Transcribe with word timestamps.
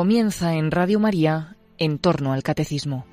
Comienza 0.00 0.54
en 0.54 0.70
Radio 0.70 0.98
María 0.98 1.58
en 1.76 1.98
torno 1.98 2.32
al 2.32 2.42
catecismo. 2.42 3.04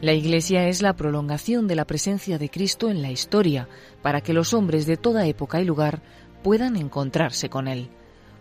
La 0.00 0.12
Iglesia 0.12 0.68
es 0.68 0.80
la 0.80 0.94
prolongación 0.94 1.66
de 1.66 1.74
la 1.74 1.86
presencia 1.86 2.38
de 2.38 2.50
Cristo 2.50 2.88
en 2.88 3.02
la 3.02 3.10
historia, 3.10 3.68
para 4.00 4.20
que 4.20 4.32
los 4.32 4.54
hombres 4.54 4.86
de 4.86 4.96
toda 4.96 5.26
época 5.26 5.60
y 5.60 5.64
lugar 5.64 6.02
puedan 6.44 6.76
encontrarse 6.76 7.50
con 7.50 7.66
Él. 7.66 7.90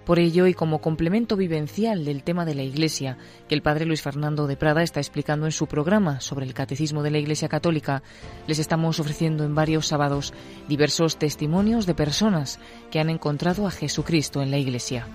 Por 0.06 0.18
ello, 0.18 0.48
y 0.48 0.54
como 0.54 0.82
complemento 0.82 1.38
vivencial 1.38 2.06
del 2.06 2.24
tema 2.24 2.44
de 2.44 2.56
la 2.56 2.64
Iglesia, 2.64 3.18
que 3.48 3.54
el 3.54 3.62
padre 3.62 3.86
Luis 3.86 4.02
Fernando 4.02 4.48
de 4.48 4.58
Prada 4.58 4.82
está 4.82 5.00
explicando 5.00 5.46
en 5.46 5.52
su 5.52 5.68
programa 5.68 6.22
sobre 6.22 6.46
el 6.46 6.56
Catecismo 6.56 7.04
de 7.04 7.12
la 7.12 7.20
Iglesia 7.20 7.50
Católica, 7.50 8.02
les 8.48 8.58
estamos 8.58 9.00
ofreciendo 9.00 9.44
en 9.44 9.54
varios 9.54 9.88
sábados 9.88 10.34
diversos 10.68 11.18
testimonios 11.18 11.86
de 11.86 11.94
personas 11.94 12.60
que 12.90 13.00
han 13.00 13.10
encontrado 13.10 13.68
a 13.68 13.72
Jesucristo 13.72 14.42
en 14.42 14.50
la 14.50 14.58
Iglesia. 14.58 15.08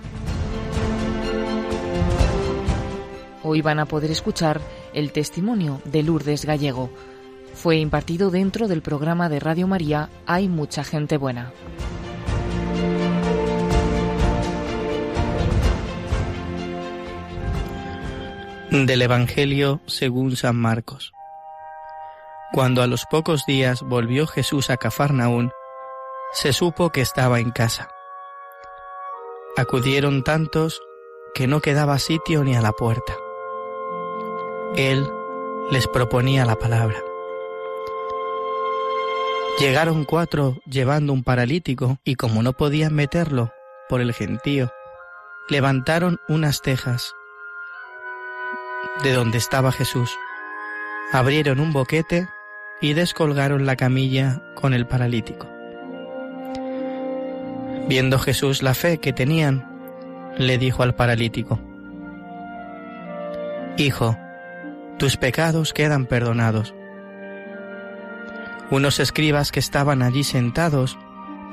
Hoy 3.43 3.61
van 3.61 3.79
a 3.79 3.85
poder 3.85 4.11
escuchar 4.11 4.61
el 4.93 5.11
testimonio 5.11 5.81
de 5.85 6.03
Lourdes 6.03 6.45
Gallego. 6.45 6.89
Fue 7.53 7.77
impartido 7.77 8.29
dentro 8.29 8.67
del 8.67 8.81
programa 8.81 9.29
de 9.29 9.39
Radio 9.39 9.67
María 9.67 10.09
Hay 10.25 10.47
mucha 10.47 10.83
gente 10.83 11.17
buena. 11.17 11.51
Del 18.69 19.01
Evangelio 19.01 19.79
según 19.85 20.35
San 20.35 20.57
Marcos. 20.57 21.13
Cuando 22.51 22.81
a 22.81 22.87
los 22.87 23.05
pocos 23.05 23.45
días 23.47 23.81
volvió 23.81 24.27
Jesús 24.27 24.69
a 24.69 24.75
Cafarnaún, 24.75 25.51
se 26.33 26.51
supo 26.51 26.89
que 26.89 26.99
estaba 26.99 27.39
en 27.39 27.51
casa. 27.51 27.89
Acudieron 29.55 30.21
tantos 30.25 30.81
que 31.33 31.47
no 31.47 31.61
quedaba 31.61 31.97
sitio 31.97 32.43
ni 32.43 32.57
a 32.57 32.61
la 32.61 32.73
puerta. 32.73 33.15
Él 34.75 35.09
les 35.71 35.87
proponía 35.87 36.45
la 36.45 36.57
palabra. 36.57 37.01
Llegaron 39.59 40.03
cuatro 40.03 40.57
llevando 40.65 41.13
un 41.13 41.23
paralítico 41.23 41.99
y 42.03 42.15
como 42.15 42.43
no 42.43 42.51
podían 42.51 42.93
meterlo 42.93 43.49
por 43.87 44.01
el 44.01 44.13
gentío, 44.13 44.69
levantaron 45.47 46.19
unas 46.27 46.61
tejas 46.61 47.13
de 49.03 49.13
donde 49.13 49.37
estaba 49.37 49.71
Jesús. 49.71 50.17
Abrieron 51.11 51.59
un 51.59 51.73
boquete 51.73 52.27
y 52.81 52.93
descolgaron 52.93 53.65
la 53.65 53.75
camilla 53.75 54.41
con 54.55 54.73
el 54.73 54.85
paralítico. 54.85 55.47
Viendo 57.87 58.19
Jesús 58.19 58.61
la 58.63 58.73
fe 58.73 58.97
que 58.97 59.13
tenían, 59.13 59.65
le 60.37 60.57
dijo 60.57 60.83
al 60.83 60.95
paralítico, 60.95 61.59
Hijo, 63.77 64.17
tus 64.97 65.17
pecados 65.17 65.73
quedan 65.73 66.05
perdonados. 66.05 66.73
Unos 68.69 68.99
escribas 68.99 69.51
que 69.51 69.59
estaban 69.59 70.01
allí 70.01 70.23
sentados 70.23 70.97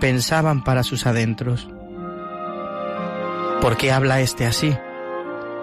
pensaban 0.01 0.65
para 0.65 0.83
sus 0.83 1.07
adentros, 1.07 1.69
¿por 3.61 3.77
qué 3.77 3.93
habla 3.93 4.21
éste 4.21 4.47
así? 4.47 4.77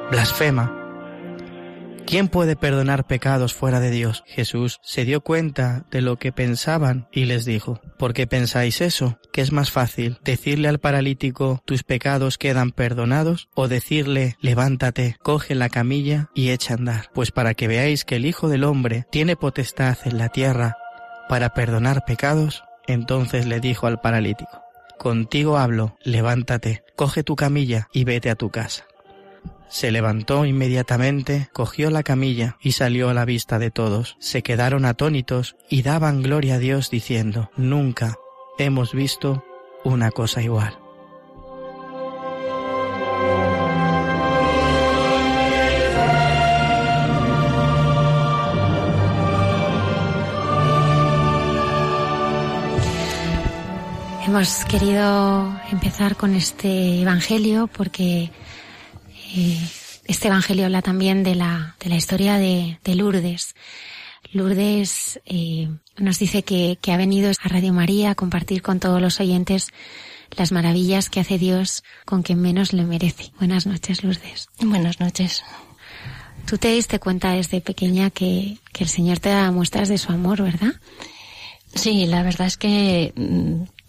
Blasfema. 0.10 0.81
¿Quién 2.12 2.28
puede 2.28 2.58
perdonar 2.58 3.08
pecados 3.08 3.54
fuera 3.54 3.80
de 3.80 3.90
Dios? 3.90 4.26
Jesús 4.28 4.82
se 4.84 5.06
dio 5.06 5.22
cuenta 5.22 5.86
de 5.92 6.02
lo 6.02 6.18
que 6.18 6.34
pensaban 6.34 7.08
y 7.10 7.24
les 7.24 7.46
dijo, 7.46 7.80
¿por 7.98 8.12
qué 8.12 8.28
pensáis 8.28 8.82
eso? 8.82 9.18
¿Que 9.32 9.40
es 9.40 9.54
más 9.54 9.72
fácil 9.72 10.20
decirle 10.22 10.68
al 10.68 10.82
paralítico, 10.82 11.64
tus 11.64 11.84
pecados 11.84 12.38
quedan 12.38 12.72
perdonados? 12.72 13.48
¿O 13.56 13.70
decirle, 13.70 14.36
levántate, 14.42 15.16
coge 15.24 15.56
la 15.56 15.70
camilla 15.70 16.30
y 16.36 16.50
echa 16.50 16.74
a 16.74 16.78
andar? 16.80 17.10
Pues 17.14 17.32
para 17.32 17.54
que 17.54 17.70
veáis 17.70 18.04
que 18.04 18.18
el 18.18 18.26
Hijo 18.26 18.50
del 18.50 18.66
Hombre 18.66 19.06
tiene 19.10 19.38
potestad 19.38 19.98
en 20.04 20.18
la 20.18 20.28
tierra 20.28 20.76
para 21.30 21.54
perdonar 21.54 22.04
pecados, 22.04 22.66
entonces 22.88 23.46
le 23.46 23.62
dijo 23.62 23.88
al 23.88 24.02
paralítico, 24.02 24.62
contigo 25.00 25.58
hablo, 25.58 25.96
levántate, 26.04 26.84
coge 26.98 27.24
tu 27.24 27.38
camilla 27.38 27.88
y 27.94 28.04
vete 28.04 28.30
a 28.30 28.36
tu 28.36 28.50
casa. 28.50 28.84
Se 29.72 29.90
levantó 29.90 30.46
inmediatamente, 30.46 31.50
cogió 31.54 31.92
la 31.92 32.04
camilla 32.04 32.58
y 32.60 32.74
salió 32.74 33.10
a 33.10 33.14
la 33.14 33.24
vista 33.24 33.58
de 33.58 33.72
todos. 33.72 34.18
Se 34.20 34.44
quedaron 34.44 34.84
atónitos 34.84 35.56
y 35.70 35.82
daban 35.82 36.22
gloria 36.22 36.56
a 36.56 36.60
Dios 36.60 36.92
diciendo, 36.92 37.50
nunca 37.56 38.16
hemos 38.58 38.94
visto 38.94 39.46
una 39.86 40.12
cosa 40.12 40.44
igual. 40.44 40.78
Hemos 54.28 54.66
querido 54.66 55.58
empezar 55.72 56.18
con 56.18 56.36
este 56.36 57.02
Evangelio 57.02 57.68
porque 57.68 58.32
eh, 59.36 59.58
este 60.06 60.28
Evangelio 60.28 60.66
habla 60.66 60.82
también 60.82 61.24
de 61.24 61.36
la, 61.36 61.76
de 61.80 61.90
la 61.90 61.96
historia 61.96 62.38
de, 62.38 62.80
de 62.84 62.96
Lourdes. 62.96 63.56
Lourdes 64.34 65.20
eh, 65.26 65.70
nos 65.98 66.20
dice 66.20 66.44
que, 66.44 66.78
que 66.82 66.92
ha 66.92 66.98
venido 66.98 67.32
a 67.32 67.48
Radio 67.48 67.74
María 67.74 68.12
a 68.12 68.16
compartir 68.16 68.62
con 68.62 68.80
todos 68.80 69.02
los 69.02 69.20
oyentes 69.20 69.70
las 70.38 70.52
maravillas 70.52 71.10
que 71.10 71.20
hace 71.20 71.38
Dios 71.38 71.84
con 72.06 72.24
quien 72.24 72.42
menos 72.42 72.74
le 72.74 72.84
merece. 72.84 73.32
Buenas 73.38 73.66
noches, 73.66 74.04
Lourdes. 74.04 74.48
Buenas 74.62 75.00
noches. 75.00 75.44
Tú 76.46 76.58
te 76.58 76.70
diste 76.74 77.00
cuenta 77.00 77.32
desde 77.32 77.62
pequeña 77.62 78.10
que, 78.10 78.58
que 78.74 78.84
el 78.84 78.90
Señor 78.90 79.20
te 79.20 79.30
da 79.30 79.52
muestras 79.52 79.90
de 79.90 79.98
su 79.98 80.12
amor, 80.12 80.42
¿verdad? 80.42 80.74
Sí, 81.76 82.06
la 82.06 82.24
verdad 82.24 82.48
es 82.48 82.58
que 82.58 83.14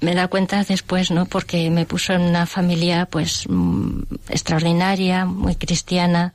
me 0.03 0.15
da 0.15 0.29
cuenta 0.29 0.63
después, 0.65 1.11
¿no? 1.11 1.27
Porque 1.27 1.71
me 1.71 1.87
puso 1.87 2.13
en 2.13 2.23
una 2.23 2.45
familia, 2.45 3.07
pues, 3.07 3.47
mm, 3.49 4.03
extraordinaria, 4.29 5.25
muy 5.25 5.55
cristiana. 5.55 6.35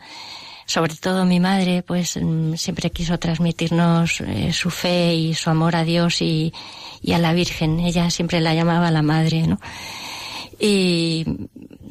Sobre 0.65 0.95
todo 0.95 1.25
mi 1.25 1.39
madre, 1.39 1.83
pues, 1.83 2.17
mm, 2.17 2.55
siempre 2.55 2.91
quiso 2.91 3.19
transmitirnos 3.19 4.21
eh, 4.21 4.51
su 4.53 4.69
fe 4.69 5.15
y 5.15 5.33
su 5.33 5.49
amor 5.49 5.75
a 5.75 5.83
Dios 5.83 6.21
y, 6.21 6.53
y 7.01 7.11
a 7.11 7.19
la 7.19 7.33
Virgen. 7.33 7.79
Ella 7.81 8.09
siempre 8.09 8.39
la 8.41 8.53
llamaba 8.53 8.89
la 8.89 9.01
madre, 9.01 9.47
¿no? 9.47 9.59
Y 10.59 11.25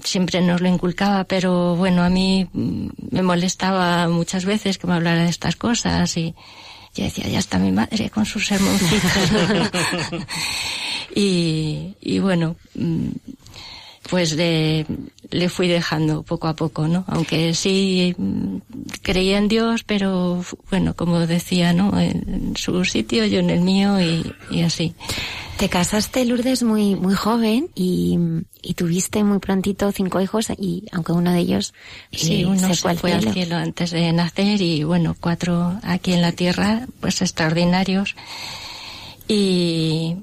siempre 0.03 0.41
nos 0.41 0.61
lo 0.61 0.69
inculcaba, 0.69 1.25
pero 1.25 1.77
bueno, 1.77 2.03
a 2.03 2.09
mí 2.09 2.49
mm, 2.53 2.89
me 3.11 3.23
molestaba 3.23 4.09
muchas 4.09 4.47
veces 4.47 4.79
que 4.79 4.87
me 4.87 4.95
hablara 4.95 5.25
de 5.25 5.31
estas 5.31 5.57
cosas 5.57 6.17
y, 6.17 6.35
yo 6.95 7.05
decía, 7.05 7.29
ya 7.29 7.39
está 7.39 7.59
mi 7.59 7.73
madre 7.73 8.09
con 8.09 8.25
sus 8.25 8.47
sermoncitos. 8.47 9.13
y, 11.17 11.95
y 12.03 12.19
bueno, 12.21 12.57
mm, 12.75 13.09
pues 14.11 14.35
le, 14.37 14.87
le 15.31 15.49
fui 15.49 15.67
dejando 15.67 16.23
poco 16.23 16.47
a 16.47 16.55
poco, 16.55 16.87
¿no? 16.87 17.05
Aunque 17.09 17.55
sí 17.55 18.15
mm, 18.17 18.59
creía 19.03 19.39
en 19.39 19.49
Dios, 19.49 19.83
pero 19.83 20.45
bueno, 20.71 20.95
como 20.95 21.27
decía, 21.27 21.73
¿no? 21.73 21.99
En 21.99 22.55
su 22.57 22.85
sitio, 22.85 23.25
yo 23.25 23.41
en 23.41 23.51
el 23.51 23.63
mío 23.63 23.99
y, 24.01 24.33
y 24.51 24.63
así. 24.63 24.95
Te 25.57 25.71
casaste, 25.71 26.27
Lourdes, 26.27 26.63
muy, 26.63 26.97
muy 26.97 27.15
joven 27.15 27.71
y, 27.75 28.19
y 28.61 28.75
tuviste 28.75 29.25
muy 29.25 29.39
prontito 29.39 29.91
cinco 29.91 30.21
hijos 30.21 30.51
y 30.51 30.85
aunque 30.93 31.13
uno 31.13 31.33
de 31.33 31.39
ellos 31.41 31.73
Sí, 32.13 32.43
eh, 32.43 32.47
uno 32.47 32.69
se 32.69 32.77
fue 32.77 32.91
al 32.91 32.99
fue 32.99 33.13
al 33.15 33.21
cielo. 33.23 33.33
cielo 33.33 33.57
antes 33.57 33.91
de 33.91 34.13
nacer 34.13 34.61
y 34.61 34.85
bueno, 34.85 35.17
cuatro 35.19 35.81
aquí 35.83 36.13
en 36.13 36.21
la 36.21 36.33
tierra, 36.33 36.87
pues 37.01 37.23
extraordinarios. 37.23 38.15
Y 39.29 40.17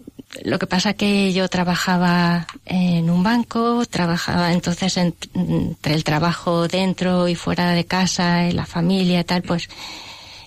lo 0.43 0.57
que 0.59 0.65
pasa 0.67 0.93
que 0.93 1.31
yo 1.31 1.47
trabajaba 1.47 2.47
en 2.65 3.09
un 3.09 3.21
banco, 3.23 3.85
trabajaba 3.85 4.51
entonces 4.51 4.97
en- 4.97 5.13
entre 5.35 5.93
el 5.93 6.03
trabajo 6.03 6.67
dentro 6.67 7.27
y 7.27 7.35
fuera 7.35 7.71
de 7.71 7.85
casa, 7.85 8.47
en 8.47 8.55
la 8.55 8.65
familia 8.65 9.19
y 9.19 9.23
tal, 9.23 9.43
pues 9.43 9.69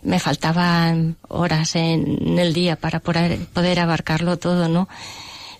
me 0.02 0.18
faltaban 0.18 1.16
horas 1.28 1.76
en 1.76 2.38
el 2.38 2.52
día 2.52 2.76
para 2.76 3.00
poder, 3.00 3.80
abarcarlo 3.80 4.36
todo, 4.38 4.68
¿no? 4.68 4.88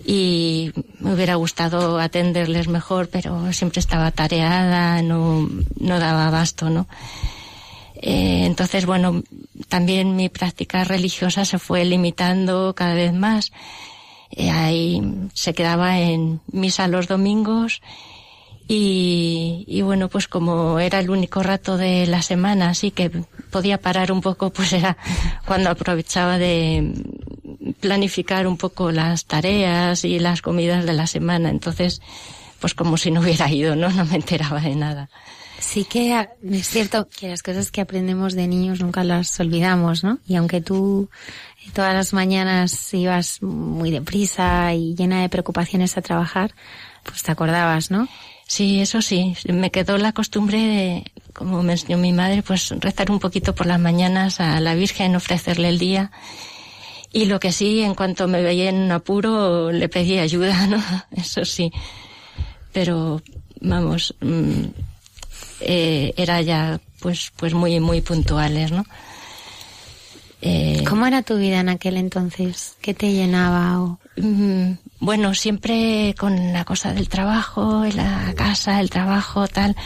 Y 0.05 0.73
me 1.01 1.15
hubiera 1.15 1.35
gustado 1.37 1.99
atenderles 1.99 2.69
mejor, 2.69 3.09
pero 3.09 3.53
siempre 3.53 3.81
estaba 3.81 4.11
tareada, 4.11 5.03
no, 5.03 5.49
no 5.81 5.99
daba 5.99 6.27
abasto, 6.29 6.69
¿no? 6.71 6.87
Eh, 8.03 8.45
entonces, 8.45 8.87
bueno, 8.87 9.23
también 9.69 10.17
mi 10.17 10.29
práctica 10.29 10.85
religiosa 10.85 11.45
se 11.45 11.59
fue 11.59 11.85
limitando 11.85 12.75
cada 12.75 12.95
vez 12.95 13.13
más. 13.15 13.53
Eh, 14.37 14.51
ahí 14.51 15.03
se 15.33 15.55
quedaba 15.55 15.99
en 15.99 16.41
misa 16.53 16.89
los 16.89 17.09
domingos 17.09 17.81
y, 18.69 19.65
y 19.67 19.83
bueno, 19.83 20.09
pues 20.09 20.29
como 20.29 20.79
era 20.79 21.01
el 21.01 21.09
único 21.09 21.43
rato 21.43 21.77
de 21.77 22.07
la 22.07 22.21
semana, 22.21 22.69
así 22.69 22.91
que 22.91 23.11
podía 23.51 23.79
parar 23.79 24.13
un 24.13 24.21
poco, 24.21 24.51
pues 24.51 24.73
era 24.73 24.97
cuando 25.47 25.71
aprovechaba 25.71 26.37
de 26.37 26.93
planificar 27.81 28.47
un 28.47 28.57
poco 28.57 28.93
las 28.93 29.25
tareas 29.25 30.05
y 30.05 30.19
las 30.19 30.43
comidas 30.43 30.85
de 30.85 30.93
la 30.93 31.07
semana. 31.07 31.49
Entonces, 31.49 32.03
pues 32.61 32.75
como 32.75 32.97
si 32.97 33.11
no 33.11 33.21
hubiera 33.21 33.51
ido, 33.51 33.77
¿no? 33.77 33.89
No 33.91 34.05
me 34.05 34.17
enteraba 34.17 34.61
de 34.61 34.75
nada. 34.75 35.09
Sí 35.59 35.85
que 35.85 36.29
es 36.43 36.69
cierto 36.69 37.09
que 37.09 37.29
las 37.29 37.43
cosas 37.43 37.71
que 37.71 37.81
aprendemos 37.81 38.35
de 38.35 38.47
niños 38.47 38.81
nunca 38.81 39.05
las 39.05 39.39
olvidamos, 39.41 40.05
¿no? 40.05 40.19
Y 40.27 40.37
aunque 40.37 40.61
tú 40.61 41.09
todas 41.73 41.95
las 41.95 42.13
mañanas 42.13 42.93
ibas 42.95 43.43
muy 43.43 43.91
deprisa 43.91 44.73
y 44.75 44.95
llena 44.95 45.23
de 45.23 45.29
preocupaciones 45.29 45.97
a 45.97 46.03
trabajar, 46.03 46.55
pues 47.03 47.23
te 47.23 47.33
acordabas, 47.33 47.91
¿no? 47.91 48.09
Sí, 48.47 48.81
eso 48.81 49.03
sí. 49.03 49.35
Me 49.49 49.71
quedó 49.71 49.99
la 49.99 50.13
costumbre 50.13 50.59
de, 50.59 51.13
como 51.33 51.63
me 51.63 51.73
enseñó 51.73 51.99
mi 51.99 52.13
madre, 52.13 52.43
pues 52.43 52.71
rezar 52.79 53.11
un 53.11 53.19
poquito 53.19 53.55
por 53.55 53.67
las 53.67 53.81
mañanas 53.81 54.41
a 54.41 54.61
la 54.61 54.75
Virgen, 54.75 55.17
ofrecerle 55.17 55.69
el 55.69 55.79
día. 55.79 56.13
Y 57.13 57.25
lo 57.25 57.41
que 57.41 57.51
sí, 57.51 57.81
en 57.83 57.95
cuanto 57.95 58.29
me 58.29 58.43
veía 58.43 58.69
en 58.69 58.77
un 58.77 58.93
apuro, 58.93 59.73
le 59.73 59.89
pedí 59.89 60.19
ayuda, 60.19 60.67
¿no? 60.69 60.83
Eso 61.11 61.45
sí. 61.45 61.73
Pero, 62.73 63.21
vamos, 63.61 64.15
mm, 64.21 64.65
eh, 65.61 66.13
era 66.17 66.41
ya, 66.43 66.81
pues, 67.01 67.33
pues 67.37 67.55
muy, 67.55 67.81
muy 67.81 68.01
puntuales, 68.01 68.73
¿no? 68.73 68.85
Eh, 70.43 70.85
¿Cómo 70.89 71.07
era 71.07 71.23
tu 71.23 71.39
vida 71.39 71.61
en 71.61 71.69
aquel 71.69 71.97
entonces? 71.97 72.77
¿Qué 72.81 72.95
te 72.95 73.13
llenaba? 73.13 73.81
O... 73.81 73.99
Mm, 74.17 74.73
bueno, 75.01 75.35
siempre 75.35 76.15
con 76.19 76.53
la 76.53 76.65
cosa 76.65 76.93
del 76.93 77.09
trabajo, 77.09 77.85
la 77.95 78.33
casa, 78.37 78.81
el 78.81 78.91
trabajo, 78.91 79.49
tal. 79.49 79.77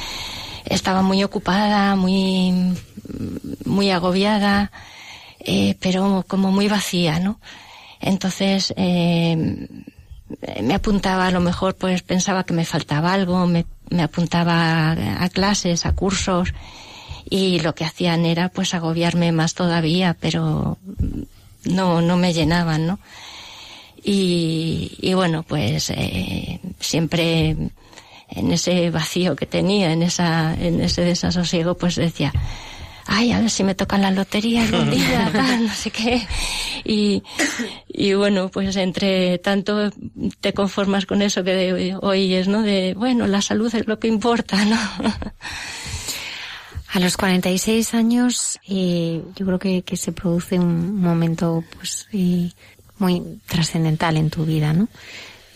Estaba 0.65 1.03
muy 1.03 1.25
ocupada, 1.25 1.97
muy, 1.97 2.77
muy 3.65 3.91
agobiada, 3.91 4.71
eh, 5.39 5.77
pero 5.81 6.25
como 6.29 6.53
muy 6.53 6.69
vacía, 6.69 7.19
¿no? 7.21 7.41
Entonces, 8.01 8.75
eh, 8.77 9.67
me 10.63 10.75
apuntaba, 10.75 11.27
a 11.27 11.31
lo 11.31 11.41
mejor 11.41 11.75
pues 11.75 12.03
pensaba 12.03 12.45
que 12.45 12.55
me 12.55 12.65
faltaba 12.65 13.13
algo, 13.13 13.47
me, 13.47 13.67
me 13.91 14.03
apuntaba 14.03 14.93
a 14.93 15.29
clases, 15.29 15.87
a 15.87 15.93
cursos, 15.93 16.53
y 17.29 17.61
lo 17.61 17.75
que 17.75 17.85
hacían 17.85 18.27
era 18.27 18.49
pues 18.49 18.75
agobiarme 18.75 19.33
más 19.33 19.55
todavía, 19.55 20.17
pero 20.19 20.79
no, 21.65 22.01
no 22.01 22.17
me 22.17 22.33
llenaban, 22.33 22.87
¿no? 22.87 22.99
Y, 24.03 24.97
y 25.01 25.15
bueno, 25.15 25.43
pues 25.43 25.91
eh, 25.91 26.59
siempre 26.81 27.57
en 28.31 28.53
ese 28.53 28.91
vacío 28.91 29.37
que 29.37 29.47
tenía, 29.47 29.93
en 29.93 30.03
esa, 30.03 30.55
en 30.55 30.81
ese 30.81 31.03
desasosiego, 31.03 31.77
pues 31.77 31.97
decía, 31.97 32.33
ay, 33.07 33.33
a 33.33 33.41
ver 33.41 33.51
si 33.51 33.65
me 33.65 33.75
tocan 33.75 34.03
la 34.03 34.11
lotería 34.11 34.63
algún 34.63 34.91
día, 34.97 35.31
tal, 35.33 35.67
no 35.67 35.75
sé 35.75 35.91
qué. 35.91 36.27
Y, 36.85 37.23
y 37.89 38.15
bueno, 38.15 38.49
pues 38.49 38.77
entre 38.77 39.39
tanto 39.39 39.91
te 40.41 40.53
conformas 40.53 41.07
con 41.07 41.23
eso 41.23 41.45
que 41.45 41.97
oyes, 42.01 42.49
¿no? 42.49 42.63
De, 42.63 42.95
bueno, 42.95 43.27
la 43.27 43.43
salud 43.43 43.75
es 43.75 43.87
lo 43.87 43.99
que 43.99 44.09
importa, 44.09 44.65
¿no? 44.65 44.79
A 46.93 46.99
los 46.99 47.17
46 47.17 47.95
años, 47.95 48.59
eh, 48.69 49.23
yo 49.37 49.47
creo 49.47 49.59
que, 49.61 49.83
que, 49.83 49.97
se 49.97 50.11
produce 50.11 50.59
un 50.59 51.01
momento, 51.01 51.63
pues, 51.77 52.09
eh, 52.13 52.51
muy 52.99 53.23
trascendental 53.47 54.17
en 54.17 54.29
tu 54.29 54.45
vida, 54.45 54.73
¿no? 54.73 54.89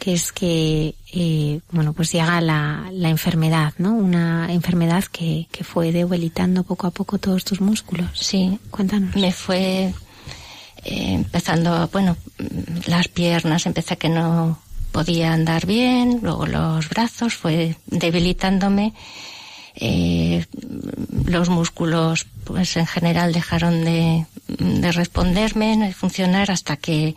Que 0.05 0.13
es 0.13 0.33
que, 0.33 0.95
eh, 1.15 1.61
bueno, 1.71 1.95
pues 1.95 2.13
llega 2.13 2.39
la, 2.43 2.91
la, 2.93 3.09
enfermedad, 3.09 3.73
¿no? 3.79 3.95
Una 3.95 4.53
enfermedad 4.53 5.05
que, 5.05 5.47
que 5.51 5.65
fue 5.65 5.93
debilitando 5.93 6.63
poco 6.63 6.87
a 6.87 6.91
poco 6.91 7.19
todos 7.19 7.43
tus 7.43 7.63
músculos. 7.63 8.11
Sí. 8.13 8.59
Cuéntanos. 8.71 9.17
Me 9.17 9.33
fue 9.33 9.95
eh, 10.85 11.15
empezando, 11.15 11.89
bueno, 11.91 12.19
las 12.87 13.09
piernas, 13.09 13.65
empecé 13.65 13.97
que 13.97 14.11
no 14.11 14.59
podía 14.93 15.33
andar 15.33 15.65
bien, 15.65 16.21
luego 16.23 16.45
los 16.47 16.87
brazos, 16.91 17.35
fue 17.35 17.77
debilitándome 17.87 18.93
eh, 19.77 20.45
los 21.25 21.49
músculos 21.49 22.27
pues 22.45 22.77
en 22.77 22.87
general 22.87 23.33
dejaron 23.33 23.85
de, 23.85 24.27
de 24.47 24.93
responderme, 24.93 25.77
de 25.79 25.93
funcionar 25.93 26.51
hasta 26.51 26.77
que 26.77 27.17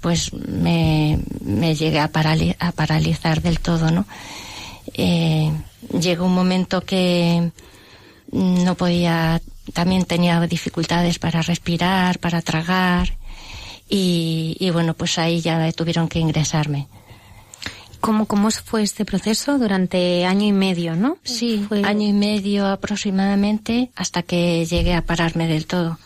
pues 0.00 0.32
me, 0.32 1.18
me 1.40 1.74
llegué 1.74 1.98
a, 1.98 2.10
a, 2.58 2.72
paralizar 2.72 3.42
del 3.42 3.60
todo, 3.60 3.90
¿no? 3.90 4.06
Eh, 4.94 5.50
llegó 5.98 6.26
un 6.26 6.34
momento 6.34 6.80
que 6.80 7.50
no 8.32 8.74
podía, 8.74 9.40
también 9.72 10.04
tenía 10.04 10.40
dificultades 10.46 11.18
para 11.18 11.42
respirar, 11.42 12.18
para 12.18 12.42
tragar 12.42 13.16
y, 13.88 14.56
y 14.58 14.70
bueno, 14.70 14.94
pues 14.94 15.18
ahí 15.18 15.40
ya 15.40 15.70
tuvieron 15.72 16.08
que 16.08 16.18
ingresarme. 16.18 16.86
¿Cómo, 18.00 18.26
¿Cómo 18.26 18.50
fue 18.50 18.82
este 18.82 19.04
proceso 19.04 19.58
durante 19.58 20.26
año 20.26 20.46
y 20.46 20.52
medio, 20.52 20.94
no? 20.94 21.18
Sí, 21.24 21.64
fue... 21.66 21.82
año 21.84 22.06
y 22.06 22.12
medio 22.12 22.66
aproximadamente 22.66 23.90
hasta 23.96 24.22
que 24.22 24.64
llegué 24.66 24.94
a 24.94 25.02
pararme 25.02 25.48
del 25.48 25.66
todo. 25.66 25.98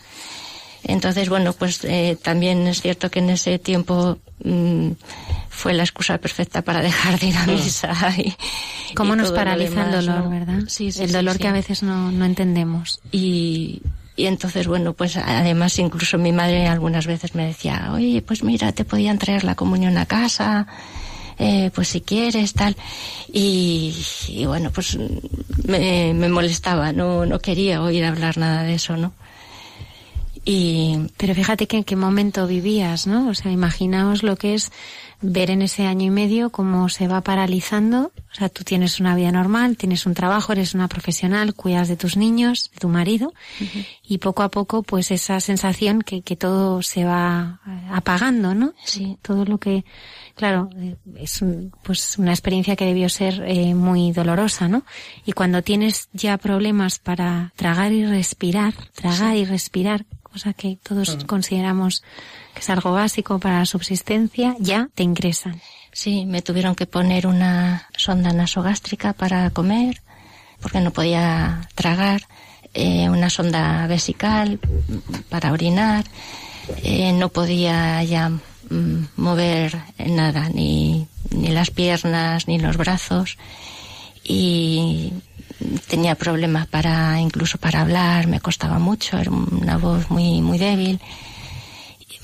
Entonces, 0.83 1.29
bueno, 1.29 1.53
pues 1.53 1.83
eh, 1.83 2.17
también 2.21 2.67
es 2.67 2.81
cierto 2.81 3.11
que 3.11 3.19
en 3.19 3.29
ese 3.29 3.59
tiempo 3.59 4.17
mmm, 4.43 4.91
fue 5.49 5.73
la 5.73 5.83
excusa 5.83 6.17
perfecta 6.17 6.61
para 6.61 6.81
dejar 6.81 7.19
de 7.19 7.27
ir 7.27 7.37
a 7.37 7.45
misa. 7.45 7.93
Y, 8.17 8.35
¿Cómo 8.95 9.13
y 9.13 9.17
nos 9.17 9.31
paraliza 9.31 9.85
el 9.85 9.91
dolor, 9.91 10.29
verdad? 10.29 10.59
Sí, 10.67 10.91
sí 10.91 11.03
El 11.03 11.11
dolor 11.11 11.37
que 11.37 11.47
a 11.47 11.53
veces 11.53 11.83
no, 11.83 12.11
no 12.11 12.25
entendemos. 12.25 12.99
Y, 13.11 13.81
y 14.15 14.25
entonces, 14.25 14.67
bueno, 14.67 14.93
pues 14.93 15.17
además 15.17 15.77
incluso 15.79 16.17
mi 16.17 16.31
madre 16.31 16.67
algunas 16.67 17.05
veces 17.07 17.35
me 17.35 17.45
decía, 17.45 17.89
oye, 17.93 18.21
pues 18.21 18.43
mira, 18.43 18.71
te 18.71 18.85
podían 18.85 19.17
traer 19.17 19.43
la 19.43 19.55
comunión 19.55 19.97
a 19.97 20.05
casa 20.05 20.67
eh, 21.43 21.71
pues 21.73 21.87
si 21.87 22.01
quieres, 22.01 22.53
tal. 22.53 22.75
Y, 23.33 23.95
y 24.27 24.45
bueno, 24.45 24.69
pues 24.71 24.95
me, 25.65 26.13
me, 26.13 26.29
molestaba, 26.29 26.93
no, 26.93 27.25
no 27.25 27.39
quería 27.39 27.81
oír 27.81 28.05
hablar 28.05 28.37
nada 28.37 28.61
de 28.61 28.75
eso, 28.75 28.95
¿no? 28.95 29.13
Y... 30.45 31.07
Pero 31.17 31.35
fíjate 31.35 31.67
que 31.67 31.77
en 31.77 31.83
qué 31.83 31.95
momento 31.95 32.47
vivías, 32.47 33.07
¿no? 33.07 33.29
O 33.29 33.33
sea, 33.33 33.51
imaginaos 33.51 34.23
lo 34.23 34.35
que 34.35 34.53
es 34.53 34.71
ver 35.21 35.51
en 35.51 35.61
ese 35.61 35.85
año 35.85 36.07
y 36.07 36.09
medio 36.09 36.49
cómo 36.49 36.89
se 36.89 37.07
va 37.07 37.21
paralizando. 37.21 38.11
O 38.31 38.35
sea, 38.35 38.49
tú 38.49 38.63
tienes 38.63 38.99
una 38.99 39.15
vida 39.15 39.31
normal, 39.31 39.77
tienes 39.77 40.05
un 40.05 40.13
trabajo, 40.13 40.51
eres 40.51 40.73
una 40.73 40.87
profesional, 40.87 41.53
cuidas 41.53 41.87
de 41.87 41.95
tus 41.95 42.17
niños, 42.17 42.71
de 42.73 42.79
tu 42.79 42.89
marido, 42.89 43.27
uh 43.27 43.63
-huh. 43.63 43.85
y 44.03 44.17
poco 44.17 44.41
a 44.41 44.49
poco, 44.49 44.81
pues 44.83 45.11
esa 45.11 45.39
sensación 45.39 46.01
que, 46.01 46.21
que 46.21 46.35
todo 46.35 46.81
se 46.81 47.05
va 47.05 47.59
apagando, 47.91 48.55
¿no? 48.55 48.73
Sí. 48.83 49.17
Todo 49.21 49.45
lo 49.45 49.59
que, 49.59 49.85
claro, 50.35 50.69
es 51.17 51.41
un, 51.41 51.71
pues 51.83 52.17
una 52.17 52.31
experiencia 52.31 52.75
que 52.75 52.85
debió 52.85 53.09
ser 53.09 53.43
eh, 53.45 53.75
muy 53.75 54.11
dolorosa, 54.11 54.67
¿no? 54.67 54.83
Y 55.25 55.33
cuando 55.33 55.61
tienes 55.61 56.09
ya 56.13 56.37
problemas 56.37 56.97
para 56.97 57.53
tragar 57.55 57.91
y 57.91 58.05
respirar, 58.05 58.73
tragar 58.95 59.33
sí. 59.33 59.39
y 59.39 59.45
respirar, 59.45 60.05
cosa 60.31 60.53
que 60.53 60.77
todos 60.81 61.09
uh 61.09 61.17
-huh. 61.17 61.25
consideramos 61.25 62.03
que 62.53 62.61
es 62.61 62.69
algo 62.69 62.91
básico 62.91 63.39
para 63.39 63.59
la 63.59 63.65
subsistencia, 63.65 64.55
ya 64.59 64.89
te 64.95 65.03
ingresan. 65.03 65.61
Sí, 65.91 66.25
me 66.25 66.41
tuvieron 66.41 66.75
que 66.75 66.85
poner 66.85 67.27
una 67.27 67.87
sonda 67.97 68.31
nasogástrica 68.31 69.13
para 69.13 69.49
comer, 69.49 70.01
porque 70.61 70.79
no 70.79 70.91
podía 70.91 71.67
tragar, 71.75 72.21
eh, 72.73 73.09
una 73.09 73.29
sonda 73.29 73.85
vesical 73.87 74.59
para 75.29 75.51
orinar, 75.51 76.05
eh, 76.83 77.11
no 77.11 77.29
podía 77.29 78.01
ya 78.03 78.29
mm, 78.29 79.07
mover 79.17 79.77
nada, 79.97 80.49
ni, 80.49 81.07
ni 81.31 81.49
las 81.49 81.71
piernas, 81.71 82.47
ni 82.47 82.57
los 82.59 82.77
brazos, 82.77 83.37
y 84.23 85.13
tenía 85.87 86.15
problemas 86.15 86.67
para, 86.67 87.19
incluso 87.19 87.57
para 87.57 87.81
hablar, 87.81 88.27
me 88.27 88.39
costaba 88.39 88.79
mucho, 88.79 89.17
era 89.17 89.31
una 89.31 89.77
voz 89.77 90.09
muy, 90.09 90.41
muy 90.41 90.57
débil 90.57 90.99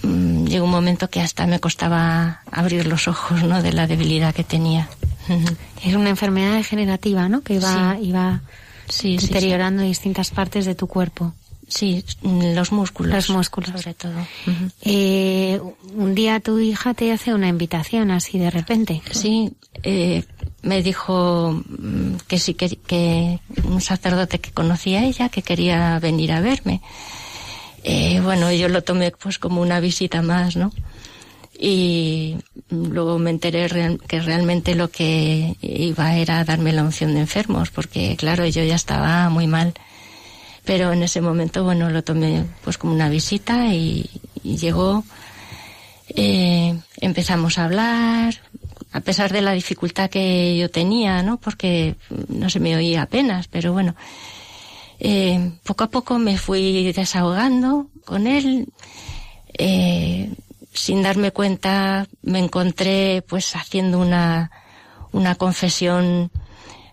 Mm, 0.04 0.46
llegó 0.46 0.66
un 0.66 0.72
momento 0.72 1.10
que 1.10 1.22
hasta 1.22 1.48
me 1.48 1.60
costaba 1.60 2.42
abrir 2.51 2.86
los 2.86 3.08
ojos, 3.08 3.44
¿no? 3.44 3.62
De 3.62 3.74
la 3.74 3.88
debilidad 3.88 4.34
que 4.34 4.44
tenía. 4.44 4.89
Es 5.84 5.94
una 5.94 6.10
enfermedad 6.10 6.54
degenerativa, 6.54 7.30
¿no? 7.30 7.42
Que 7.42 7.56
iba, 7.56 7.96
sí. 7.96 8.08
iba 8.08 8.42
sí, 8.89 9.18
deteriorando 9.18 9.84
sí, 9.84 9.89
distintas 9.89 10.32
partes 10.32 10.66
de 10.66 10.74
tu 10.74 10.88
cuerpo. 10.88 11.34
Sí, 11.68 12.04
los 12.24 12.72
músculos. 12.72 13.13
Los 13.13 13.30
músculos. 13.30 13.70
Sobre 13.70 13.94
todo. 13.94 14.20
Uh 14.48 14.51
-huh. 14.51 14.72
eh, 14.82 15.62
un 15.94 16.16
día 16.16 16.39
tu 16.39 16.58
hija 16.60 16.94
te 16.94 17.12
hace 17.12 17.34
una 17.34 17.48
invitación 17.48 18.10
así 18.10 18.39
de 18.39 18.50
repente. 18.50 19.01
Sí, 19.12 19.51
eh, 19.84 20.24
me 20.67 20.83
dijo 20.83 21.63
mm, 21.65 22.17
que 22.27 22.38
sí, 22.39 22.53
que, 22.53 23.39
un 23.63 23.81
sacerdote 23.81 24.39
que 24.39 24.51
conocía 24.51 25.00
a 25.00 25.05
ella, 25.05 25.29
que 25.29 25.41
quería 25.41 25.97
venir 26.00 26.33
a 26.33 26.41
verme. 26.41 26.81
Eh, 27.83 28.19
bueno, 28.21 28.51
yo 28.51 28.67
lo 28.67 28.83
tomé 28.83 29.12
pues 29.12 29.39
como 29.39 29.62
una 29.62 29.79
visita 29.79 30.21
más, 30.21 30.57
¿no? 30.57 30.71
Y 31.59 32.36
luego 32.69 33.17
me 33.17 33.31
enteré 33.31 33.67
que 34.07 34.19
realmente 34.19 34.75
lo 34.75 34.89
que 34.89 35.55
iba 35.62 36.15
era 36.17 36.43
darme 36.43 36.74
la 36.74 36.83
unción 36.83 37.13
de 37.13 37.21
enfermos, 37.21 37.71
porque 37.71 38.15
claro, 38.17 38.45
yo 38.45 38.63
ya 38.63 38.75
estaba 38.75 39.29
muy 39.29 39.47
mal. 39.47 39.74
Pero 40.65 40.91
en 40.91 41.01
ese 41.01 41.21
momento, 41.21 41.63
bueno, 41.63 41.89
lo 41.89 42.03
tomé 42.03 42.43
pues 42.63 42.77
como 42.77 42.93
una 42.93 43.07
visita 43.09 43.74
y, 43.74 44.09
y 44.43 44.57
llegó, 44.57 45.05
eh, 46.09 46.77
empezamos 46.97 47.57
a 47.57 47.65
hablar, 47.65 48.36
a 48.91 49.01
pesar 49.01 49.32
de 49.32 49.41
la 49.41 49.53
dificultad 49.53 50.10
que 50.10 50.58
yo 50.58 50.70
tenía, 50.70 51.24
¿no? 51.24 51.38
Porque 51.38 51.96
no 52.29 52.50
se 52.50 52.60
me 52.60 52.75
oía 52.75 53.03
apenas, 53.03 53.48
pero 53.48 53.74
bueno, 53.74 53.96
eh, 55.00 55.51
poco 55.63 55.84
a 55.84 55.89
poco 55.89 56.20
me 56.20 56.38
fui 56.38 56.91
desahogando 56.94 57.88
con 58.06 58.27
él. 58.27 58.67
Eh, 59.58 60.32
sin 60.74 61.01
darme 61.01 61.32
cuenta 61.32 62.08
me 62.22 62.39
encontré 62.39 63.24
pues 63.27 63.56
haciendo 63.56 64.00
una, 64.00 64.51
una 65.12 65.36
confesión 65.36 66.29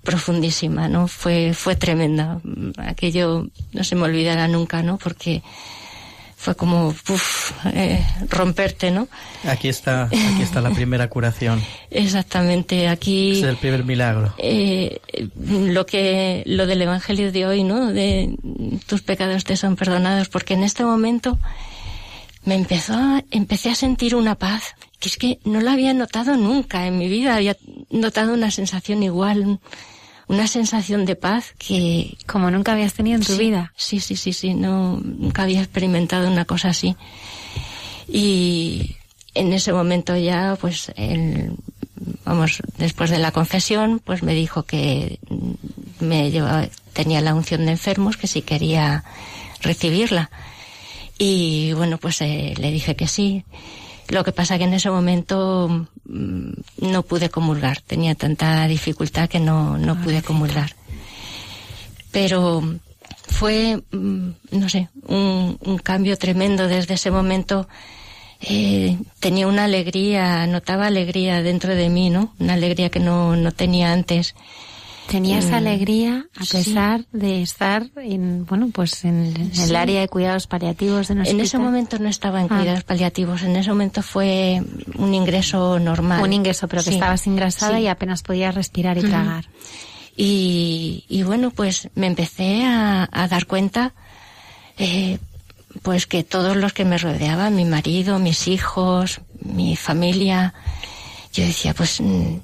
profundísima, 0.03 0.89
¿no? 0.89 1.09
Fue, 1.09 1.53
fue 1.55 1.77
tremenda. 1.77 2.41
Aquello 2.79 3.49
no 3.73 3.85
se 3.85 3.95
me 3.95 4.03
olvidará 4.03 4.49
nunca, 4.49 4.83
¿no? 4.83 4.99
Porque 4.99 5.43
fue 6.45 6.55
como 6.57 6.95
eh, 7.73 8.07
romperte, 8.29 8.91
¿no? 8.91 9.09
Aquí 9.45 9.69
está, 9.69 10.05
aquí 10.05 10.43
está 10.43 10.61
la 10.61 10.69
primera 10.71 11.09
curación. 11.09 11.63
Exactamente, 11.91 12.87
aquí 12.87 13.39
es 13.39 13.45
el 13.45 13.57
primer 13.57 13.83
milagro. 13.85 14.35
Eh, 14.37 15.01
lo 15.39 15.87
que 15.87 16.43
lo 16.45 16.67
del 16.67 16.83
evangelio 16.83 17.33
de 17.33 17.47
hoy, 17.47 17.65
¿no? 17.65 17.87
De 17.87 18.37
tus 18.85 19.01
pecados 19.01 19.45
te 19.45 19.57
son 19.57 19.75
perdonados, 19.77 20.29
porque 20.29 20.53
en 20.53 20.65
este 20.65 20.85
momento 20.85 21.39
me 22.45 22.57
empezó, 22.57 22.93
a, 22.93 23.25
empecé 23.31 23.71
a 23.71 23.75
sentir 23.75 24.15
una 24.15 24.35
paz 24.35 24.75
que 25.01 25.09
es 25.09 25.17
que 25.17 25.39
no 25.45 25.63
la 25.63 25.73
había 25.73 25.95
notado 25.95 26.37
nunca 26.37 26.87
en 26.87 26.99
mi 26.99 27.09
vida, 27.09 27.37
había 27.37 27.57
notado 27.89 28.35
una 28.35 28.51
sensación 28.51 29.03
igual, 29.03 29.61
una 30.29 30.47
sensación 30.47 31.05
de 31.05 31.17
paz 31.17 31.55
que... 31.59 32.17
Como 32.27 32.51
nunca 32.51 32.73
habías 32.73 32.95
tenido 32.95 33.17
en 33.17 33.25
tu 33.25 33.37
vida. 33.37 33.73
Sí, 33.77 34.01
sí, 34.01 34.17
sí, 34.17 34.33
sí, 34.33 34.55
no, 34.55 35.01
nunca 35.01 35.43
había 35.43 35.61
experimentado 35.61 36.29
una 36.29 36.45
cosa 36.45 36.69
así. 36.69 36.97
Y 38.09 38.97
en 39.35 39.53
ese 39.53 39.73
momento 39.73 40.17
ya, 40.17 40.57
pues, 40.61 40.93
el, 40.97 41.57
vamos, 42.25 42.63
después 42.79 43.11
de 43.11 43.19
la 43.19 43.33
confesión, 43.33 44.01
pues 44.03 44.23
me 44.23 44.35
dijo 44.35 44.65
que 44.65 45.19
me 46.01 46.31
llevaba, 46.31 46.69
tenía 46.93 47.21
la 47.21 47.35
unción 47.35 47.67
de 47.67 47.73
enfermos, 47.73 48.17
que 48.17 48.27
si 48.27 48.43
quería 48.43 49.05
recibirla. 49.61 50.31
Y 51.19 51.73
bueno, 51.75 51.99
pues 51.99 52.21
eh, 52.23 52.55
le 52.57 52.71
dije 52.71 52.97
que 52.97 53.07
sí. 53.07 53.45
Lo 54.09 54.23
que 54.25 54.33
pasa 54.33 54.59
que 54.59 54.65
en 54.65 54.75
ese 54.75 54.91
momento 54.91 55.87
mm, 56.05 56.51
no 56.79 57.03
pude 57.03 57.31
comulgar, 57.31 57.81
tenía 57.81 58.15
tanta 58.15 58.67
dificultad 58.67 59.29
que 59.29 59.41
no, 59.41 59.79
no 59.79 60.01
pude 60.01 60.23
comulgar. 60.23 60.75
Pero 62.11 62.63
fue, 63.29 63.83
mm, 63.91 64.29
no 64.53 64.69
sé, 64.69 64.89
un, 65.07 65.59
un 65.61 65.79
cambio 65.79 66.17
tremendo 66.17 66.69
desde 66.69 66.95
ese 66.95 67.11
momento. 67.11 67.67
Eh, 68.41 68.99
tenía 69.21 69.47
una 69.47 69.65
alegría, 69.65 70.47
notaba 70.47 70.87
alegría 70.87 71.43
dentro 71.43 71.75
de 71.75 71.89
mí, 71.89 72.11
¿no? 72.11 72.35
Una 72.39 72.55
alegría 72.55 72.91
que 72.91 73.01
no, 73.01 73.37
no 73.37 73.53
tenía 73.53 73.93
antes. 73.93 74.35
Tenía 75.09 75.39
esa 75.39 75.59
alegría 75.59 76.27
a 76.35 76.45
pesar 76.45 77.05
de 77.13 77.43
estar 77.43 77.87
en, 77.97 78.47
bueno, 78.47 78.71
pues 78.73 79.05
en, 79.05 79.51
el 79.59 79.77
área 79.77 80.01
de 80.01 80.09
cuidados 80.09 80.47
paliativos 80.47 81.09
de 81.09 81.15
En 81.15 81.41
ese 81.41 81.59
momento 81.59 81.99
no 81.99 82.09
estaba 82.09 82.41
en 82.41 82.49
ah. 82.51 82.59
cuidados 82.59 82.85
paliativos, 82.85 83.43
en 83.43 83.57
ese 83.57 83.71
momento 83.71 84.03
fue 84.03 84.63
un 84.97 85.15
ingreso 85.15 85.79
normal. 85.79 86.23
Un 86.23 86.33
ingreso, 86.33 86.69
pero 86.69 86.83
que 86.83 86.91
estabas 86.91 87.27
ingresada 87.27 87.79
y 87.81 87.87
apenas 87.87 88.23
podías 88.23 88.55
respirar 88.55 88.99
y 88.99 89.03
tragar. 89.03 89.47
Y, 90.17 91.05
y, 91.09 91.23
bueno, 91.23 91.51
pues 91.51 91.89
me 91.95 92.07
empecé 92.07 92.65
a, 92.65 93.09
a 93.11 93.29
dar 93.29 93.47
cuenta, 93.47 93.95
eh, 94.79 95.19
pues 95.83 96.07
que 96.07 96.23
todos 96.23 96.57
los 96.57 96.73
que 96.73 96.85
me 96.85 96.99
rodeaban, 96.99 97.57
mi 97.57 97.65
marido, 97.65 98.19
mis 98.21 98.47
hijos, 98.47 99.21
mi 99.41 99.77
familia, 99.77 100.55
yo 101.33 101.45
decía, 101.45 101.75
pues 101.75 102.01
mm, 102.01 102.37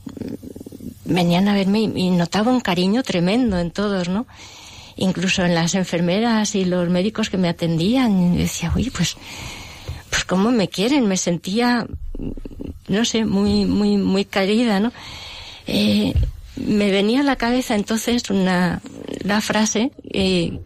venían 1.11 1.49
a 1.49 1.55
verme 1.55 1.81
y, 1.81 2.11
notaba 2.11 2.53
un 2.53 2.61
cariño 2.61 3.03
tremendo 3.03 3.59
en 3.59 3.71
todos, 3.71 4.09
¿no? 4.09 4.27
Incluso 4.97 5.45
en 5.45 5.55
las 5.55 5.75
enfermeras 5.75 6.55
y 6.55 6.65
los 6.65 6.89
médicos 6.89 7.31
que 7.31 7.37
me 7.37 7.49
atendían, 7.49 8.35
yo 8.35 8.41
decía, 8.41 8.73
uy, 8.75 8.91
pues, 8.91 9.17
pues 10.09 10.25
cómo 10.25 10.51
me 10.51 10.69
quieren, 10.69 11.07
me 11.07 11.17
sentía, 11.17 11.87
no 12.89 13.05
sé, 13.05 13.25
muy, 13.25 13.65
muy, 13.67 13.97
muy 13.97 14.25
querida, 14.25 14.81
¿no? 14.81 14.93
Eh, 15.67 16.15
me 16.57 16.91
venía 16.91 17.21
a 17.21 17.25
la 17.25 17.37
cabeza 17.37 17.75
entonces 17.75 18.31
una, 18.31 18.81
la 19.25 19.41
frase, 19.41 19.93
eh, 20.13 20.59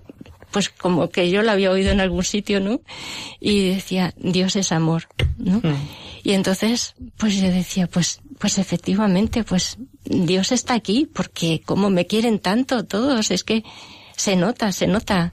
pues 0.50 0.68
como 0.68 1.10
que 1.10 1.30
yo 1.30 1.42
la 1.42 1.52
había 1.52 1.70
oído 1.70 1.90
en 1.90 2.00
algún 2.00 2.24
sitio, 2.24 2.60
¿no? 2.60 2.80
Y 3.40 3.70
decía, 3.70 4.14
Dios 4.16 4.56
es 4.56 4.72
amor, 4.72 5.08
¿no? 5.38 5.58
Mm. 5.58 5.74
Y 6.22 6.32
entonces, 6.32 6.94
pues 7.16 7.36
yo 7.36 7.50
decía, 7.50 7.86
pues, 7.86 8.20
pues 8.38 8.58
efectivamente, 8.58 9.44
pues 9.44 9.78
Dios 10.04 10.52
está 10.52 10.74
aquí, 10.74 11.08
porque 11.12 11.62
como 11.64 11.90
me 11.90 12.06
quieren 12.06 12.38
tanto 12.38 12.84
todos, 12.84 13.30
es 13.30 13.44
que 13.44 13.64
se 14.16 14.36
nota, 14.36 14.72
se 14.72 14.86
nota 14.86 15.32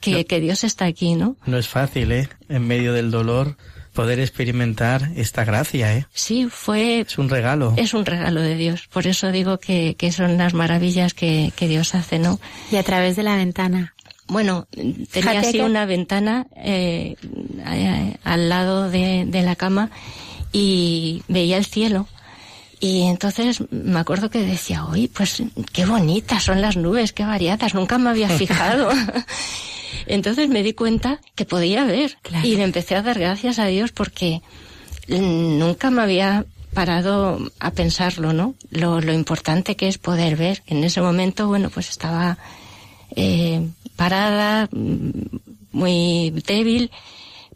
que, 0.00 0.24
que 0.26 0.40
Dios 0.40 0.64
está 0.64 0.84
aquí, 0.86 1.14
¿no? 1.14 1.36
No 1.46 1.58
es 1.58 1.68
fácil, 1.68 2.12
¿eh? 2.12 2.28
En 2.48 2.66
medio 2.66 2.92
del 2.92 3.10
dolor 3.10 3.56
poder 3.92 4.20
experimentar 4.20 5.10
esta 5.16 5.44
gracia, 5.44 5.96
¿eh? 5.96 6.06
Sí, 6.12 6.46
fue... 6.48 7.00
Es 7.00 7.18
un 7.18 7.28
regalo. 7.28 7.74
Es 7.76 7.94
un 7.94 8.06
regalo 8.06 8.40
de 8.40 8.54
Dios. 8.54 8.86
Por 8.92 9.08
eso 9.08 9.32
digo 9.32 9.58
que, 9.58 9.96
que 9.98 10.12
son 10.12 10.38
las 10.38 10.54
maravillas 10.54 11.14
que, 11.14 11.52
que 11.56 11.66
Dios 11.66 11.96
hace, 11.96 12.20
¿no? 12.20 12.38
Y 12.70 12.76
a 12.76 12.84
través 12.84 13.16
de 13.16 13.24
la 13.24 13.34
ventana. 13.36 13.94
Bueno, 14.28 14.68
tenía 15.10 15.40
así 15.40 15.58
una 15.60 15.84
ventana 15.84 16.46
eh, 16.54 17.16
al 18.22 18.48
lado 18.48 18.88
de, 18.90 19.24
de 19.26 19.42
la 19.42 19.56
cama 19.56 19.90
y 20.52 21.22
veía 21.26 21.56
el 21.56 21.64
cielo. 21.64 22.06
Y 22.80 23.02
entonces 23.02 23.62
me 23.70 23.98
acuerdo 23.98 24.30
que 24.30 24.40
decía, 24.40 24.84
uy, 24.84 25.08
pues 25.08 25.42
qué 25.72 25.84
bonitas 25.84 26.44
son 26.44 26.60
las 26.60 26.76
nubes, 26.76 27.12
qué 27.12 27.24
variadas, 27.24 27.74
nunca 27.74 27.98
me 27.98 28.10
había 28.10 28.28
fijado. 28.38 28.90
entonces 30.06 30.48
me 30.48 30.62
di 30.62 30.72
cuenta 30.74 31.20
que 31.34 31.44
podía 31.44 31.84
ver 31.84 32.18
y 32.44 32.56
le 32.56 32.62
empecé 32.62 32.94
a 32.94 33.02
dar 33.02 33.18
gracias 33.18 33.58
a 33.58 33.66
Dios 33.66 33.90
porque 33.92 34.42
nunca 35.08 35.90
me 35.90 36.02
había 36.02 36.44
parado 36.74 37.38
a 37.58 37.70
pensarlo, 37.72 38.32
¿no? 38.32 38.54
Lo, 38.70 39.00
lo 39.00 39.12
importante 39.12 39.74
que 39.74 39.88
es 39.88 39.98
poder 39.98 40.36
ver. 40.36 40.62
En 40.66 40.84
ese 40.84 41.00
momento, 41.00 41.48
bueno, 41.48 41.70
pues 41.70 41.88
estaba 41.88 42.38
eh, 43.16 43.66
parada, 43.96 44.68
muy 45.72 46.30
débil, 46.46 46.90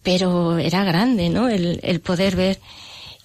pero 0.02 0.58
era 0.58 0.82
grande, 0.82 1.28
¿no? 1.28 1.48
El, 1.48 1.78
el 1.82 2.00
poder 2.00 2.34
ver. 2.34 2.58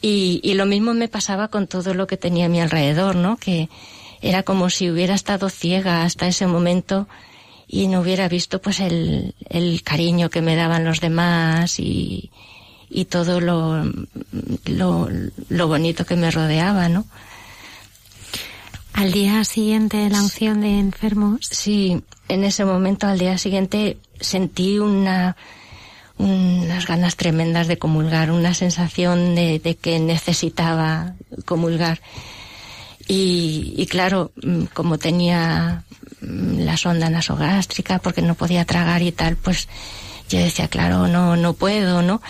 Y, 0.10 0.40
y, 0.42 0.54
lo 0.54 0.66
mismo 0.66 0.94
me 0.94 1.10
pasaba 1.10 1.50
con 1.50 1.68
todo 1.68 1.94
lo 1.94 2.08
que 2.08 2.16
tenía 2.16 2.46
a 2.46 2.50
mi 2.50 2.62
alrededor, 2.62 3.16
¿no? 3.16 3.36
Que 3.36 3.68
era 4.22 4.44
como 4.44 4.70
si 4.70 4.90
hubiera 4.90 5.14
estado 5.14 5.50
ciega 5.50 6.04
hasta 6.04 6.28
ese 6.28 6.48
momento 6.48 7.08
y 7.68 7.88
no 7.88 8.00
hubiera 8.00 8.30
visto 8.30 8.62
pues 8.62 8.80
el, 8.80 9.36
el 9.50 9.84
cariño 9.84 10.30
que 10.30 10.42
me 10.42 10.56
daban 10.56 10.86
los 10.86 11.02
demás 11.02 11.78
y, 11.80 12.32
y 12.90 13.06
todo 13.06 13.42
lo, 13.42 13.84
lo, 14.66 15.10
lo 15.50 15.68
bonito 15.68 16.06
que 16.06 16.16
me 16.16 16.32
rodeaba, 16.32 16.88
¿no? 16.88 17.06
Al 18.94 19.12
día 19.12 19.44
siguiente 19.44 19.98
de 19.98 20.10
la 20.10 20.22
unción 20.22 20.62
de 20.62 20.80
enfermos. 20.80 21.48
Sí, 21.52 22.02
en 22.30 22.44
ese 22.44 22.66
momento, 22.66 23.08
al 23.08 23.20
día 23.20 23.38
siguiente, 23.38 23.98
sentí 24.20 24.80
una, 24.80 25.36
unas 26.18 26.88
ganas 26.88 27.16
tremendas 27.16 27.68
de 27.68 27.78
comulgar, 27.78 28.32
una 28.32 28.54
sensación 28.54 29.36
de, 29.36 29.78
que 29.80 30.00
necesitaba 30.00 31.14
comulgar. 31.46 32.02
Y, 33.08 33.74
y, 33.78 33.86
claro, 33.86 34.32
mm, 34.44 34.66
como 34.74 34.98
tenía 34.98 35.84
mm, 36.22 36.60
la 36.60 36.76
sonda 36.78 37.10
nasogástrica, 37.10 38.00
porque 38.00 38.22
no 38.22 38.36
podía 38.36 38.66
tragar 38.66 39.02
y 39.02 39.12
tal, 39.12 39.38
pues 39.38 39.68
yo 40.30 40.40
decía, 40.40 40.68
claro, 40.68 41.08
no, 41.08 41.36
no 41.38 41.54
puedo, 41.54 42.02
¿no? 42.02 42.22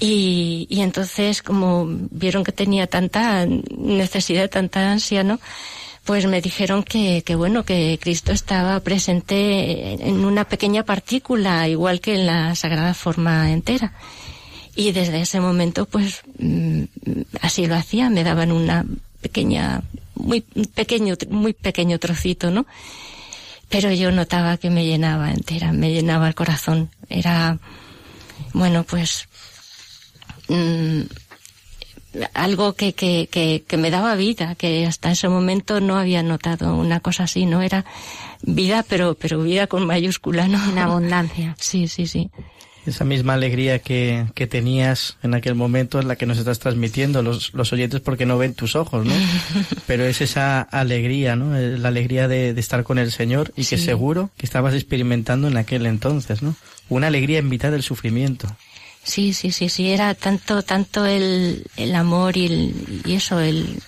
Y, 0.00 0.66
y 0.68 0.80
entonces, 0.82 1.42
como 1.42 1.86
vieron 1.88 2.44
que 2.44 2.52
tenía 2.52 2.86
tanta 2.86 3.46
necesidad, 3.46 4.50
tanta 4.50 4.90
ansia, 4.90 5.22
¿no? 5.22 5.40
Pues 6.04 6.26
me 6.26 6.42
dijeron 6.42 6.82
que, 6.82 7.22
que, 7.24 7.34
bueno, 7.34 7.64
que 7.64 7.98
Cristo 8.00 8.32
estaba 8.32 8.78
presente 8.80 9.94
en 10.06 10.24
una 10.24 10.44
pequeña 10.44 10.84
partícula, 10.84 11.66
igual 11.68 12.00
que 12.00 12.14
en 12.14 12.26
la 12.26 12.54
Sagrada 12.54 12.92
Forma 12.92 13.50
entera. 13.50 13.94
Y 14.76 14.92
desde 14.92 15.20
ese 15.20 15.40
momento, 15.40 15.86
pues, 15.86 16.22
mm, 16.38 16.82
así 17.40 17.66
lo 17.66 17.76
hacía, 17.76 18.10
me 18.10 18.24
daban 18.24 18.52
una 18.52 18.84
pequeña, 19.22 19.82
muy 20.14 20.42
pequeño, 20.42 21.14
muy 21.30 21.54
pequeño 21.54 21.98
trocito, 21.98 22.50
¿no? 22.50 22.66
Pero 23.70 23.90
yo 23.92 24.10
notaba 24.10 24.58
que 24.58 24.68
me 24.68 24.84
llenaba 24.84 25.30
entera, 25.30 25.72
me 25.72 25.90
llenaba 25.90 26.28
el 26.28 26.34
corazón. 26.34 26.90
Era, 27.08 27.58
bueno, 28.52 28.84
pues, 28.84 29.26
mm, 30.48 31.02
algo 32.34 32.74
que, 32.74 32.92
que, 32.92 33.28
que, 33.30 33.64
que, 33.66 33.76
me 33.76 33.90
daba 33.90 34.14
vida, 34.14 34.54
que 34.54 34.86
hasta 34.86 35.10
ese 35.10 35.28
momento 35.28 35.80
no 35.80 35.96
había 35.96 36.22
notado 36.22 36.76
una 36.76 37.00
cosa 37.00 37.24
así, 37.24 37.46
no 37.46 37.62
era 37.62 37.84
vida, 38.42 38.84
pero, 38.88 39.14
pero 39.14 39.42
vida 39.42 39.66
con 39.66 39.86
mayúscula, 39.86 40.48
¿no? 40.48 40.62
En 40.70 40.78
abundancia. 40.78 41.56
Sí, 41.64 41.88
sí, 41.88 42.06
sí. 42.06 42.30
esa 42.86 43.04
misma 43.04 43.34
alegría 43.34 43.78
que, 43.78 44.26
que, 44.34 44.46
tenías 44.46 45.16
en 45.22 45.34
aquel 45.34 45.54
momento 45.54 45.98
es 45.98 46.04
la 46.04 46.16
que 46.16 46.26
nos 46.26 46.38
estás 46.38 46.58
transmitiendo 46.58 47.22
los, 47.22 47.54
los 47.54 47.72
oyentes 47.72 48.00
porque 48.00 48.26
no 48.26 48.38
ven 48.38 48.54
tus 48.54 48.76
ojos, 48.76 49.06
¿no? 49.06 49.14
Pero 49.86 50.04
es 50.04 50.20
esa 50.20 50.60
alegría, 50.60 51.36
¿no? 51.36 51.56
Eh, 51.56 51.78
la 51.78 51.88
alegría 51.88 52.28
de, 52.28 52.54
de 52.54 52.60
estar 52.60 52.84
con 52.84 52.98
el 52.98 53.10
Señor 53.12 53.52
y 53.56 53.64
que 53.64 53.78
seguro 53.78 54.30
que 54.36 54.46
estabas 54.46 54.74
experimentando 54.74 55.48
en 55.48 55.56
aquel 55.56 55.86
entonces, 55.86 56.42
¿no? 56.42 56.54
Una 56.88 57.06
alegría 57.06 57.38
en 57.38 57.48
mitad 57.48 57.72
del 57.72 57.82
sufrimiento. 57.82 58.46
Sí, 59.04 59.34
sí, 59.34 59.52
sí, 59.52 59.68
sí, 59.68 59.90
era 59.90 60.14
tanto, 60.14 60.62
tanto 60.62 61.04
el, 61.04 61.66
el 61.76 61.94
amor 61.94 62.38
y, 62.38 62.46
el, 62.46 63.02
y 63.04 63.12
eso, 63.12 63.38
el, 63.38 63.78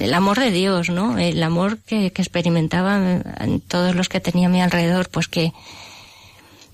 el 0.00 0.14
amor 0.14 0.40
de 0.40 0.50
Dios, 0.50 0.90
¿no? 0.90 1.16
El 1.16 1.40
amor 1.42 1.78
que, 1.78 2.10
que 2.10 2.22
experimentaba 2.22 2.96
en 3.40 3.60
todos 3.60 3.94
los 3.94 4.08
que 4.08 4.20
tenía 4.20 4.48
a 4.48 4.50
mi 4.50 4.60
alrededor, 4.60 5.08
pues 5.10 5.28
que, 5.28 5.52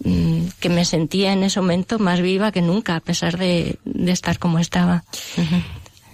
mm, 0.02 0.46
que 0.60 0.70
me 0.70 0.86
sentía 0.86 1.34
en 1.34 1.42
ese 1.42 1.60
momento 1.60 1.98
más 1.98 2.22
viva 2.22 2.52
que 2.52 2.62
nunca, 2.62 2.96
a 2.96 3.00
pesar 3.00 3.36
de, 3.36 3.78
de 3.84 4.12
estar 4.12 4.38
como 4.38 4.58
estaba. 4.58 5.04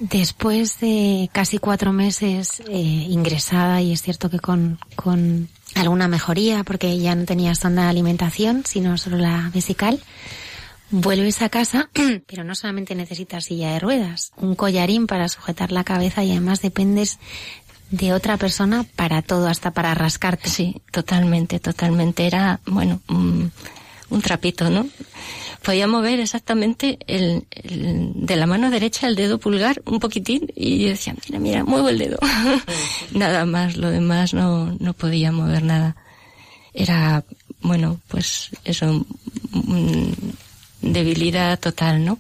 Después 0.01 0.81
de 0.81 1.31
casi 1.33 1.59
cuatro 1.59 1.93
meses 1.93 2.61
eh, 2.69 3.07
ingresada, 3.09 3.81
y 3.81 3.93
es 3.93 4.03
cierto 4.03 4.29
que 4.29 4.41
con, 4.41 4.81
con 4.97 5.49
alguna 5.77 6.09
mejoría, 6.09 6.65
porque 6.65 6.99
ya 6.99 7.15
no 7.15 7.25
tenía 7.27 7.55
sonda 7.55 7.85
de 7.85 7.91
alimentación, 7.91 8.65
sino 8.67 8.99
solo 8.99 9.19
la 9.19 9.53
vesical, 9.55 10.01
vuelves 10.91 11.43
a 11.43 11.49
casa, 11.49 11.89
pero 12.27 12.45
no 12.45 12.55
solamente 12.55 12.95
necesitas 12.95 13.45
silla 13.45 13.73
de 13.73 13.81
ruedas, 13.81 14.33
un 14.37 14.55
collarín 14.55 15.07
para 15.07 15.29
sujetar 15.29 15.73
la 15.73 15.85
cabeza 15.85 16.23
y 16.25 16.31
además 16.31 16.63
dependes 16.63 17.19
de 17.91 18.13
otra 18.13 18.37
persona 18.37 18.85
para 18.97 19.23
todo, 19.23 19.47
hasta 19.49 19.71
para 19.71 19.95
rascarte. 19.95 20.49
Sí, 20.49 20.83
totalmente, 20.91 21.61
totalmente. 21.61 22.27
Era, 22.27 22.61
bueno, 22.67 23.01
un, 23.09 23.53
un 24.11 24.23
trapito, 24.23 24.71
¿no? 24.71 24.87
Podía 25.63 25.87
mover 25.87 26.21
exactamente 26.21 26.99
el, 27.07 27.47
el, 27.51 28.13
de 28.15 28.37
la 28.37 28.47
mano 28.47 28.71
derecha 28.71 29.07
el 29.07 29.17
dedo 29.17 29.39
pulgar 29.39 29.81
un 29.87 29.99
poquitín 29.99 30.47
y 30.55 30.83
yo 30.83 30.89
decía, 30.89 31.15
mira, 31.27 31.39
mira, 31.39 31.65
muevo 31.65 31.89
el 31.89 31.99
dedo. 31.99 32.19
nada 33.13 33.47
más, 33.47 33.77
lo 33.77 33.91
demás 33.91 34.35
no, 34.35 34.77
no 34.79 34.93
podía 34.93 35.33
mover 35.33 35.63
nada. 35.63 35.97
Era, 36.75 37.25
bueno, 37.61 38.01
pues 38.09 38.51
eso, 38.65 39.07
debilidad 40.93 41.59
total, 41.59 42.05
¿no? 42.05 42.19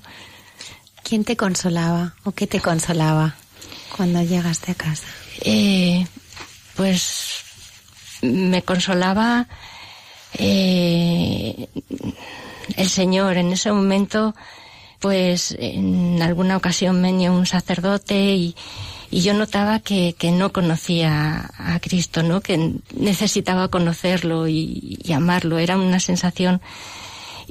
¿Quién 1.02 1.24
te 1.24 1.36
consolaba 1.36 2.14
o 2.24 2.32
qué 2.32 2.46
te 2.46 2.60
consolaba 2.60 3.36
cuando 3.96 4.22
llegaste 4.22 4.72
a 4.72 4.74
casa? 4.74 5.06
Eh, 5.42 6.06
pues 6.74 7.42
me 8.22 8.62
consolaba 8.62 9.46
eh, 10.38 11.68
el 12.76 12.88
Señor. 12.88 13.36
En 13.36 13.52
ese 13.52 13.70
momento, 13.70 14.34
pues 14.98 15.54
en 15.58 16.22
alguna 16.22 16.56
ocasión 16.56 17.02
venía 17.02 17.30
un 17.30 17.46
sacerdote 17.46 18.34
y, 18.34 18.56
y 19.10 19.20
yo 19.20 19.34
notaba 19.34 19.80
que, 19.80 20.14
que, 20.18 20.30
no 20.30 20.52
conocía 20.52 21.50
a 21.58 21.78
Cristo, 21.80 22.22
¿no? 22.22 22.40
Que 22.40 22.72
necesitaba 22.94 23.68
conocerlo 23.68 24.48
y, 24.48 24.98
y 25.04 25.12
amarlo. 25.12 25.58
Era 25.58 25.76
una 25.76 26.00
sensación 26.00 26.62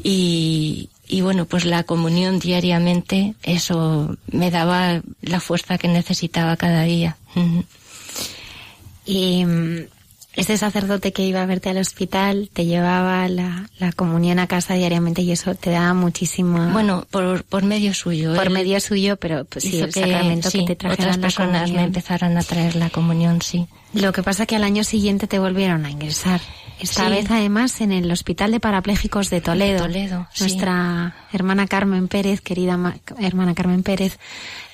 y, 0.01 0.89
y 1.07 1.21
bueno, 1.21 1.45
pues 1.45 1.65
la 1.65 1.83
comunión 1.83 2.39
diariamente, 2.39 3.35
eso 3.43 4.17
me 4.31 4.51
daba 4.51 5.01
la 5.21 5.39
fuerza 5.39 5.77
que 5.77 5.87
necesitaba 5.87 6.55
cada 6.57 6.83
día. 6.83 7.17
Y 9.05 9.45
mm, 9.45 9.79
este 10.35 10.57
sacerdote 10.57 11.11
que 11.11 11.23
iba 11.23 11.41
a 11.41 11.45
verte 11.45 11.69
al 11.69 11.77
hospital 11.77 12.49
te 12.51 12.65
llevaba 12.65 13.27
la, 13.27 13.69
la 13.77 13.91
comunión 13.91 14.39
a 14.39 14.47
casa 14.47 14.73
diariamente 14.75 15.21
y 15.21 15.31
eso 15.31 15.53
te 15.55 15.71
daba 15.71 15.93
muchísimo. 15.93 16.69
Bueno, 16.71 17.05
por, 17.11 17.43
por 17.43 17.63
medio 17.63 17.93
suyo. 17.93 18.33
Por 18.33 18.49
medio 18.49 18.79
suyo, 18.79 19.17
pero 19.17 19.45
pues, 19.45 19.65
sí, 19.65 19.79
el 19.79 19.93
que, 19.93 20.01
sacramento 20.01 20.49
sí, 20.49 20.65
que 20.65 20.75
te 20.75 20.87
otras 20.87 21.17
personas 21.17 21.71
me 21.71 21.83
empezaron 21.83 22.37
a 22.37 22.43
traer 22.43 22.75
la 22.75 22.89
comunión, 22.89 23.41
sí. 23.41 23.67
Lo 23.93 24.11
que 24.13 24.23
pasa 24.23 24.45
que 24.45 24.55
al 24.55 24.63
año 24.63 24.83
siguiente 24.83 25.27
te 25.27 25.37
volvieron 25.37 25.85
a 25.85 25.91
ingresar. 25.91 26.41
Esta 26.79 27.05
Sí. 27.05 27.11
vez 27.11 27.31
además 27.31 27.79
en 27.81 27.91
el 27.91 28.11
Hospital 28.11 28.51
de 28.51 28.59
Parapléjicos 28.59 29.29
de 29.29 29.39
Toledo. 29.41 29.79
Toledo, 29.79 30.27
sí. 30.33 30.43
Nuestra 30.43 31.15
hermana 31.31 31.67
Carmen 31.67 32.07
Pérez, 32.07 32.41
querida 32.41 32.75
ma- 32.77 32.97
hermana 33.19 33.53
Carmen 33.53 33.83
Pérez, 33.83 34.17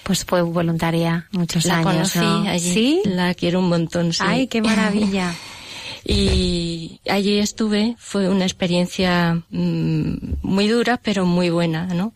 pues 0.03 0.25
fue 0.25 0.41
voluntaria 0.41 1.27
muchos 1.31 1.65
La 1.65 1.77
años. 1.77 2.13
conocí 2.13 2.19
¿no? 2.19 2.49
allí. 2.49 2.73
¿Sí? 2.73 3.01
La 3.05 3.33
quiero 3.35 3.59
un 3.59 3.69
montón, 3.69 4.12
sí. 4.13 4.23
Ay, 4.25 4.47
qué 4.47 4.62
maravilla. 4.62 5.33
y 6.05 6.99
allí 7.07 7.38
estuve, 7.39 7.95
fue 7.99 8.29
una 8.29 8.45
experiencia 8.45 9.41
mm, 9.51 10.13
muy 10.41 10.67
dura, 10.67 10.97
pero 10.97 11.25
muy 11.25 11.49
buena, 11.49 11.85
¿no? 11.88 12.13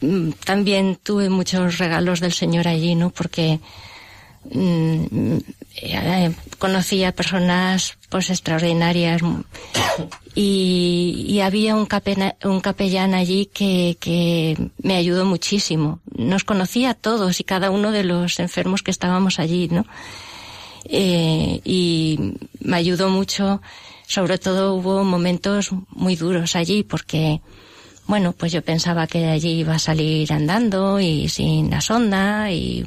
Mm, 0.00 0.30
También 0.44 0.96
tuve 1.02 1.30
muchos 1.30 1.78
regalos 1.78 2.20
del 2.20 2.32
Señor 2.32 2.68
allí, 2.68 2.94
¿no? 2.94 3.10
Porque 3.10 3.58
mm, 4.52 5.36
eh, 5.82 6.32
conocí 6.58 7.04
a 7.04 7.12
personas 7.12 7.96
pues 8.08 8.30
extraordinarias 8.30 9.22
y, 10.34 11.26
y 11.28 11.40
había 11.40 11.74
un, 11.76 11.86
capena- 11.86 12.36
un 12.44 12.60
capellán 12.60 13.14
allí 13.14 13.46
que, 13.46 14.56
me 14.82 14.96
ayudó 14.96 15.24
muchísimo. 15.24 16.00
Nos 16.16 16.44
conocía 16.44 16.90
a 16.90 16.94
todos 16.94 17.40
y 17.40 17.44
cada 17.44 17.70
uno 17.70 17.90
de 17.90 18.04
los 18.04 18.38
enfermos 18.38 18.82
que 18.82 18.90
estábamos 18.90 19.38
allí, 19.38 19.68
¿no? 19.68 19.84
Eh, 20.86 21.60
y 21.64 22.34
me 22.60 22.76
ayudó 22.76 23.08
mucho, 23.08 23.62
sobre 24.06 24.38
todo 24.38 24.74
hubo 24.74 25.02
momentos 25.02 25.70
muy 25.90 26.14
duros 26.14 26.56
allí 26.56 26.82
porque, 26.82 27.40
bueno, 28.06 28.32
pues 28.32 28.52
yo 28.52 28.60
pensaba 28.62 29.06
que 29.06 29.26
allí 29.26 29.60
iba 29.60 29.76
a 29.76 29.78
salir 29.78 30.30
andando 30.32 31.00
y 31.00 31.28
sin 31.30 31.70
la 31.70 31.80
sonda 31.80 32.50
y, 32.52 32.84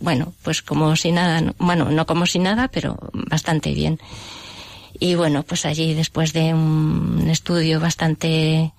bueno, 0.00 0.32
pues 0.42 0.62
como 0.62 0.96
si 0.96 1.12
nada, 1.12 1.40
no- 1.40 1.54
bueno, 1.58 1.90
no 1.90 2.06
como 2.06 2.26
si 2.26 2.38
nada, 2.38 2.68
pero 2.68 2.98
bastante 3.12 3.72
bien. 3.74 4.00
Y 4.98 5.14
bueno, 5.14 5.42
pues 5.44 5.64
allí 5.66 5.94
después 5.94 6.32
de 6.32 6.52
un 6.52 7.26
estudio 7.30 7.80
bastante 7.80 8.72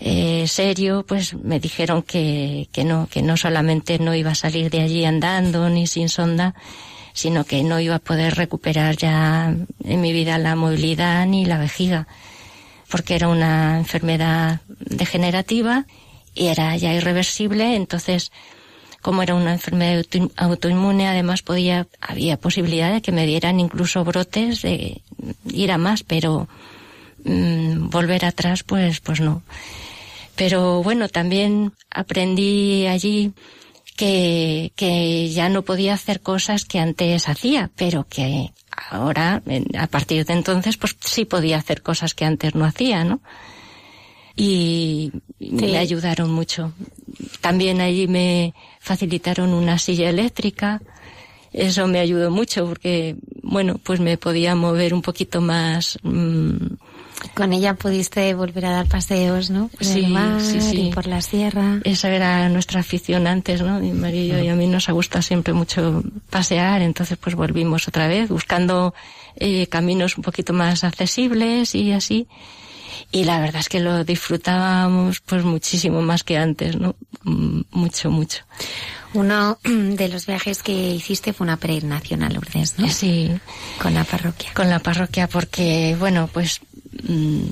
eh, 0.00 0.44
serio, 0.48 1.04
pues 1.06 1.34
me 1.34 1.60
dijeron 1.60 2.02
que, 2.02 2.68
que 2.72 2.84
no, 2.84 3.08
que 3.10 3.22
no 3.22 3.36
solamente 3.36 3.98
no 3.98 4.14
iba 4.14 4.30
a 4.32 4.34
salir 4.34 4.70
de 4.70 4.80
allí 4.82 5.04
andando 5.04 5.68
ni 5.70 5.86
sin 5.86 6.08
sonda, 6.08 6.54
sino 7.12 7.44
que 7.44 7.62
no 7.62 7.78
iba 7.80 7.96
a 7.96 7.98
poder 8.00 8.34
recuperar 8.34 8.96
ya 8.96 9.54
en 9.84 10.00
mi 10.00 10.12
vida 10.12 10.36
la 10.38 10.56
movilidad 10.56 11.26
ni 11.26 11.44
la 11.44 11.58
vejiga, 11.58 12.06
porque 12.90 13.14
era 13.14 13.28
una 13.28 13.78
enfermedad 13.78 14.60
degenerativa 14.80 15.86
y 16.34 16.46
era 16.48 16.76
ya 16.76 16.92
irreversible, 16.92 17.76
entonces 17.76 18.32
como 19.04 19.22
era 19.22 19.34
una 19.34 19.52
enfermedad 19.52 19.98
auto- 19.98 20.32
autoinmune, 20.34 21.06
además 21.06 21.42
podía, 21.42 21.86
había 22.00 22.38
posibilidad 22.38 22.90
de 22.90 23.02
que 23.02 23.12
me 23.12 23.26
dieran 23.26 23.60
incluso 23.60 24.02
brotes 24.02 24.62
de 24.62 25.02
ir 25.52 25.72
a 25.72 25.76
más, 25.76 26.02
pero 26.04 26.48
mm, 27.22 27.90
volver 27.90 28.24
atrás, 28.24 28.62
pues, 28.62 29.00
pues 29.00 29.20
no. 29.20 29.42
Pero 30.36 30.82
bueno, 30.82 31.10
también 31.10 31.74
aprendí 31.90 32.86
allí 32.86 33.32
que, 33.94 34.72
que 34.74 35.28
ya 35.28 35.50
no 35.50 35.60
podía 35.62 35.92
hacer 35.92 36.22
cosas 36.22 36.64
que 36.64 36.78
antes 36.78 37.28
hacía, 37.28 37.70
pero 37.76 38.06
que 38.08 38.52
ahora, 38.90 39.42
a 39.78 39.86
partir 39.86 40.24
de 40.24 40.32
entonces, 40.32 40.78
pues 40.78 40.96
sí 40.98 41.26
podía 41.26 41.58
hacer 41.58 41.82
cosas 41.82 42.14
que 42.14 42.24
antes 42.24 42.54
no 42.54 42.64
hacía, 42.64 43.04
¿no? 43.04 43.20
Y 44.36 45.12
me 45.38 45.78
ayudaron 45.78 46.30
mucho. 46.32 46.72
También 47.40 47.80
allí 47.80 48.08
me 48.08 48.54
facilitaron 48.80 49.52
una 49.52 49.78
silla 49.78 50.10
eléctrica. 50.10 50.82
Eso 51.52 51.86
me 51.86 52.00
ayudó 52.00 52.32
mucho 52.32 52.66
porque, 52.66 53.14
bueno, 53.42 53.78
pues 53.82 54.00
me 54.00 54.18
podía 54.18 54.56
mover 54.56 54.92
un 54.92 55.02
poquito 55.02 55.40
más. 55.40 55.98
mm, 56.02 56.56
Con 57.34 57.52
ella 57.52 57.74
pudiste 57.74 58.34
volver 58.34 58.66
a 58.66 58.70
dar 58.72 58.88
paseos, 58.88 59.50
¿no? 59.50 59.68
Por 59.68 59.84
Sí, 59.84 60.00
el 60.06 60.08
mar 60.10 60.40
sí, 60.40 60.60
sí. 60.60 60.88
y 60.88 60.92
por 60.92 61.06
la 61.06 61.20
sierra. 61.22 61.78
Esa 61.84 62.10
era 62.10 62.48
nuestra 62.48 62.80
afición 62.80 63.28
antes, 63.28 63.62
¿no? 63.62 63.78
Mi 63.78 63.92
marido 63.92 64.42
y 64.42 64.48
a 64.48 64.56
mí 64.56 64.66
nos 64.66 64.88
ha 64.88 64.92
gustado 64.92 65.22
siempre 65.22 65.54
mucho 65.54 66.02
pasear, 66.28 66.82
entonces 66.82 67.16
pues 67.18 67.36
volvimos 67.36 67.86
otra 67.86 68.08
vez 68.08 68.28
buscando 68.30 68.92
eh, 69.36 69.68
caminos 69.68 70.16
un 70.18 70.24
poquito 70.24 70.52
más 70.52 70.82
accesibles 70.82 71.76
y 71.76 71.92
así. 71.92 72.26
Y 73.12 73.24
la 73.24 73.40
verdad 73.40 73.60
es 73.60 73.68
que 73.68 73.80
lo 73.80 74.04
disfrutábamos 74.04 75.20
pues 75.20 75.44
muchísimo 75.44 76.02
más 76.02 76.24
que 76.24 76.36
antes, 76.36 76.76
¿no? 76.76 76.96
Mm, 77.22 77.62
Mucho, 77.70 78.10
mucho. 78.10 78.42
Uno 79.12 79.58
de 79.64 80.08
los 80.08 80.26
viajes 80.26 80.62
que 80.62 80.72
hiciste 80.72 81.32
fue 81.32 81.44
una 81.46 81.56
peregrinación 81.56 82.22
a 82.24 82.30
Lourdes, 82.30 82.78
¿no? 82.78 82.88
Sí, 82.88 83.30
Con 83.80 83.94
la 83.94 84.04
parroquia. 84.04 84.52
con 84.54 84.68
la 84.68 84.80
parroquia 84.80 85.28
porque, 85.28 85.96
bueno, 85.98 86.28
pues 86.32 86.60
mm, 87.08 87.44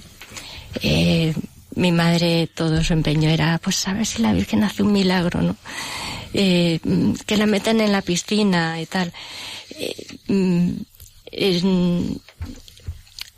eh, 0.83 1.35
mi 1.77 1.93
madre 1.93 2.49
todo 2.53 2.83
su 2.83 2.93
empeño 2.93 3.31
era, 3.31 3.59
pues 3.59 3.87
a 3.89 3.93
ver 3.95 4.07
si 4.07 4.21
la 4.23 4.33
Virgen 4.33 4.65
hace 4.65 4.83
un 4.83 4.93
milagro, 4.93 5.41
¿no? 5.43 5.57
Eh, 6.35 6.81
mm, 6.83 7.13
que 7.27 7.37
la 7.37 7.47
metan 7.47 7.81
en 7.81 7.93
la 7.93 8.03
piscina 8.03 8.81
y 8.81 8.87
tal. 8.87 9.13
Eh, 9.79 10.75
es, 11.31 11.63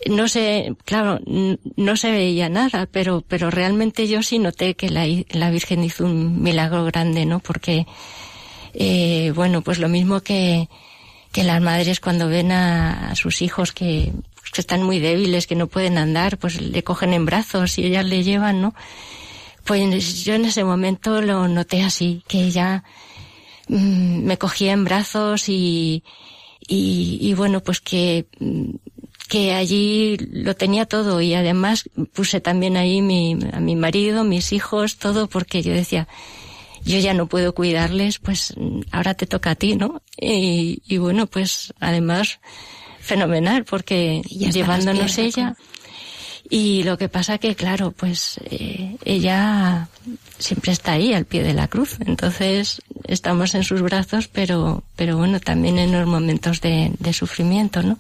no 0.07 0.29
sé, 0.29 0.75
claro, 0.85 1.21
no 1.25 1.97
se 1.97 2.11
veía 2.11 2.49
nada, 2.49 2.87
pero, 2.90 3.23
pero 3.27 3.51
realmente 3.51 4.07
yo 4.07 4.23
sí 4.23 4.38
noté 4.38 4.75
que 4.75 4.90
la, 4.90 5.07
la 5.31 5.51
Virgen 5.51 5.85
hizo 5.85 6.05
un 6.05 6.43
milagro 6.43 6.85
grande, 6.85 7.25
¿no? 7.27 7.40
Porque, 7.40 7.87
eh, 8.75 9.33
bueno, 9.35 9.62
pues 9.62 9.79
lo 9.79 9.88
mismo 9.88 10.21
que, 10.21 10.69
que 11.33 11.45
las 11.45 11.61
madres 11.62 12.01
cuando 12.01 12.29
ven 12.29 12.53
a, 12.53 13.14
sus 13.14 13.43
hijos 13.43 13.73
que, 13.73 14.12
que, 14.53 14.61
están 14.61 14.83
muy 14.83 14.99
débiles, 14.99 15.47
que 15.47 15.57
no 15.57 15.69
pueden 15.69 15.99
andar, 15.99 16.38
pues 16.38 16.61
le 16.61 16.83
cogen 16.83 17.12
en 17.12 17.27
brazos 17.27 17.79
y 17.79 17.85
ellas 17.85 18.05
le 18.05 18.23
llevan, 18.23 18.61
¿no? 18.61 18.75
Pues 19.64 20.25
yo 20.25 20.35
en 20.35 20.45
ese 20.45 20.64
momento 20.64 21.23
lo 21.23 21.49
noté 21.49 21.83
así, 21.83 22.23
que 22.29 22.43
ella 22.45 22.85
mm, 23.69 24.25
me 24.25 24.37
cogía 24.37 24.73
en 24.73 24.85
brazos 24.85 25.49
y, 25.49 26.05
y, 26.69 27.19
y 27.21 27.33
bueno, 27.35 27.61
pues 27.61 27.81
que 27.81 28.27
que 29.29 29.55
allí 29.55 30.17
lo 30.19 30.55
tenía 30.55 30.87
todo 30.87 31.21
y 31.21 31.35
además 31.35 31.89
puse 32.13 32.41
también 32.41 32.77
ahí 32.77 33.01
mi, 33.03 33.37
a 33.53 33.61
mi 33.61 33.77
marido, 33.77 34.25
mis 34.25 34.53
hijos, 34.53 34.97
todo 34.97 35.29
porque 35.29 35.63
yo 35.63 35.73
decía, 35.73 36.09
yo 36.85 36.99
ya 36.99 37.15
no 37.15 37.27
puedo 37.27 37.55
cuidarles, 37.55 38.19
pues 38.19 38.55
ahora 38.93 39.15
te 39.15 39.27
toca 39.27 39.53
a 39.53 39.55
ti, 39.55 39.77
¿no? 39.77 40.03
Y, 40.21 40.83
y 40.87 40.99
bueno, 40.99 41.27
pues 41.27 41.73
además 41.81 42.39
fenomenal 43.01 43.65
porque 43.65 44.23
llevándonos 44.29 45.19
ella. 45.19 45.57
Y 46.51 46.83
lo 46.83 46.99
que 46.99 47.09
pasa 47.09 47.39
que, 47.39 47.55
claro, 47.55 47.91
pues 47.91 48.39
eh, 48.45 48.97
ella 49.05 49.89
siempre 50.39 50.73
está 50.73 50.93
ahí 50.93 51.15
al 51.15 51.25
pie 51.25 51.43
de 51.43 51.55
la 51.55 51.69
cruz. 51.69 51.97
Entonces 52.05 52.83
estamos 53.05 53.55
en 53.55 53.65
sus 53.65 53.81
brazos, 53.81 54.29
pero, 54.29 54.85
pero 54.95 55.17
bueno, 55.17 55.41
también 55.41 55.79
en 55.79 55.93
los 55.93 56.07
momentos 56.07 56.61
de, 56.61 56.93
de 56.99 57.13
sufrimiento, 57.15 57.83
¿no? 57.83 57.99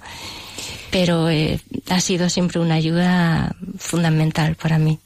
Pero 0.90 1.28
eh, 1.28 1.60
ha 1.88 2.00
sido 2.00 2.28
siempre 2.28 2.60
una 2.60 2.74
ayuda 2.74 3.54
fundamental 3.78 4.54
para 4.56 4.78
mí. 4.78 4.98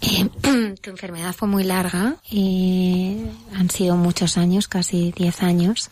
Eh, 0.00 0.28
tu 0.80 0.90
enfermedad 0.90 1.34
fue 1.34 1.48
muy 1.48 1.64
larga, 1.64 2.16
y 2.30 3.16
han 3.54 3.70
sido 3.70 3.96
muchos 3.96 4.38
años, 4.38 4.68
casi 4.68 5.12
10 5.12 5.42
años, 5.42 5.90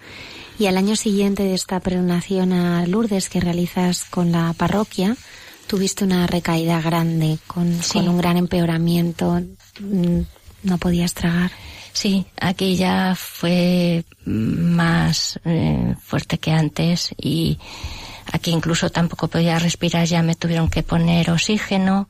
y 0.59 0.67
al 0.67 0.77
año 0.77 0.97
siguiente 0.97 1.45
de 1.45 1.55
esta 1.55 1.81
peregrinación 1.81 2.53
a 2.53 2.87
Lourdes 2.87 3.29
que 3.29 3.41
realizas 3.41 4.05
con 4.05 4.33
la 4.33 4.53
parroquia, 4.55 5.17
tuviste 5.67 6.05
una 6.05 6.27
recaída 6.27 6.81
grande, 6.81 7.39
con, 7.47 7.79
con 7.93 8.09
un 8.09 8.19
gran 8.19 8.37
empeoramiento, 8.37 9.41
mm, 9.81 10.21
no 10.65 10.79
podías 10.79 11.15
tragar. 11.15 11.53
Sí, 11.93 12.27
aquí 12.41 12.77
ya 12.77 13.15
fue 13.17 14.05
más 14.25 15.39
eh, 15.45 15.95
fuerte 16.01 16.39
que 16.39 16.53
antes 16.53 17.11
y 17.21 17.59
Aquí 18.33 18.51
incluso 18.51 18.91
tampoco 18.91 19.29
podía 19.29 19.59
respirar, 19.59 20.07
ya 20.07 20.23
me 20.23 20.35
tuvieron 20.35 20.69
que 20.69 20.83
poner 20.83 21.31
oxígeno. 21.31 22.09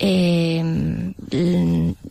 Eh, 0.00 0.62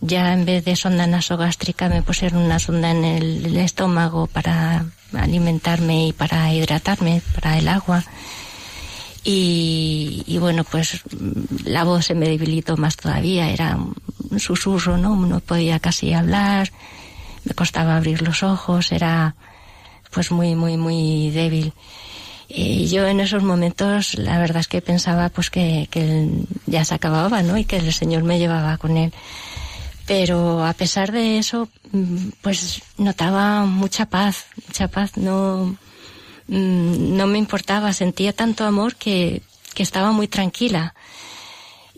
ya 0.02 0.34
en 0.34 0.46
vez 0.46 0.66
de 0.66 0.76
sonda 0.76 1.08
nasogástrica 1.08 1.88
me 1.88 2.02
pusieron 2.02 2.42
una 2.44 2.60
sonda 2.60 2.92
en 2.92 3.06
el, 3.06 3.56
estómago 3.58 4.28
para 4.28 4.86
alimentarme 5.14 6.08
y 6.08 6.14
para 6.14 6.54
hidratarme, 6.54 7.22
para 7.36 7.58
el 7.58 7.68
agua. 7.68 8.04
Y, 9.24 10.24
y, 10.26 10.38
bueno, 10.38 10.64
pues 10.64 11.02
la 11.66 11.84
voz 11.84 12.06
se 12.06 12.16
me 12.16 12.28
debilitó 12.30 12.78
más 12.78 12.96
todavía, 12.96 13.50
era 13.50 13.78
un 13.78 14.40
susurro, 14.40 14.98
¿no? 14.98 15.16
No 15.16 15.42
podía 15.42 15.80
casi 15.80 16.14
hablar, 16.14 16.72
me 17.44 17.54
costaba 17.54 17.98
abrir 17.98 18.22
los 18.22 18.44
ojos, 18.44 18.92
era 18.92 19.36
pues 20.12 20.32
muy, 20.32 20.56
muy, 20.56 20.78
muy 20.78 21.30
débil. 21.32 21.74
Y 22.50 22.88
yo 22.88 23.06
en 23.06 23.20
esos 23.20 23.44
momentos 23.44 24.16
la 24.18 24.40
verdad 24.40 24.62
es 24.62 24.68
que 24.68 24.82
pensaba 24.82 25.30
pues 25.30 25.50
que, 25.50 25.88
que 25.92 26.30
ya 26.66 26.86
se 26.86 26.96
acababa, 26.96 27.44
¿no? 27.44 27.58
Y 27.58 27.66
que 27.66 27.78
el 27.78 27.94
Señor 27.94 28.24
me 28.24 28.40
llevaba 28.40 28.78
con 28.78 28.96
él. 28.98 29.14
Pero 30.06 30.66
a 30.66 30.74
pesar 30.74 31.12
de 31.12 31.38
eso, 31.38 31.68
mm, 31.92 32.30
pues 32.42 32.82
notaba 32.98 33.66
mucha 33.66 34.06
paz, 34.06 34.46
mucha 34.66 34.88
paz, 34.88 35.18
no, 35.18 35.76
mm, 36.48 37.18
no 37.18 37.28
me 37.28 37.38
importaba, 37.38 37.92
sentía 37.92 38.32
tanto 38.32 38.64
amor 38.64 38.96
que, 38.96 39.42
que 39.74 39.84
estaba 39.84 40.14
muy 40.14 40.30
tranquila. 40.30 40.96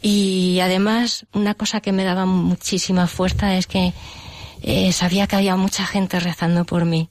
Y 0.01 0.59
además, 0.61 1.27
una 1.33 1.53
cosa 1.53 1.81
que 1.81 1.91
me 1.91 2.03
daba 2.03 2.25
muchísima 2.25 3.05
fuerza 3.05 3.55
es 3.57 3.67
que 3.67 3.93
eh, 4.63 4.91
sabía 4.91 5.27
que 5.27 5.35
había 5.35 5.55
mucha 5.55 5.85
gente 5.85 6.19
rezando 6.19 6.65
por 6.65 6.85
mí. 6.85 7.09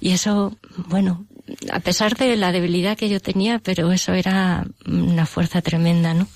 Y 0.00 0.12
eso, 0.12 0.56
bueno, 0.76 1.26
a 1.70 1.80
pesar 1.80 2.16
de 2.16 2.36
la 2.36 2.52
debilidad 2.52 2.96
que 2.96 3.08
yo 3.08 3.20
tenía, 3.20 3.58
pero 3.58 3.92
eso 3.92 4.12
era 4.12 4.66
una 4.86 5.26
fuerza 5.26 5.62
tremenda, 5.62 6.14
¿no? 6.14 6.28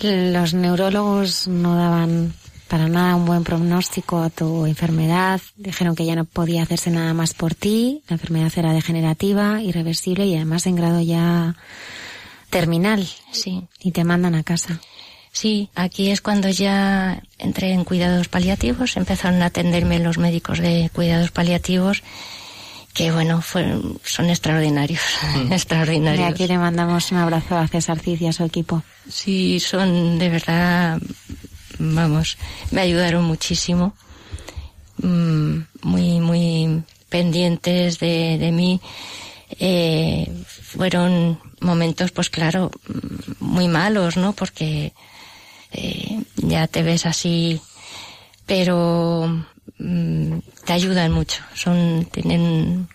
Los 0.00 0.54
neurólogos 0.54 1.48
no 1.48 1.76
daban 1.76 2.32
para 2.68 2.88
nada 2.88 3.16
un 3.16 3.24
buen 3.24 3.44
pronóstico 3.44 4.18
a 4.20 4.30
tu 4.30 4.66
enfermedad. 4.66 5.40
Dijeron 5.56 5.96
que 5.96 6.04
ya 6.04 6.14
no 6.14 6.24
podía 6.24 6.62
hacerse 6.62 6.90
nada 6.90 7.14
más 7.14 7.34
por 7.34 7.54
ti. 7.54 8.02
La 8.08 8.14
enfermedad 8.14 8.52
era 8.54 8.72
degenerativa, 8.72 9.62
irreversible 9.62 10.26
y 10.26 10.36
además 10.36 10.66
en 10.66 10.76
grado 10.76 11.00
ya 11.00 11.56
terminal. 12.50 13.08
Sí. 13.32 13.64
Y 13.80 13.92
te 13.92 14.04
mandan 14.04 14.34
a 14.34 14.44
casa. 14.44 14.80
Sí, 15.32 15.70
aquí 15.74 16.10
es 16.10 16.20
cuando 16.20 16.48
ya 16.48 17.22
entré 17.38 17.72
en 17.72 17.84
cuidados 17.84 18.28
paliativos. 18.28 18.96
Empezaron 18.96 19.42
a 19.42 19.46
atenderme 19.46 19.98
los 19.98 20.18
médicos 20.18 20.58
de 20.58 20.90
cuidados 20.92 21.30
paliativos 21.30 22.02
que 22.98 23.12
bueno, 23.12 23.40
fueron, 23.42 24.00
son 24.02 24.28
extraordinarios, 24.28 25.00
mm. 25.36 25.52
extraordinarios. 25.58 26.28
Y 26.28 26.32
aquí 26.32 26.46
le 26.48 26.58
mandamos 26.58 27.12
un 27.12 27.18
abrazo 27.18 27.56
a 27.56 27.68
César 27.68 28.00
Cid 28.00 28.20
y 28.20 28.26
a 28.26 28.32
su 28.32 28.42
equipo. 28.42 28.82
Sí, 29.08 29.60
son 29.60 30.18
de 30.18 30.28
verdad, 30.28 31.00
vamos, 31.78 32.36
me 32.72 32.80
ayudaron 32.80 33.22
muchísimo, 33.22 33.94
mm, 35.00 35.58
muy, 35.82 36.18
muy 36.18 36.82
pendientes 37.08 38.00
de, 38.00 38.36
de 38.36 38.50
mí. 38.50 38.80
Eh, 39.60 40.28
fueron 40.44 41.38
momentos, 41.60 42.10
pues 42.10 42.30
claro, 42.30 42.72
muy 43.38 43.68
malos, 43.68 44.16
¿no? 44.16 44.32
Porque 44.32 44.92
eh, 45.70 46.20
ya 46.34 46.66
te 46.66 46.82
ves 46.82 47.06
así, 47.06 47.60
pero 48.44 49.46
Mm, 49.78 50.38
te 50.64 50.72
ayudan 50.72 51.12
mucho, 51.12 51.42
son, 51.54 52.08
tienen 52.10 52.88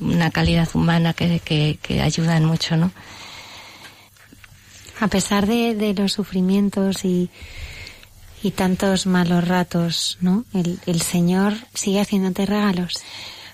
una 0.00 0.30
calidad 0.30 0.68
humana 0.74 1.12
que, 1.12 1.40
que, 1.40 2.00
ayudan 2.00 2.44
mucho, 2.44 2.76
¿no? 2.76 2.90
A 5.00 5.08
pesar 5.08 5.46
de, 5.46 5.74
de 5.74 5.94
los 5.94 6.12
sufrimientos 6.12 7.04
y, 7.04 7.30
y 8.42 8.50
tantos 8.50 9.06
malos 9.06 9.46
ratos, 9.46 10.18
¿no? 10.20 10.44
El, 10.52 10.78
el 10.86 11.00
Señor 11.00 11.54
sigue 11.74 12.00
haciéndote 12.00 12.46
regalos. 12.46 13.02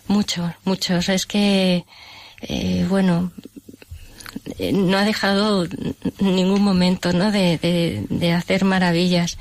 Muchos, 0.08 0.50
muchos. 0.64 1.08
Es 1.08 1.26
que, 1.26 1.84
eh, 2.40 2.86
bueno, 2.88 3.32
eh, 4.58 4.72
no 4.72 4.96
ha 4.96 5.04
dejado 5.04 5.66
ningún 6.20 6.62
momento, 6.62 7.12
¿no? 7.12 7.30
De, 7.30 7.58
de, 7.58 8.06
de 8.08 8.32
hacer 8.32 8.64
maravillas. 8.64 9.38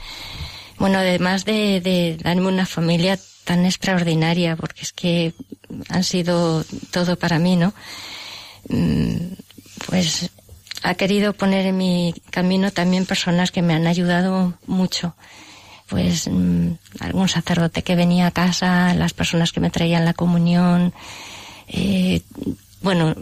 Bueno, 0.78 1.00
además 1.00 1.46
de, 1.46 2.18
darme 2.22 2.48
una 2.48 2.66
familia 2.66 3.20
tan 3.44 3.66
extraordinaria, 3.66 4.56
porque 4.56 4.82
es 4.82 4.94
que 4.94 5.34
han 5.90 6.04
sido 6.04 6.64
todo 6.92 7.16
para 7.16 7.40
mí, 7.40 7.56
¿no? 7.56 7.74
Mm, 8.70 9.36
pues 9.88 10.30
ha 10.84 10.96
querido 10.96 11.34
poner 11.34 11.66
en 11.66 11.78
mi 11.78 12.14
camino 12.30 12.72
también 12.72 13.06
personas 13.06 13.52
que 13.52 13.62
me 13.62 13.74
han 13.74 13.88
ayudado 13.88 14.54
mucho. 14.68 15.16
Pues 15.88 16.28
mm, 16.28 16.72
algún 17.00 17.30
sacerdote 17.30 17.84
que 17.84 17.96
venía 17.96 18.28
a 18.28 18.32
casa, 18.32 18.94
las 18.96 19.14
personas 19.14 19.52
que 19.52 19.60
me 19.60 19.70
traían 19.70 20.06
la 20.06 20.14
comunión, 20.14 20.94
eh, 21.68 22.22
bueno, 22.82 23.16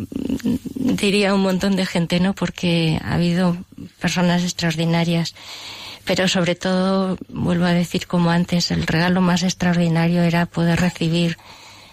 diría 0.75 1.33
un 1.33 1.41
montón 1.41 1.75
de 1.75 1.85
gente, 1.85 2.19
¿no? 2.19 2.33
Porque 2.33 2.99
ha 3.03 3.13
habido 3.13 3.57
personas 3.99 4.43
extraordinarias 4.43 5.35
pero 6.05 6.27
sobre 6.27 6.55
todo, 6.55 7.17
vuelvo 7.29 7.65
a 7.65 7.73
decir 7.73 8.07
como 8.07 8.29
antes, 8.29 8.71
el 8.71 8.85
regalo 8.85 9.21
más 9.21 9.43
extraordinario 9.43 10.21
era 10.23 10.45
poder 10.45 10.79
recibir 10.79 11.37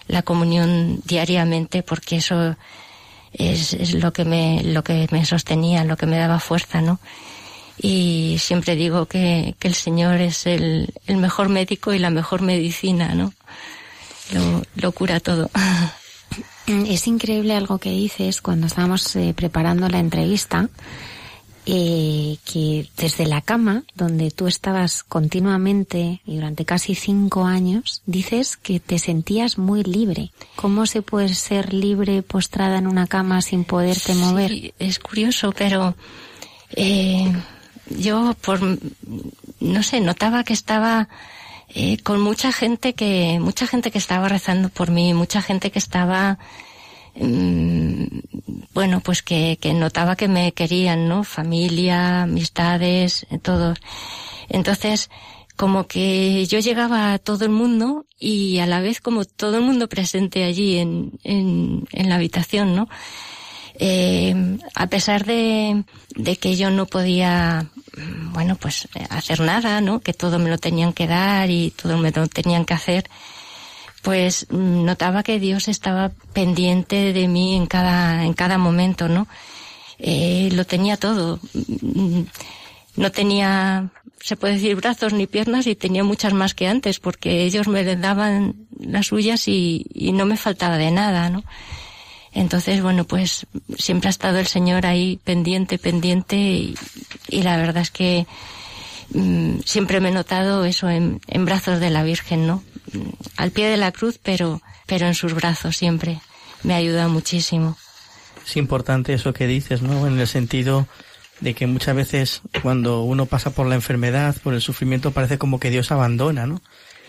la 0.09 0.23
comunión 0.23 1.01
diariamente 1.05 1.83
porque 1.83 2.17
eso 2.17 2.57
es, 3.33 3.95
lo 3.95 4.13
que 4.13 4.25
me 4.25 4.63
lo 4.65 4.83
que 4.83 5.07
me 5.13 5.25
sostenía, 5.25 5.85
lo 5.85 5.97
que 5.97 6.07
me 6.07 6.19
daba 6.19 6.41
fuerza, 6.41 6.81
¿no? 6.81 6.99
Y 7.79 8.37
siempre 8.39 8.75
digo 8.75 9.07
que, 9.07 9.55
que 9.59 9.69
el 9.69 9.75
Señor 9.75 10.21
es 10.21 10.47
el, 10.47 10.93
el, 11.07 11.17
mejor 11.17 11.49
médico 11.49 11.95
y 11.95 11.99
la 11.99 12.11
mejor 12.11 12.43
medicina, 12.43 13.15
¿no? 13.15 13.33
Lo, 14.33 14.63
lo 14.75 14.93
cura 14.93 15.21
todo. 15.21 15.51
Es 16.67 17.07
increíble 17.07 17.57
algo 17.57 17.79
que 17.79 17.91
dices 17.91 18.41
cuando 18.43 18.67
estábamos 18.67 19.17
eh, 19.17 19.33
preparando 19.35 19.89
la 19.89 19.99
entrevista 19.99 20.69
eh, 21.73 22.37
que 22.45 22.89
desde 22.97 23.27
la 23.27 23.43
cama, 23.43 23.85
donde 23.95 24.33
tú 24.33 24.49
estabas 24.49 25.05
continuamente 25.05 26.21
y 26.27 26.35
durante 26.35 26.65
casi 26.65 26.97
cinco 26.97 27.45
años, 27.45 28.03
dices 28.07 28.57
que 28.57 28.81
te 28.81 28.99
sentías 28.99 29.57
muy 29.57 29.85
libre. 29.85 30.33
¿Cómo 30.57 30.87
se 30.87 31.01
puede 31.03 31.33
ser 31.33 31.73
libre 31.73 32.23
postrada 32.23 32.79
en 32.79 32.89
una 32.89 33.07
cama 33.07 33.41
sin 33.41 33.63
poderte 33.63 34.15
mover? 34.15 34.51
Sí, 34.51 34.75
es 34.81 34.99
curioso, 34.99 35.53
pero 35.57 35.95
eh, 36.75 37.33
yo 37.89 38.35
por 38.41 38.59
no 39.61 39.83
sé 39.85 40.01
notaba 40.01 40.43
que 40.43 40.55
estaba 40.55 41.09
eh, 41.69 41.99
con 41.99 42.21
mucha 42.21 42.51
gente 42.51 42.95
que 42.95 43.39
mucha 43.41 43.69
gente 43.69 43.93
que 43.93 43.99
estaba 43.99 44.29
rezando 44.29 44.71
por 44.71 44.91
mí, 44.91 45.15
mucha 45.15 45.41
gente 45.41 45.71
que 45.71 45.79
estaba 45.79 46.41
mm, 47.21 48.05
bueno, 48.75 49.01
pues 49.01 49.23
que, 49.23 49.59
que 49.61 49.73
notaba 49.75 50.17
que 50.17 50.29
me 50.29 50.53
querían, 50.53 51.09
¿no? 51.09 51.25
Familia, 51.25 52.23
amistades, 52.23 53.27
eh, 53.31 53.39
todos. 53.39 53.79
Entonces, 54.49 55.11
como 55.57 55.87
que 55.87 56.47
yo 56.47 56.59
llegaba 56.59 57.13
a 57.13 57.19
todo 57.19 57.45
el 57.45 57.51
mundo 57.51 58.07
y 58.19 58.59
a 58.59 58.67
la 58.67 58.81
vez 58.81 59.01
como 59.01 59.25
todo 59.25 59.59
el 59.59 59.63
mundo 59.63 59.89
presente 59.89 60.45
allí 60.45 60.79
en, 60.79 61.13
en, 61.23 61.87
en 61.93 62.09
la 62.09 62.15
habitación, 62.17 62.75
¿no? 62.75 62.89
Eh, 63.83 64.59
a 64.75 64.87
pesar 64.89 65.25
de, 65.25 65.85
de, 66.15 66.37
que 66.37 66.55
yo 66.55 66.71
no 66.71 66.85
podía, 66.85 67.67
bueno, 68.33 68.57
pues 68.57 68.89
hacer 69.09 69.41
nada, 69.41 69.81
¿no? 69.81 70.01
Que 70.01 70.13
todo 70.13 70.39
me 70.39 70.51
lo 70.51 70.59
tenían 70.59 70.93
que 70.93 71.07
dar 71.07 71.49
y 71.51 71.71
todo 71.71 71.97
me 71.97 72.11
lo 72.11 72.27
tenían 72.29 72.67
que 72.67 72.75
hacer, 72.75 73.09
pues 74.03 74.47
notaba 74.51 75.23
que 75.23 75.39
Dios 75.39 75.69
estaba 75.69 76.11
pendiente 76.33 77.13
de 77.13 77.29
mí 77.29 77.57
en 77.57 77.67
cada, 77.67 78.25
en 78.25 78.33
cada 78.33 78.59
momento, 78.59 79.09
¿no? 79.09 79.27
Eh, 79.99 80.49
lo 80.53 80.65
tenía 80.65 80.97
todo. 80.97 81.39
No 82.97 83.13
tenía, 83.13 83.91
se 84.21 84.37
puede 84.37 84.55
decir, 84.55 84.77
brazos 84.77 85.13
ni 85.13 85.27
piernas 85.27 85.67
y 85.67 85.75
tenía 85.75 86.03
muchas 86.03 86.33
más 86.33 86.55
que 86.55 86.67
antes 86.67 86.99
porque 86.99 87.45
ellos 87.45 87.69
me 87.69 87.85
daban 87.97 88.55
las 88.79 89.07
suyas 89.09 89.47
y, 89.49 89.87
y 89.93 90.13
no 90.13 90.27
me 90.27 90.37
faltaba 90.37 90.79
de 90.79 90.91
nada, 90.91 91.29
¿no? 91.29 91.45
Entonces, 92.33 92.81
bueno, 92.81 93.05
pues 93.05 93.47
siempre 93.77 94.09
ha 94.09 94.11
estado 94.11 94.39
el 94.39 94.47
Señor 94.47 94.87
ahí 94.87 95.19
pendiente, 95.25 95.79
pendiente 95.79 96.37
y, 96.37 96.75
y 97.29 97.43
la 97.43 97.57
verdad 97.57 97.83
es 97.83 97.91
que 97.91 98.27
mmm, 99.13 99.61
siempre 99.65 100.01
me 100.01 100.11
he 100.11 100.13
notado 100.13 100.65
eso 100.65 100.89
en, 100.89 101.21
en, 101.27 101.45
brazos 101.45 101.81
de 101.81 101.91
la 101.91 102.03
Virgen, 102.03 102.47
¿no? 102.47 102.63
Al 103.37 103.51
pie 103.51 103.69
de 103.69 103.77
la 103.77 103.93
cruz, 103.93 104.19
pero, 104.23 104.61
pero 104.87 105.07
en 105.07 105.15
sus 105.15 105.35
brazos 105.35 105.77
siempre. 105.77 106.21
Me 106.63 106.75
ha 106.75 106.77
ayudado 106.77 107.09
muchísimo. 107.09 107.77
Es 108.47 108.57
importante 108.57 109.15
eso 109.15 109.33
que 109.33 109.47
dices, 109.47 109.83
¿no? 109.83 110.07
En 110.07 110.19
el 110.19 110.27
sentido 110.27 110.87
de 111.41 111.55
que 111.55 111.67
muchas 111.67 111.97
veces 111.97 112.43
cuando 112.63 113.03
uno 113.03 113.27
pasa 113.27 113.51
por 113.51 113.67
la 113.67 113.75
enfermedad, 113.75 114.37
por 114.43 114.55
el 114.55 114.61
sufrimiento, 114.61 115.13
parece 115.13 115.39
como 115.39 115.59
que 115.59 115.71
Dios 115.71 115.91
abandona, 115.91 116.47
¿no? 116.47 116.61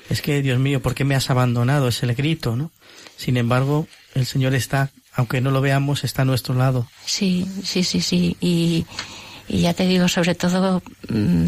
Es 0.10 0.22
que, 0.22 0.42
Dios 0.42 0.60
mío, 0.60 0.82
¿por 0.82 0.94
qué 0.94 1.04
me 1.04 1.16
has 1.16 1.30
abandonado? 1.30 1.88
Es 1.88 2.04
el 2.04 2.14
grito, 2.16 2.56
¿no? 2.56 2.72
Sin 3.18 3.38
embargo, 3.38 3.88
el 4.14 4.26
Señor 4.26 4.54
está 4.54 4.92
aunque 5.14 5.42
no 5.42 5.52
lo 5.52 5.62
veamos, 5.62 6.04
está 6.04 6.22
a 6.22 6.26
nuestro 6.26 6.56
lado. 6.56 6.88
Sí, 7.06 7.46
sí, 7.64 7.84
sí, 7.84 8.02
sí. 8.02 8.38
Y, 8.40 8.86
y 9.52 9.60
ya 9.60 9.74
te 9.74 9.86
digo, 9.86 10.08
sobre 10.08 10.34
todo, 10.34 10.82
mmm, 11.10 11.48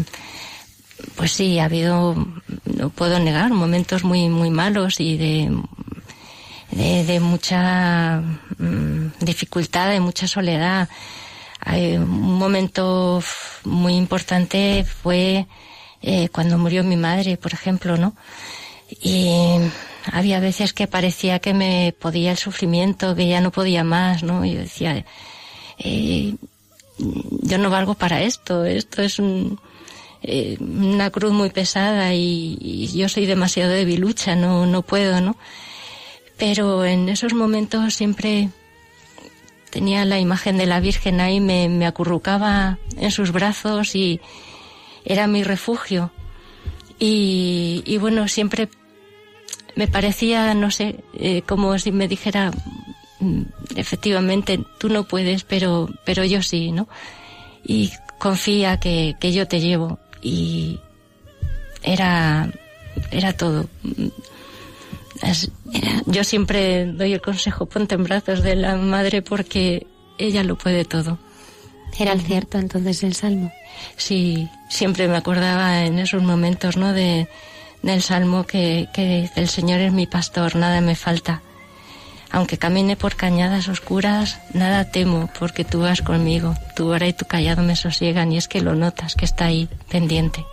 pues 1.16 1.32
sí, 1.32 1.58
ha 1.58 1.64
habido, 1.64 2.14
no 2.76 2.90
puedo 2.90 3.18
negar, 3.18 3.50
momentos 3.50 4.04
muy, 4.04 4.28
muy 4.28 4.50
malos 4.50 5.00
y 5.00 5.16
de, 5.16 5.50
de, 6.70 7.20
mucha 7.20 8.22
mmm, 8.58 9.06
dificultad, 9.20 9.88
de 9.88 10.00
mucha 10.00 10.28
soledad. 10.28 10.88
Un 11.66 12.34
momento 12.38 13.22
muy 13.64 13.94
importante 13.94 14.84
fue 14.84 15.46
eh, 16.02 16.28
cuando 16.28 16.58
murió 16.58 16.84
mi 16.84 16.96
madre, 16.96 17.38
por 17.38 17.54
ejemplo, 17.54 17.96
¿no? 17.96 18.14
Y 19.00 19.30
había 20.12 20.40
veces 20.40 20.74
que 20.74 20.86
parecía 20.86 21.38
que 21.38 21.54
me 21.54 21.94
podía 21.98 22.32
el 22.32 22.36
sufrimiento, 22.36 23.16
que 23.16 23.28
ya 23.28 23.40
no 23.40 23.50
podía 23.50 23.82
más, 23.82 24.22
¿no? 24.22 24.44
Yo 24.44 24.58
decía, 24.58 25.06
eh, 25.78 26.34
yo 26.98 27.58
no 27.58 27.70
valgo 27.70 27.94
para 27.94 28.22
esto, 28.22 28.64
esto 28.64 29.02
es 29.02 29.18
un, 29.18 29.58
eh, 30.22 30.56
una 30.60 31.10
cruz 31.10 31.32
muy 31.32 31.50
pesada 31.50 32.14
y, 32.14 32.88
yo 32.94 33.08
soy 33.08 33.26
demasiado 33.26 33.72
debilucha, 33.72 34.36
no, 34.36 34.66
no 34.66 34.82
puedo, 34.82 35.20
¿no? 35.20 35.36
Pero 36.36 36.84
en 36.84 37.08
esos 37.08 37.34
momentos 37.34 37.94
siempre 37.94 38.48
tenía 39.70 40.04
la 40.04 40.18
imagen 40.18 40.56
de 40.56 40.66
la 40.66 40.80
Virgen 40.80 41.20
ahí, 41.20 41.40
me, 41.40 41.68
me 41.68 41.86
acurrucaba 41.86 42.78
en 42.96 43.10
sus 43.10 43.32
brazos 43.32 43.94
y 43.94 44.20
era 45.04 45.26
mi 45.26 45.42
refugio. 45.42 46.10
Y, 46.98 47.82
y 47.84 47.98
bueno, 47.98 48.28
siempre 48.28 48.68
me 49.74 49.88
parecía, 49.88 50.54
no 50.54 50.70
sé, 50.70 51.04
eh, 51.14 51.42
como 51.42 51.78
si 51.78 51.92
me 51.92 52.08
dijera, 52.08 52.52
efectivamente, 53.76 54.60
tú 54.78 54.88
no 54.88 55.04
puedes, 55.04 55.44
pero, 55.44 55.88
pero 56.04 56.24
yo 56.24 56.42
sí, 56.42 56.72
¿no? 56.72 56.88
Y 57.64 57.92
confía 58.18 58.78
que, 58.78 59.16
que 59.20 59.32
yo 59.32 59.46
te 59.46 59.60
llevo. 59.60 59.98
Y 60.22 60.80
era, 61.82 62.50
era 63.10 63.32
todo. 63.34 63.66
Era, 65.22 66.02
yo 66.06 66.24
siempre 66.24 66.86
doy 66.86 67.12
el 67.12 67.20
consejo, 67.20 67.66
ponte 67.66 67.94
en 67.94 68.04
brazos 68.04 68.42
de 68.42 68.56
la 68.56 68.76
madre 68.76 69.22
porque 69.22 69.86
ella 70.18 70.42
lo 70.42 70.56
puede 70.56 70.84
todo. 70.84 71.18
¿Era 71.98 72.12
el 72.12 72.22
cierto 72.22 72.58
entonces 72.58 73.02
el 73.04 73.14
salmo? 73.14 73.52
Sí, 73.96 74.48
siempre 74.68 75.06
me 75.06 75.16
acordaba 75.16 75.84
en 75.84 75.98
esos 75.98 76.22
momentos, 76.22 76.76
¿no? 76.76 76.92
De, 76.92 77.28
del 77.82 78.02
Salmo 78.02 78.44
que, 78.44 78.88
que 78.92 79.30
el 79.36 79.48
Señor 79.48 79.80
es 79.80 79.92
mi 79.92 80.06
pastor, 80.06 80.56
nada 80.56 80.80
me 80.80 80.96
falta. 80.96 81.42
Aunque 82.34 82.58
camine 82.58 82.96
por 82.96 83.14
cañadas 83.14 83.68
oscuras, 83.68 84.40
nada 84.52 84.90
temo, 84.90 85.30
porque 85.38 85.64
tú 85.64 85.82
vas 85.82 86.02
conmigo. 86.02 86.56
Tu 86.74 86.88
hora 86.88 87.06
y 87.06 87.12
tu 87.12 87.26
callado 87.26 87.62
me 87.62 87.76
sosiegan, 87.76 88.32
y 88.32 88.38
es 88.38 88.48
que 88.48 88.60
lo 88.60 88.74
notas, 88.74 89.14
que 89.14 89.24
está 89.24 89.44
ahí, 89.44 89.68
pendiente. 89.88 90.44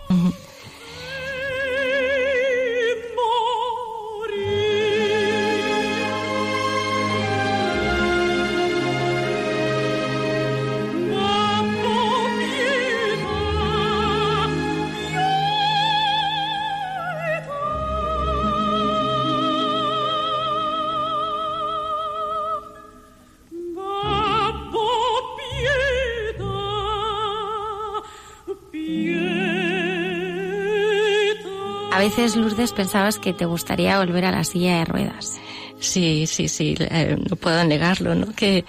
Veces, 32.16 32.36
Lourdes, 32.36 32.72
pensabas 32.72 33.18
que 33.18 33.32
te 33.32 33.46
gustaría 33.46 33.98
volver 33.98 34.26
a 34.26 34.30
la 34.30 34.44
silla 34.44 34.78
de 34.78 34.84
ruedas. 34.84 35.40
Sí, 35.80 36.26
sí, 36.26 36.46
sí, 36.46 36.74
eh, 36.78 37.16
no 37.18 37.36
puedo 37.36 37.64
negarlo, 37.64 38.14
¿no? 38.14 38.34
Que 38.34 38.66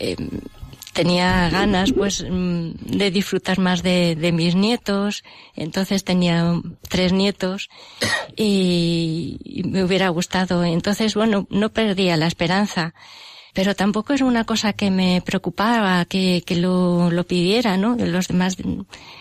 eh, 0.00 0.16
tenía 0.92 1.48
ganas, 1.48 1.92
pues, 1.92 2.24
de 2.28 3.10
disfrutar 3.12 3.60
más 3.60 3.84
de, 3.84 4.16
de, 4.16 4.32
mis 4.32 4.56
nietos. 4.56 5.22
Entonces 5.54 6.02
tenía 6.02 6.60
tres 6.88 7.12
nietos 7.12 7.70
y, 8.36 9.38
y 9.44 9.62
me 9.62 9.84
hubiera 9.84 10.08
gustado. 10.08 10.64
Entonces, 10.64 11.14
bueno, 11.14 11.46
no 11.50 11.68
perdía 11.68 12.16
la 12.16 12.26
esperanza 12.26 12.94
pero 13.52 13.74
tampoco 13.74 14.14
es 14.14 14.22
una 14.22 14.44
cosa 14.44 14.72
que 14.72 14.90
me 14.90 15.22
preocupaba 15.24 16.04
que, 16.06 16.42
que 16.46 16.56
lo, 16.56 17.10
lo, 17.10 17.24
pidiera, 17.24 17.76
¿no? 17.76 17.96
Los 17.96 18.28
demás 18.28 18.56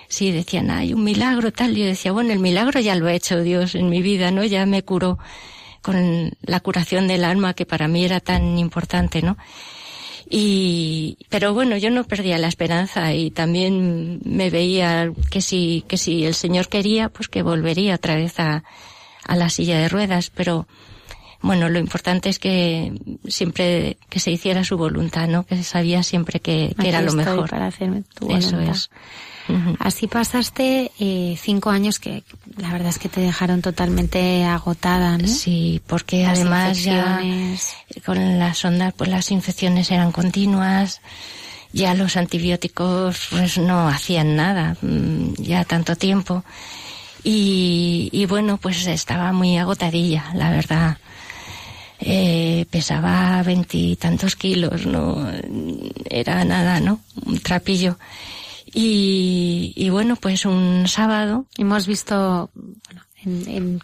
sí 0.08 0.32
decían, 0.32 0.72
hay 0.72 0.94
un 0.94 1.04
milagro 1.04 1.52
tal, 1.52 1.76
yo 1.76 1.86
decía, 1.86 2.12
bueno, 2.14 2.32
el 2.32 2.40
milagro 2.40 2.80
ya 2.80 2.96
lo 2.96 3.08
ha 3.08 3.14
hecho 3.14 3.42
Dios 3.42 3.76
en 3.76 3.90
mi 3.90 4.02
vida, 4.02 4.32
¿no? 4.32 4.44
Ya 4.46 4.66
me 4.66 4.84
curó 4.84 5.20
con 5.82 6.32
la 6.42 6.60
curación 6.62 7.08
del 7.08 7.26
alma 7.26 7.54
que 7.54 7.66
para 7.66 7.88
mí 7.88 8.06
era 8.06 8.20
tan 8.20 8.58
importante, 8.58 9.22
¿no? 9.22 9.38
Y, 10.30 11.18
pero 11.30 11.54
bueno, 11.54 11.76
yo 11.76 11.90
no 11.90 12.06
perdía 12.06 12.38
la 12.38 12.48
esperanza 12.48 13.14
y 13.14 13.32
también 13.32 14.22
me 14.24 14.50
veía 14.50 15.12
que 15.30 15.42
si, 15.42 15.84
que 15.90 15.98
si 15.98 16.24
el 16.24 16.36
Señor 16.36 16.70
quería, 16.70 17.10
pues 17.10 17.28
que 17.28 17.42
volvería 17.42 17.96
otra 17.96 18.16
vez 18.16 18.40
a, 18.40 18.64
a 19.26 19.36
la 19.36 19.50
silla 19.50 19.78
de 19.78 19.90
ruedas, 19.90 20.32
pero 20.34 20.68
bueno, 21.42 21.70
lo 21.70 21.80
importante 21.80 22.30
es 22.30 22.40
que 22.40 22.94
siempre 23.28 23.98
que 24.10 24.20
se 24.20 24.32
hiciera 24.32 24.64
su 24.64 24.78
voluntad, 24.78 25.28
¿no? 25.28 25.44
Que 25.46 25.58
se 25.58 25.64
sabía 25.64 26.04
siempre 26.04 26.40
que, 26.40 26.76
que 26.80 26.90
era 26.90 27.02
lo 27.02 27.14
mejor. 27.14 27.50
Para 27.50 27.68
hacer 27.68 28.04
tu 28.14 28.28
voluntad. 28.28 28.62
Eso 28.62 28.72
es. 28.72 28.90
Uh 29.50 29.54
-huh. 29.54 29.78
Así 29.80 30.08
pasaste 30.08 30.92
eh, 31.00 31.36
cinco 31.40 31.72
años 31.72 32.00
que 32.00 32.24
la 32.58 32.72
verdad 32.72 32.90
es 32.90 33.00
que 33.00 33.10
te 33.10 33.22
dejaron 33.22 33.62
totalmente 33.62 34.46
agotada, 34.46 35.18
¿no? 35.18 35.28
Sí, 35.28 35.82
porque 35.88 36.24
las 36.24 36.40
además 36.40 36.84
ya 36.84 37.22
con 38.06 38.40
las 38.40 38.64
ondas, 38.64 38.94
pues 38.96 39.10
las 39.10 39.32
infecciones 39.32 39.90
eran 39.90 40.12
continuas 40.12 41.02
ya 41.74 41.94
los 41.94 42.18
antibióticos 42.18 43.28
pues 43.30 43.58
no 43.58 43.88
hacían 43.88 44.36
nada, 44.36 44.76
mm, 44.82 45.34
ya 45.38 45.64
tanto 45.64 45.96
tiempo. 45.96 46.44
Y, 47.24 48.10
y 48.12 48.26
bueno, 48.26 48.58
pues 48.58 48.88
estaba 48.88 49.32
muy 49.32 49.58
agotadilla, 49.58 50.32
la 50.34 50.50
verdad. 50.50 50.98
Eh, 52.04 52.66
pesaba 52.72 53.44
veintitantos 53.44 54.36
kilos, 54.36 54.88
no 54.88 55.32
era 56.10 56.44
nada, 56.46 56.80
¿no? 56.80 57.00
Un 57.26 57.40
trapillo. 57.40 58.00
Y, 58.74 59.74
y 59.76 59.90
bueno, 59.92 60.16
pues 60.16 60.46
un 60.46 60.88
sábado. 60.88 61.46
Hemos 61.58 61.86
visto, 61.86 62.50
bueno, 62.54 63.02
en, 63.26 63.82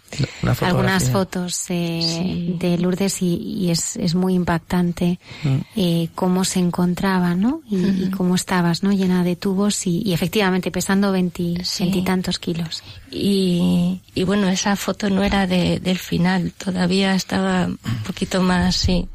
algunas 0.60 1.10
fotos 1.10 1.64
eh, 1.68 2.54
de 2.58 2.78
Lourdes 2.78 3.22
y, 3.22 3.70
es, 3.70 3.96
es, 3.96 4.14
muy 4.14 4.34
impactante 4.34 5.18
mm. 5.42 5.56
eh, 5.76 6.08
cómo 6.14 6.44
se 6.44 6.58
encontraba, 6.58 7.34
¿no? 7.34 7.62
Y, 7.70 8.10
cómo 8.10 8.34
estabas, 8.34 8.82
¿no? 8.82 8.92
Llena 8.92 9.24
de 9.24 9.36
tubos 9.36 9.86
y, 9.86 10.12
efectivamente 10.12 10.70
pesando 10.70 11.12
veintitantos 11.12 12.38
kilos. 12.38 12.82
Y, 13.10 14.00
y 14.14 14.24
bueno, 14.24 14.48
esa 14.48 14.76
foto 14.76 15.10
no 15.10 15.22
era 15.22 15.46
de, 15.46 15.80
del 15.80 15.98
final, 15.98 16.52
todavía 16.52 17.14
estaba 17.14 17.66
un 17.66 18.02
poquito 18.04 18.42
más, 18.42 18.76
sí. 18.76 19.08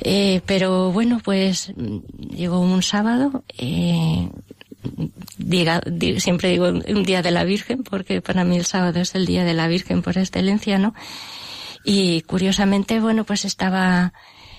Eh, 0.00 0.40
pero 0.46 0.92
bueno, 0.92 1.20
pues 1.22 1.72
llegó 2.30 2.60
un 2.60 2.82
sábado, 2.82 3.42
eh, 3.56 4.28
diga, 5.36 5.80
siempre 6.18 6.50
digo 6.50 6.66
un 6.66 7.04
día 7.04 7.22
de 7.22 7.30
la 7.30 7.44
Virgen, 7.44 7.82
porque 7.82 8.20
para 8.20 8.44
mí 8.44 8.56
el 8.56 8.66
sábado 8.66 9.00
es 9.00 9.14
el 9.14 9.26
día 9.26 9.44
de 9.44 9.54
la 9.54 9.68
Virgen 9.68 10.02
por 10.02 10.18
excelencia, 10.18 10.78
¿no? 10.78 10.94
Y 11.84 12.22
curiosamente, 12.22 13.00
bueno, 13.00 13.24
pues 13.24 13.44
estaba 13.44 14.12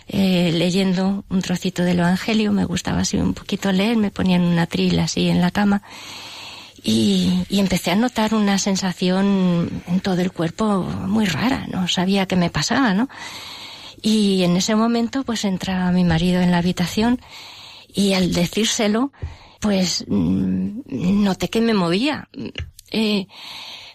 eh, 0.07 0.51
leyendo 0.53 1.23
un 1.29 1.41
trocito 1.41 1.83
del 1.83 1.99
Evangelio, 1.99 2.51
me 2.51 2.65
gustaba 2.65 3.01
así 3.01 3.17
un 3.17 3.33
poquito 3.33 3.71
leer, 3.71 3.97
me 3.97 4.11
ponían 4.11 4.41
una 4.41 4.65
trila 4.65 5.03
así 5.03 5.29
en 5.29 5.41
la 5.41 5.51
cama 5.51 5.83
y, 6.83 7.45
empecé 7.49 7.91
a 7.91 7.95
notar 7.95 8.33
una 8.33 8.57
sensación 8.57 9.83
en 9.87 9.99
todo 9.99 10.21
el 10.21 10.31
cuerpo 10.31 10.81
muy 10.83 11.25
rara, 11.25 11.67
no 11.67 11.87
sabía 11.87 12.25
qué 12.25 12.35
me 12.35 12.49
pasaba, 12.49 12.93
¿no? 12.93 13.09
Y 14.01 14.43
en 14.43 14.55
ese 14.55 14.75
momento 14.75 15.23
pues 15.23 15.43
entra 15.45 15.91
mi 15.91 16.03
marido 16.03 16.41
en 16.41 16.51
la 16.51 16.59
habitación 16.59 17.19
y 17.93 18.13
al 18.13 18.33
decírselo, 18.33 19.11
pues 19.59 20.05
mm, 20.07 21.23
noté 21.23 21.49
que 21.49 21.61
me 21.61 21.73
movía. 21.73 22.27
Eh, 22.91 23.27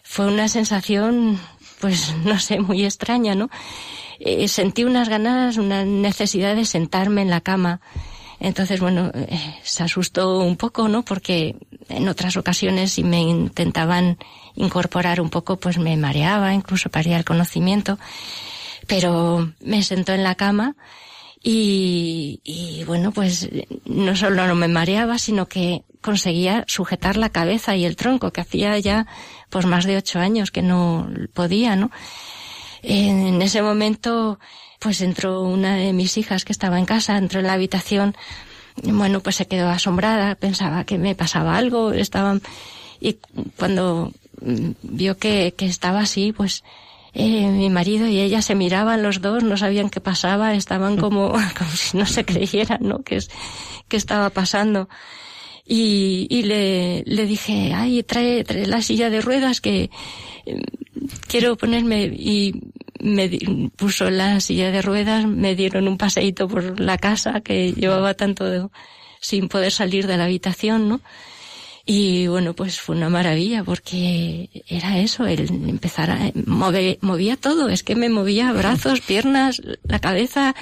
fue 0.02 0.26
una 0.26 0.48
sensación, 0.48 1.40
pues 1.80 2.14
no 2.24 2.38
sé, 2.38 2.60
muy 2.60 2.84
extraña, 2.84 3.34
¿no? 3.34 3.50
Eh, 4.20 4.48
sentí 4.48 4.84
unas 4.84 5.08
ganas, 5.08 5.56
una 5.56 5.84
necesidad 5.84 6.54
de 6.54 6.64
sentarme 6.64 7.22
en 7.22 7.30
la 7.30 7.40
cama. 7.40 7.80
Entonces, 8.40 8.80
bueno, 8.80 9.10
eh, 9.14 9.58
se 9.62 9.82
asustó 9.82 10.40
un 10.40 10.56
poco, 10.56 10.88
¿no? 10.88 11.04
Porque 11.04 11.56
en 11.88 12.08
otras 12.08 12.36
ocasiones 12.36 12.92
si 12.92 13.04
me 13.04 13.22
intentaban 13.22 14.18
incorporar 14.54 15.20
un 15.20 15.30
poco, 15.30 15.56
pues 15.56 15.78
me 15.78 15.96
mareaba, 15.96 16.52
incluso 16.52 16.90
perdía 16.90 17.16
el 17.16 17.24
conocimiento. 17.24 17.98
Pero 18.86 19.52
me 19.60 19.82
sentó 19.82 20.12
en 20.12 20.22
la 20.22 20.34
cama 20.34 20.76
y, 21.46 22.40
y 22.42 22.84
bueno, 22.84 23.12
pues 23.12 23.50
no 23.84 24.16
solo 24.16 24.46
no 24.46 24.54
me 24.54 24.66
mareaba, 24.66 25.18
sino 25.18 25.46
que 25.46 25.82
conseguía 26.00 26.64
sujetar 26.66 27.18
la 27.18 27.28
cabeza 27.28 27.76
y 27.76 27.84
el 27.84 27.96
tronco, 27.96 28.32
que 28.32 28.40
hacía 28.40 28.78
ya 28.78 29.06
pues 29.50 29.66
más 29.66 29.84
de 29.84 29.98
ocho 29.98 30.20
años 30.20 30.50
que 30.50 30.62
no 30.62 31.06
podía, 31.34 31.76
¿no? 31.76 31.90
En 32.82 33.42
ese 33.42 33.60
momento, 33.60 34.38
pues 34.80 35.02
entró 35.02 35.42
una 35.42 35.76
de 35.76 35.92
mis 35.92 36.16
hijas 36.16 36.46
que 36.46 36.52
estaba 36.52 36.78
en 36.78 36.86
casa, 36.86 37.18
entró 37.18 37.40
en 37.40 37.46
la 37.46 37.52
habitación, 37.52 38.16
bueno, 38.82 39.20
pues 39.20 39.36
se 39.36 39.46
quedó 39.46 39.68
asombrada, 39.68 40.34
pensaba 40.36 40.84
que 40.84 40.96
me 40.96 41.14
pasaba 41.14 41.58
algo, 41.58 41.92
estaban, 41.92 42.40
y 43.00 43.18
cuando 43.58 44.12
vio 44.82 45.18
que, 45.18 45.52
que 45.56 45.66
estaba 45.66 46.00
así, 46.00 46.32
pues 46.32 46.64
eh, 47.14 47.46
mi 47.48 47.70
marido 47.70 48.08
y 48.08 48.18
ella 48.18 48.42
se 48.42 48.56
miraban 48.56 49.02
los 49.02 49.20
dos, 49.20 49.44
no 49.44 49.56
sabían 49.56 49.88
qué 49.88 50.00
pasaba, 50.00 50.54
estaban 50.54 50.96
como, 50.96 51.32
como 51.58 51.70
si 51.70 51.96
no 51.96 52.06
se 52.06 52.24
creyeran, 52.24 52.80
¿no? 52.82 53.02
Que, 53.02 53.16
es, 53.16 53.30
que 53.88 53.96
estaba 53.96 54.30
pasando. 54.30 54.88
Y, 55.66 56.26
y 56.28 56.42
le, 56.42 57.04
le 57.06 57.24
dije, 57.24 57.72
ay, 57.74 58.02
trae, 58.02 58.44
trae 58.44 58.66
la 58.66 58.82
silla 58.82 59.08
de 59.08 59.22
ruedas 59.22 59.62
que 59.62 59.90
eh, 60.44 60.62
quiero 61.26 61.56
ponerme 61.56 62.04
y 62.04 62.54
me 63.00 63.30
puso 63.76 64.10
la 64.10 64.40
silla 64.40 64.70
de 64.70 64.82
ruedas, 64.82 65.26
me 65.26 65.54
dieron 65.54 65.88
un 65.88 65.96
paseíto 65.96 66.48
por 66.48 66.80
la 66.80 66.98
casa 66.98 67.40
que 67.40 67.72
llevaba 67.72 68.14
tanto 68.14 68.70
sin 69.20 69.48
poder 69.48 69.72
salir 69.72 70.06
de 70.06 70.16
la 70.16 70.24
habitación, 70.24 70.88
¿no? 70.88 71.00
Y 71.86 72.28
bueno, 72.28 72.54
pues 72.54 72.80
fue 72.80 72.96
una 72.96 73.10
maravilla 73.10 73.62
porque 73.62 74.48
era 74.68 74.98
eso, 74.98 75.26
el 75.26 75.50
empezar 75.68 76.10
a 76.10 76.32
mover, 76.46 76.98
movía 77.02 77.36
todo, 77.36 77.68
es 77.68 77.82
que 77.82 77.94
me 77.94 78.08
movía 78.08 78.52
brazos, 78.52 79.02
piernas, 79.02 79.60
la 79.82 79.98
cabeza. 79.98 80.54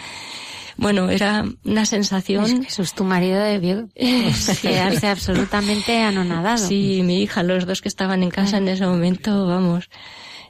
Bueno, 0.77 1.11
era 1.11 1.45
una 1.65 1.87
sensación. 1.87 2.65
Jesús, 2.65 2.95
tu 2.95 3.05
marido 3.05 3.39
debió 3.39 3.89
quedarse 4.63 5.07
absolutamente 5.07 6.03
anonadado. 6.03 6.67
Sí, 6.67 7.03
mi 7.05 7.23
hija, 7.23 7.45
los 7.45 7.67
dos 7.67 7.83
que 7.83 7.89
estaban 7.89 8.25
en 8.25 8.31
casa 8.31 8.57
en 8.57 8.67
ese 8.67 8.85
momento, 8.85 9.47
vamos, 9.47 9.91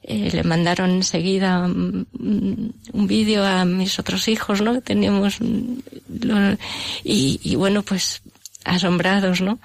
eh, 0.05 0.31
le 0.33 0.43
mandaron 0.43 0.91
enseguida 0.91 1.61
un, 1.61 2.07
un 2.93 3.07
vídeo 3.07 3.45
a 3.45 3.67
mis 3.67 3.99
otros 3.99 4.27
hijos, 4.29 4.63
¿no? 4.63 4.81
Teníamos, 4.81 5.39
y, 7.05 7.41
y 7.43 7.55
bueno, 7.57 7.83
pues 7.83 8.23
asombrados, 8.65 9.43
¿no? 9.43 9.59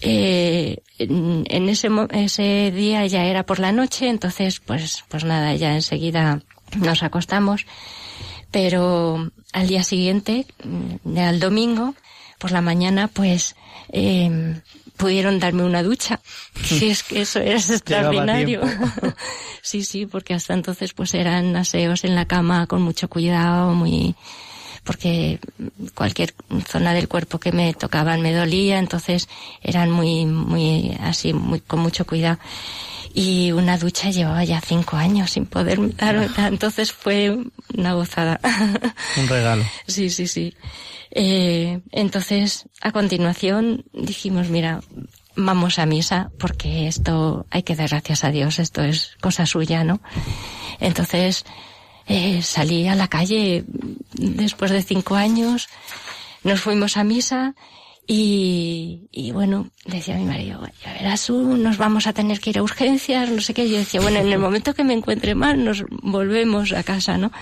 Eh, 0.00 0.82
en 0.98 1.68
ese, 1.68 1.88
ese 2.12 2.70
día 2.70 3.06
ya 3.06 3.24
era 3.24 3.44
por 3.44 3.58
la 3.58 3.72
noche, 3.72 4.08
entonces 4.08 4.60
pues, 4.60 5.04
pues 5.08 5.24
nada, 5.24 5.54
ya 5.54 5.74
enseguida 5.74 6.40
nos 6.76 7.02
acostamos. 7.02 7.66
Pero 8.50 9.30
al 9.52 9.66
día 9.66 9.82
siguiente, 9.82 10.46
mm, 10.62 11.18
al 11.18 11.40
domingo, 11.40 11.94
por 12.38 12.52
la 12.52 12.60
mañana, 12.60 13.08
pues 13.08 13.56
eh, 13.90 14.60
pudieron 14.96 15.38
darme 15.38 15.64
una 15.64 15.82
ducha. 15.82 16.20
Sí, 16.64 16.90
es 16.90 17.02
que 17.02 17.22
eso 17.22 17.40
era 17.40 17.56
extraordinario. 17.56 18.62
sí, 19.62 19.84
sí, 19.84 20.06
porque 20.06 20.34
hasta 20.34 20.54
entonces 20.54 20.92
pues 20.92 21.14
eran 21.14 21.56
aseos 21.56 22.04
en 22.04 22.14
la 22.14 22.26
cama 22.26 22.66
con 22.66 22.82
mucho 22.82 23.08
cuidado, 23.08 23.74
muy, 23.74 24.14
porque 24.84 25.40
cualquier 25.94 26.34
zona 26.68 26.92
del 26.94 27.08
cuerpo 27.08 27.40
que 27.40 27.52
me 27.52 27.72
tocaban 27.74 28.20
me 28.20 28.34
dolía, 28.34 28.78
entonces 28.78 29.28
eran 29.62 29.90
muy, 29.90 30.26
muy 30.26 30.96
así, 31.00 31.32
muy, 31.32 31.60
con 31.60 31.80
mucho 31.80 32.06
cuidado. 32.06 32.38
Y 33.14 33.52
una 33.52 33.78
ducha 33.78 34.10
llevaba 34.10 34.44
ya 34.44 34.60
cinco 34.60 34.96
años 34.96 35.30
sin 35.30 35.46
poder 35.46 35.96
dar, 35.96 36.28
entonces 36.36 36.92
fue 36.92 37.36
una 37.76 37.94
gozada. 37.94 38.40
Un 39.16 39.28
regalo. 39.28 39.64
sí, 39.86 40.10
sí, 40.10 40.26
sí. 40.26 40.54
Eh, 41.16 41.80
entonces, 41.92 42.66
a 42.80 42.90
continuación 42.90 43.84
dijimos, 43.92 44.48
mira, 44.48 44.80
vamos 45.36 45.78
a 45.78 45.86
misa 45.86 46.30
porque 46.38 46.88
esto 46.88 47.46
hay 47.50 47.62
que 47.62 47.76
dar 47.76 47.88
gracias 47.88 48.24
a 48.24 48.30
Dios, 48.30 48.58
esto 48.58 48.82
es 48.82 49.16
cosa 49.20 49.46
suya, 49.46 49.84
¿no? 49.84 50.00
Entonces, 50.80 51.44
eh, 52.06 52.42
salí 52.42 52.86
a 52.88 52.94
la 52.94 53.08
calle 53.08 53.64
después 54.14 54.70
de 54.70 54.82
cinco 54.82 55.14
años, 55.14 55.68
nos 56.42 56.60
fuimos 56.60 56.96
a 56.96 57.04
misa 57.04 57.54
y, 58.06 59.08
y 59.10 59.32
bueno, 59.32 59.70
decía 59.86 60.16
mi 60.16 60.24
marido, 60.24 60.60
ya 60.84 60.92
verás 60.92 61.26
tú, 61.26 61.56
nos 61.56 61.78
vamos 61.78 62.06
a 62.06 62.12
tener 62.12 62.38
que 62.40 62.50
ir 62.50 62.58
a 62.58 62.62
urgencias, 62.62 63.30
no 63.30 63.40
sé 63.40 63.54
qué. 63.54 63.68
Yo 63.68 63.78
decía, 63.78 64.00
bueno, 64.00 64.18
en 64.18 64.30
el 64.30 64.38
momento 64.38 64.74
que 64.74 64.84
me 64.84 64.92
encuentre 64.92 65.34
mal, 65.34 65.64
nos 65.64 65.84
volvemos 66.02 66.72
a 66.72 66.82
casa, 66.82 67.16
¿no? 67.16 67.32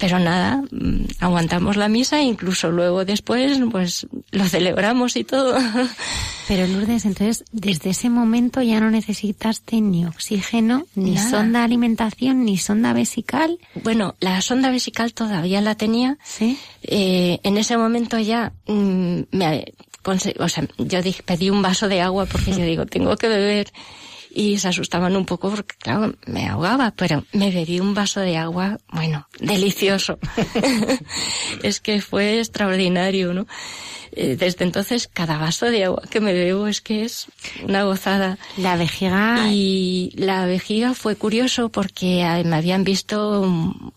Pero 0.00 0.18
nada, 0.18 0.62
mm, 0.70 1.04
aguantamos 1.20 1.76
la 1.76 1.88
misa, 1.88 2.22
incluso 2.22 2.70
luego 2.70 3.04
después, 3.04 3.60
pues 3.70 4.06
lo 4.30 4.44
celebramos 4.46 5.14
y 5.16 5.24
todo. 5.24 5.56
Pero 6.48 6.66
Lourdes, 6.66 7.04
entonces, 7.04 7.44
desde 7.52 7.90
ese 7.90 8.08
momento 8.08 8.62
ya 8.62 8.80
no 8.80 8.90
necesitaste 8.90 9.80
ni 9.82 10.06
oxígeno, 10.06 10.86
ni 10.94 11.18
sonda 11.18 11.60
de 11.60 11.64
alimentación, 11.66 12.44
ni 12.46 12.56
sonda 12.56 12.94
vesical. 12.94 13.58
Bueno, 13.84 14.16
la 14.20 14.40
sonda 14.40 14.70
vesical 14.70 15.12
todavía 15.12 15.60
la 15.60 15.74
tenía. 15.74 16.16
Sí. 16.24 16.58
Eh, 16.82 17.38
en 17.42 17.58
ese 17.58 17.76
momento 17.76 18.18
ya 18.18 18.52
mm, 18.66 19.20
me, 19.32 19.72
o 20.38 20.48
sea, 20.48 20.66
yo 20.78 21.02
dije, 21.02 21.22
pedí 21.22 21.50
un 21.50 21.60
vaso 21.60 21.88
de 21.88 22.00
agua 22.00 22.24
porque 22.24 22.52
yo 22.52 22.64
digo, 22.64 22.86
tengo 22.86 23.16
que 23.16 23.28
beber 23.28 23.70
y 24.30 24.58
se 24.58 24.68
asustaban 24.68 25.16
un 25.16 25.26
poco 25.26 25.50
porque, 25.50 25.74
claro, 25.76 26.14
me 26.26 26.46
ahogaba, 26.48 26.92
pero 26.92 27.24
me 27.32 27.50
bebí 27.50 27.80
un 27.80 27.94
vaso 27.94 28.20
de 28.20 28.36
agua, 28.36 28.78
bueno, 28.92 29.26
delicioso. 29.40 30.18
es 31.62 31.80
que 31.80 32.00
fue 32.00 32.38
extraordinario, 32.38 33.34
¿no? 33.34 33.46
Eh, 34.12 34.36
desde 34.36 34.64
entonces, 34.64 35.08
cada 35.12 35.38
vaso 35.38 35.66
de 35.66 35.84
agua 35.84 36.02
que 36.10 36.20
me 36.20 36.32
bebo 36.32 36.66
es 36.66 36.80
que 36.80 37.04
es 37.04 37.26
una 37.62 37.84
gozada. 37.84 38.38
La 38.56 38.76
vejiga. 38.76 39.48
Y 39.50 40.12
la 40.16 40.46
vejiga 40.46 40.94
fue 40.94 41.16
curioso 41.16 41.68
porque 41.68 42.24
me 42.44 42.56
habían 42.56 42.84
visto 42.84 43.46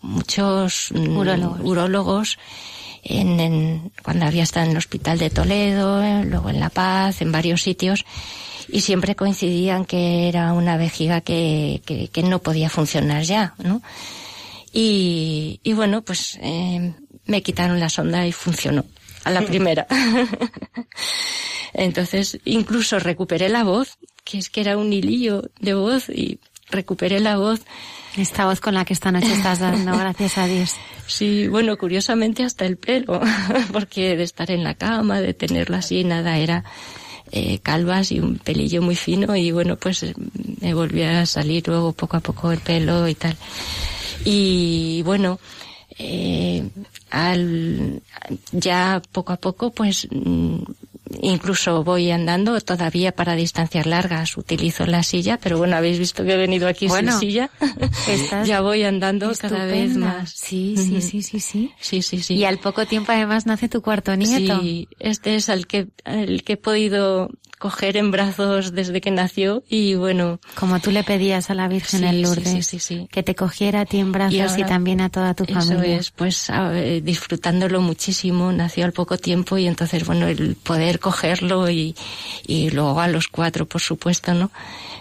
muchos 0.02 0.90
mm, 0.94 1.16
urólogos 1.16 2.38
en, 3.02 3.92
cuando 4.02 4.26
había 4.26 4.44
estado 4.44 4.66
en 4.66 4.72
el 4.72 4.78
hospital 4.78 5.18
de 5.18 5.30
Toledo, 5.30 6.02
luego 6.24 6.48
en 6.48 6.60
La 6.60 6.70
Paz, 6.70 7.20
en 7.20 7.32
varios 7.32 7.62
sitios, 7.62 8.04
y 8.68 8.80
siempre 8.80 9.14
coincidían 9.16 9.84
que 9.84 10.28
era 10.28 10.52
una 10.52 10.76
vejiga 10.76 11.20
que, 11.20 11.82
que, 11.84 12.22
no 12.22 12.40
podía 12.40 12.70
funcionar 12.70 13.22
ya, 13.22 13.54
¿no? 13.58 13.82
Y, 14.72 15.60
y 15.62 15.72
bueno, 15.72 16.02
pues 16.02 16.38
eh, 16.42 16.94
me 17.26 17.42
quitaron 17.42 17.80
la 17.80 17.88
sonda 17.88 18.26
y 18.26 18.32
funcionó 18.32 18.84
a 19.24 19.30
la 19.30 19.42
primera. 19.46 19.86
Entonces, 21.72 22.38
incluso 22.44 22.98
recuperé 22.98 23.48
la 23.48 23.64
voz, 23.64 23.98
que 24.24 24.38
es 24.38 24.48
que 24.48 24.60
era 24.60 24.76
un 24.76 24.92
hilillo 24.92 25.50
de 25.60 25.74
voz 25.74 26.08
y 26.08 26.38
recuperé 26.70 27.20
la 27.20 27.36
voz. 27.36 27.60
Esta 28.16 28.46
voz 28.46 28.60
con 28.60 28.74
la 28.74 28.84
que 28.84 28.92
esta 28.92 29.10
noche 29.10 29.32
estás 29.32 29.58
dando, 29.58 29.92
gracias 29.98 30.38
a 30.38 30.46
Dios. 30.46 30.74
Sí, 31.06 31.48
bueno, 31.48 31.76
curiosamente 31.76 32.44
hasta 32.44 32.64
el 32.64 32.76
pelo, 32.76 33.20
porque 33.72 34.16
de 34.16 34.22
estar 34.22 34.50
en 34.50 34.62
la 34.62 34.74
cama, 34.74 35.20
de 35.20 35.34
tenerlo 35.34 35.76
así, 35.76 36.04
nada, 36.04 36.38
era 36.38 36.64
eh, 37.36 37.58
calvas 37.58 38.12
y 38.12 38.20
un 38.20 38.38
pelillo 38.38 38.80
muy 38.80 38.94
fino 38.94 39.34
y 39.34 39.50
bueno, 39.50 39.74
pues 39.76 40.04
eh, 40.04 40.14
me 40.60 40.72
volvió 40.72 41.08
a 41.10 41.26
salir 41.26 41.66
luego 41.66 41.92
poco 41.92 42.16
a 42.16 42.20
poco 42.20 42.52
el 42.52 42.60
pelo 42.60 43.08
y 43.08 43.16
tal. 43.16 43.36
Y 44.24 45.02
bueno, 45.02 45.40
eh, 45.98 46.62
al, 47.10 48.00
ya 48.52 49.02
poco 49.10 49.32
a 49.32 49.36
poco, 49.36 49.70
pues 49.70 50.06
mm, 50.12 50.62
incluso 51.20 51.84
voy 51.84 52.10
andando 52.10 52.60
todavía 52.60 53.12
para 53.12 53.34
distancias 53.34 53.86
largas, 53.86 54.36
utilizo 54.36 54.86
la 54.86 55.02
silla, 55.02 55.38
pero 55.42 55.58
bueno, 55.58 55.76
habéis 55.76 55.98
visto 55.98 56.24
que 56.24 56.32
he 56.32 56.36
venido 56.36 56.68
aquí 56.68 56.88
sin 56.88 57.12
silla. 57.12 57.50
ya 58.44 58.60
voy 58.60 58.84
andando 58.84 59.32
cada 59.38 59.64
vez 59.66 59.96
más. 59.96 60.30
Sí, 60.30 60.76
sí, 60.76 61.00
sí, 61.00 61.22
sí, 61.22 61.40
sí. 61.40 61.72
Sí, 61.80 62.02
sí, 62.02 62.22
sí. 62.22 62.34
Y 62.34 62.44
al 62.44 62.58
poco 62.58 62.86
tiempo 62.86 63.12
además 63.12 63.46
nace 63.46 63.68
tu 63.68 63.82
cuarto 63.82 64.14
nieto. 64.16 64.60
Sí, 64.60 64.88
este 64.98 65.36
es 65.36 65.48
el 65.48 65.66
que, 65.66 65.88
el 66.04 66.44
que 66.44 66.54
he 66.54 66.56
podido 66.56 67.30
coger 67.64 67.96
en 67.96 68.10
brazos 68.10 68.74
desde 68.74 69.00
que 69.00 69.10
nació 69.10 69.64
y 69.70 69.94
bueno. 69.94 70.38
Como 70.54 70.80
tú 70.80 70.90
le 70.90 71.02
pedías 71.02 71.48
a 71.48 71.54
la 71.54 71.66
Virgen 71.66 72.04
en 72.04 72.20
Lourdes. 72.20 72.66
Sí, 72.66 72.78
sí, 72.78 73.08
que 73.10 73.22
te 73.22 73.34
cogiera 73.34 73.80
a 73.80 73.86
ti 73.86 74.00
en 74.00 74.12
brazos 74.12 74.58
y, 74.58 74.64
también 74.64 75.00
a 75.00 75.08
toda 75.08 75.32
tu 75.32 75.46
familia. 75.46 75.96
Eso 75.96 76.00
es, 76.00 76.10
pues 76.10 76.52
disfrutándolo 77.02 77.80
muchísimo, 77.80 78.52
nació 78.52 78.84
al 78.84 78.92
poco 78.92 79.16
tiempo 79.16 79.56
y 79.56 79.66
entonces 79.66 80.04
bueno, 80.04 80.26
el 80.26 80.56
poder 80.56 81.00
cogerlo 81.00 81.70
y, 81.70 81.96
y 82.46 82.68
luego 82.68 83.00
a 83.00 83.08
los 83.08 83.28
cuatro, 83.28 83.64
por 83.64 83.80
supuesto, 83.80 84.34
¿no? 84.34 84.50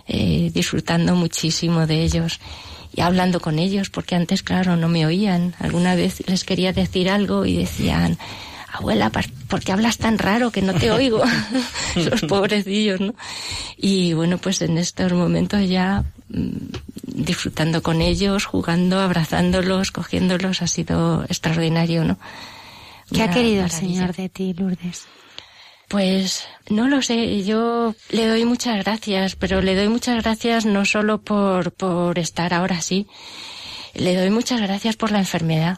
Eh, 0.07 0.49
disfrutando 0.53 1.15
muchísimo 1.15 1.85
de 1.85 2.01
ellos 2.01 2.39
y 2.95 3.01
hablando 3.01 3.41
con 3.41 3.59
ellos, 3.59 3.89
porque 3.89 4.15
antes, 4.15 4.41
claro, 4.41 4.77
no 4.77 4.87
me 4.87 5.05
oían. 5.05 5.53
Alguna 5.59 5.95
vez 5.95 6.23
les 6.27 6.45
quería 6.45 6.71
decir 6.71 7.09
algo 7.09 7.45
y 7.45 7.57
decían, 7.57 8.17
abuela, 8.73 9.11
¿por 9.11 9.63
qué 9.63 9.71
hablas 9.71 9.97
tan 9.97 10.17
raro 10.17 10.51
que 10.51 10.63
no 10.63 10.73
te 10.73 10.91
oigo? 10.91 11.23
Los 11.95 12.21
pobrecillos, 12.21 12.99
¿no? 12.99 13.13
Y 13.77 14.13
bueno, 14.13 14.39
pues 14.39 14.61
en 14.63 14.79
estos 14.79 15.13
momentos 15.13 15.69
ya 15.69 16.03
mm, 16.29 16.57
disfrutando 17.05 17.83
con 17.83 18.01
ellos, 18.01 18.45
jugando, 18.45 18.99
abrazándolos, 18.99 19.91
cogiéndolos, 19.91 20.63
ha 20.63 20.67
sido 20.67 21.23
extraordinario, 21.25 22.03
¿no? 22.03 22.17
¿Qué 23.13 23.21
ha 23.21 23.29
querido 23.29 23.63
el 23.63 23.71
Señor 23.71 24.15
de 24.15 24.29
ti, 24.29 24.53
Lourdes? 24.53 25.05
Pues 25.87 26.45
no 26.69 26.87
lo 26.87 27.03
sé, 27.03 27.43
yo 27.43 27.93
le 28.09 28.25
doy 28.25 28.45
muchas 28.45 28.83
gracias, 28.83 29.35
pero 29.35 29.61
le 29.61 29.75
doy 29.75 29.87
muchas 29.87 30.23
gracias 30.23 30.65
no 30.65 30.85
solo 30.85 31.21
por, 31.21 31.71
por 31.73 32.17
estar 32.17 32.55
ahora 32.55 32.77
así, 32.77 33.05
le 33.93 34.15
doy 34.15 34.31
muchas 34.31 34.59
gracias 34.61 34.95
por 34.95 35.11
la 35.11 35.19
enfermedad, 35.19 35.77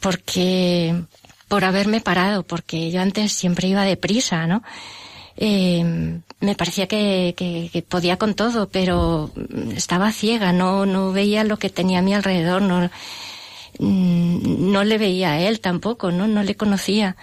porque 0.00 0.94
por 1.48 1.64
haberme 1.64 2.00
parado, 2.00 2.42
porque 2.42 2.90
yo 2.90 3.00
antes 3.00 3.32
siempre 3.32 3.68
iba 3.68 3.84
deprisa, 3.84 4.46
¿no? 4.46 4.62
Eh, 5.36 6.20
me 6.40 6.54
parecía 6.54 6.86
que, 6.86 7.34
que, 7.36 7.82
podía 7.82 8.16
con 8.16 8.34
todo, 8.34 8.68
pero 8.68 9.30
estaba 9.74 10.12
ciega, 10.12 10.52
no, 10.52 10.86
no 10.86 11.12
veía 11.12 11.44
lo 11.44 11.58
que 11.58 11.70
tenía 11.70 11.98
a 11.98 12.02
mi 12.02 12.14
alrededor, 12.14 12.62
no, 12.62 12.90
mm, 13.78 14.72
no 14.72 14.84
le 14.84 14.98
veía 14.98 15.32
a 15.32 15.40
él 15.40 15.60
tampoco, 15.60 16.10
¿no? 16.10 16.26
No 16.26 16.42
le 16.42 16.56
conocía 16.56 17.16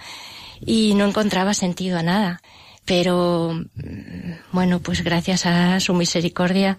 y 0.64 0.94
no 0.94 1.06
encontraba 1.06 1.54
sentido 1.54 1.98
a 1.98 2.02
nada. 2.02 2.42
Pero, 2.84 3.52
mm, 3.52 4.32
bueno, 4.52 4.80
pues 4.80 5.02
gracias 5.02 5.46
a 5.46 5.80
su 5.80 5.94
misericordia, 5.94 6.78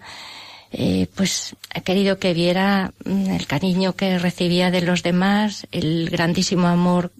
eh, 0.72 1.08
pues 1.14 1.54
ha 1.74 1.80
querido 1.80 2.18
que 2.18 2.34
viera 2.34 2.92
mm, 3.04 3.30
el 3.30 3.46
cariño 3.46 3.94
que 3.94 4.18
recibía 4.18 4.70
de 4.70 4.82
los 4.82 5.02
demás, 5.02 5.66
el 5.72 6.08
grandísimo 6.10 6.66
amor 6.66 7.12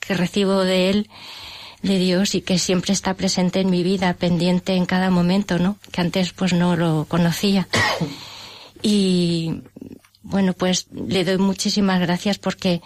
que 0.00 0.14
recibo 0.14 0.64
de 0.64 0.90
Él, 0.90 1.10
de 1.82 1.98
Dios 1.98 2.34
y 2.34 2.40
que 2.40 2.58
siempre 2.58 2.92
está 2.92 3.14
presente 3.14 3.60
en 3.60 3.70
mi 3.70 3.82
vida, 3.82 4.14
pendiente 4.14 4.74
en 4.74 4.86
cada 4.86 5.10
momento, 5.10 5.58
¿no? 5.58 5.78
Que 5.92 6.00
antes 6.00 6.32
pues 6.32 6.52
no 6.52 6.76
lo 6.76 7.06
conocía. 7.08 7.68
Y 8.80 9.62
bueno, 10.22 10.52
pues 10.52 10.86
le 10.92 11.24
doy 11.24 11.38
muchísimas 11.38 12.00
gracias 12.00 12.38
porque 12.38 12.80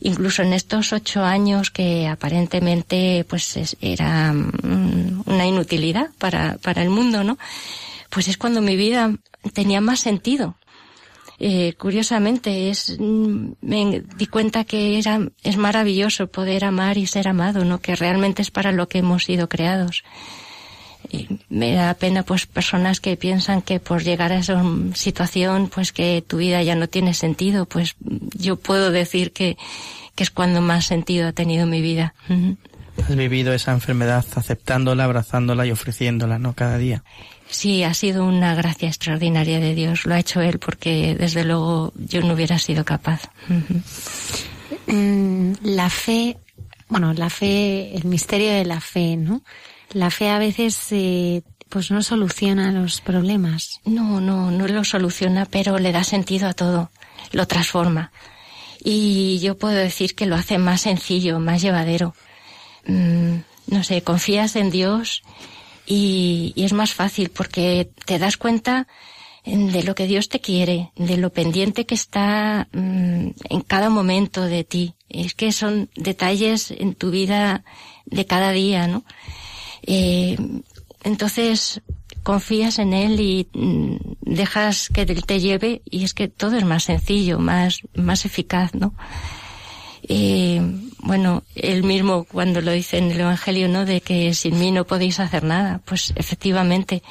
incluso 0.00 0.42
en 0.42 0.52
estos 0.52 0.92
ocho 0.92 1.24
años 1.24 1.70
que 1.70 2.06
aparentemente 2.06 3.24
pues 3.28 3.56
era 3.80 4.32
mm, 4.32 5.22
una 5.26 5.46
inutilidad 5.46 6.10
para, 6.18 6.58
para 6.58 6.82
el 6.82 6.90
mundo, 6.90 7.24
¿no? 7.24 7.38
Pues 8.10 8.28
es 8.28 8.36
cuando 8.36 8.60
mi 8.60 8.76
vida 8.76 9.14
tenía 9.54 9.80
más 9.80 10.00
sentido 10.00 10.56
eh, 11.40 11.74
curiosamente 11.78 12.68
es 12.68 12.96
mm, 12.98 13.52
me 13.60 14.02
di 14.16 14.26
cuenta 14.26 14.64
que 14.64 14.98
era 14.98 15.20
es 15.44 15.56
maravilloso 15.56 16.26
poder 16.26 16.64
amar 16.64 16.98
y 16.98 17.06
ser 17.06 17.28
amado 17.28 17.64
no 17.64 17.80
que 17.80 17.94
realmente 17.94 18.42
es 18.42 18.50
para 18.50 18.72
lo 18.72 18.88
que 18.88 18.98
hemos 18.98 19.24
sido 19.24 19.48
creados. 19.48 20.02
Y 21.10 21.28
me 21.48 21.72
da 21.74 21.94
pena 21.94 22.24
pues 22.24 22.46
personas 22.46 23.00
que 23.00 23.16
piensan 23.16 23.62
que 23.62 23.78
por 23.78 24.02
llegar 24.02 24.32
a 24.32 24.38
esa 24.38 24.62
situación 24.94 25.70
pues 25.72 25.92
que 25.92 26.24
tu 26.26 26.38
vida 26.38 26.62
ya 26.62 26.74
no 26.74 26.88
tiene 26.88 27.14
sentido 27.14 27.66
pues 27.66 27.94
yo 28.34 28.56
puedo 28.56 28.90
decir 28.90 29.32
que, 29.32 29.56
que 30.16 30.24
es 30.24 30.30
cuando 30.30 30.60
más 30.60 30.86
sentido 30.86 31.28
ha 31.28 31.32
tenido 31.32 31.66
mi 31.66 31.80
vida 31.80 32.14
has 33.02 33.16
vivido 33.16 33.52
esa 33.52 33.72
enfermedad 33.72 34.24
aceptándola 34.34 35.04
abrazándola 35.04 35.66
y 35.66 35.70
ofreciéndola 35.70 36.38
no 36.38 36.54
cada 36.54 36.78
día 36.78 37.04
Sí, 37.50 37.82
ha 37.82 37.94
sido 37.94 38.24
una 38.24 38.54
gracia 38.54 38.88
extraordinaria 38.88 39.58
de 39.58 39.74
Dios. 39.74 40.04
Lo 40.04 40.14
ha 40.14 40.18
hecho 40.18 40.40
Él 40.40 40.58
porque 40.58 41.16
desde 41.18 41.44
luego 41.44 41.92
yo 41.96 42.20
no 42.20 42.34
hubiera 42.34 42.58
sido 42.58 42.84
capaz. 42.84 43.22
Mm, 44.86 45.52
la 45.62 45.88
fe, 45.88 46.36
bueno, 46.88 47.14
la 47.14 47.30
fe, 47.30 47.96
el 47.96 48.04
misterio 48.04 48.52
de 48.52 48.64
la 48.64 48.80
fe, 48.80 49.16
¿no? 49.16 49.42
La 49.92 50.10
fe 50.10 50.28
a 50.28 50.38
veces 50.38 50.78
eh, 50.90 51.42
pues 51.70 51.90
no 51.90 52.02
soluciona 52.02 52.70
los 52.70 53.00
problemas. 53.00 53.80
No, 53.84 54.20
no, 54.20 54.50
no 54.50 54.68
lo 54.68 54.84
soluciona, 54.84 55.46
pero 55.46 55.78
le 55.78 55.92
da 55.92 56.04
sentido 56.04 56.48
a 56.48 56.52
todo, 56.52 56.90
lo 57.32 57.46
transforma. 57.46 58.12
Y 58.84 59.38
yo 59.40 59.56
puedo 59.56 59.74
decir 59.74 60.14
que 60.14 60.26
lo 60.26 60.36
hace 60.36 60.58
más 60.58 60.82
sencillo, 60.82 61.40
más 61.40 61.62
llevadero. 61.62 62.14
Mm, 62.88 63.42
no 63.68 63.84
sé, 63.84 64.02
confías 64.02 64.56
en 64.56 64.70
Dios 64.70 65.22
y, 65.86 66.54
es 66.56 66.72
más 66.72 66.94
fácil 66.94 67.28
porque 67.30 67.90
te 68.06 68.18
das 68.18 68.36
cuenta 68.36 68.88
de 69.44 69.82
lo 69.82 69.94
que 69.94 70.06
Dios 70.06 70.28
te 70.28 70.40
quiere, 70.40 70.90
de 70.96 71.16
lo 71.16 71.30
pendiente 71.32 71.86
que 71.86 71.94
está 71.94 72.68
mm, 72.72 73.28
en 73.48 73.60
cada 73.66 73.88
momento 73.88 74.42
de 74.42 74.64
ti. 74.64 74.94
Es 75.08 75.34
que 75.34 75.52
son 75.52 75.88
detalles 75.94 76.70
en 76.70 76.94
tu 76.94 77.10
vida 77.10 77.64
de 78.04 78.26
cada 78.26 78.50
día, 78.52 78.86
¿no? 78.86 79.04
Eh, 79.82 80.36
entonces 81.04 81.80
confías 82.22 82.78
en 82.78 82.92
Él 82.92 83.20
y 83.20 83.48
mm, 83.52 83.96
dejas 84.20 84.88
que 84.88 85.02
Él 85.02 85.24
te 85.24 85.40
lleve 85.40 85.82
y 85.88 86.04
es 86.04 86.12
que 86.12 86.28
todo 86.28 86.56
es 86.56 86.64
más 86.64 86.84
sencillo, 86.84 87.38
más, 87.38 87.82
más 87.94 88.24
eficaz, 88.24 88.74
¿no? 88.74 88.94
Eh, 90.02 90.60
bueno, 91.00 91.44
él 91.54 91.84
mismo 91.84 92.24
cuando 92.24 92.60
lo 92.60 92.72
dice 92.72 92.98
en 92.98 93.10
el 93.10 93.20
Evangelio, 93.20 93.68
¿no? 93.68 93.84
De 93.84 94.00
que 94.00 94.34
sin 94.34 94.58
mí 94.58 94.72
no 94.72 94.86
podéis 94.86 95.20
hacer 95.20 95.44
nada. 95.44 95.80
Pues 95.84 96.12
efectivamente, 96.16 97.02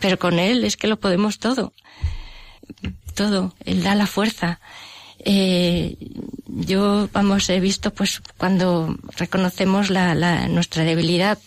pero 0.00 0.18
con 0.18 0.38
él 0.38 0.64
es 0.64 0.76
que 0.76 0.86
lo 0.86 0.98
podemos 0.98 1.38
todo. 1.38 1.72
Todo. 3.14 3.54
Él 3.64 3.82
da 3.82 3.94
la 3.94 4.06
fuerza. 4.06 4.60
Eh, 5.18 5.96
yo, 6.46 7.08
vamos, 7.12 7.48
he 7.48 7.60
visto 7.60 7.92
pues 7.92 8.20
cuando 8.36 8.96
reconocemos 9.16 9.90
la, 9.90 10.48
nuestra 10.48 10.84
debilidad 10.84 11.38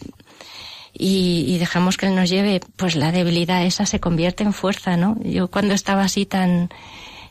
y, 0.93 1.45
y, 1.47 1.57
dejamos 1.59 1.95
que 1.95 2.07
él 2.07 2.15
nos 2.15 2.29
lleve, 2.29 2.59
pues 2.75 2.95
la 2.95 3.11
debilidad 3.11 3.63
esa 3.63 3.85
se 3.85 3.99
convierte 3.99 4.43
en 4.43 4.53
fuerza, 4.53 4.97
¿no? 4.97 5.15
Yo 5.21 5.47
cuando 5.49 5.75
estaba 5.75 6.03
así 6.03 6.25
tan, 6.25 6.69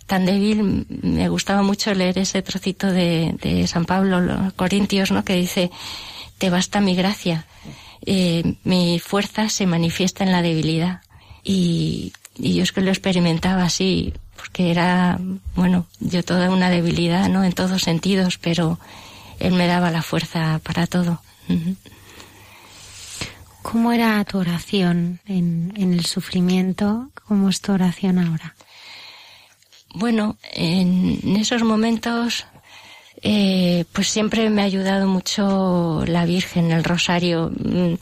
tan 0.06 0.24
débil, 0.24 0.86
me 1.02 1.28
gustaba 1.28 1.62
mucho 1.62 1.92
leer 1.94 2.18
ese 2.18 2.42
trocito 2.42 2.86
de, 2.90 3.36
de 3.42 3.66
San 3.66 3.84
Pablo, 3.84 4.20
los 4.20 4.52
Corintios, 4.54 5.10
¿no? 5.10 5.24
Que 5.24 5.36
dice, 5.36 5.70
te 6.38 6.50
basta 6.50 6.80
mi 6.80 6.94
gracia, 6.94 7.46
eh, 8.04 8.54
mi 8.64 8.98
fuerza 8.98 9.48
se 9.48 9.66
manifiesta 9.66 10.24
en 10.24 10.32
la 10.32 10.42
debilidad. 10.42 11.00
Y, 11.42 12.12
y 12.38 12.54
yo 12.54 12.62
es 12.62 12.72
que 12.72 12.80
lo 12.80 12.90
experimentaba 12.90 13.64
así, 13.64 14.12
porque 14.36 14.70
era, 14.70 15.18
bueno, 15.54 15.86
yo 16.00 16.22
toda 16.22 16.50
una 16.50 16.70
debilidad, 16.70 17.28
¿no? 17.28 17.44
En 17.44 17.52
todos 17.52 17.82
sentidos, 17.82 18.38
pero 18.38 18.78
Él 19.38 19.54
me 19.54 19.66
daba 19.66 19.90
la 19.90 20.02
fuerza 20.02 20.60
para 20.62 20.86
todo. 20.86 21.20
¿Cómo 23.62 23.92
era 23.92 24.24
tu 24.24 24.38
oración 24.38 25.20
en, 25.26 25.72
el 25.76 26.04
sufrimiento? 26.04 27.10
¿Cómo 27.26 27.48
es 27.48 27.60
tu 27.60 27.72
oración 27.72 28.18
ahora? 28.18 28.54
Bueno, 29.98 30.36
en 30.52 31.36
esos 31.36 31.62
momentos, 31.62 32.44
eh, 33.22 33.86
pues 33.92 34.08
siempre 34.08 34.50
me 34.50 34.60
ha 34.60 34.66
ayudado 34.66 35.06
mucho 35.06 36.04
la 36.06 36.26
Virgen, 36.26 36.70
el 36.70 36.84
rosario. 36.84 37.50
Mm, 37.50 37.94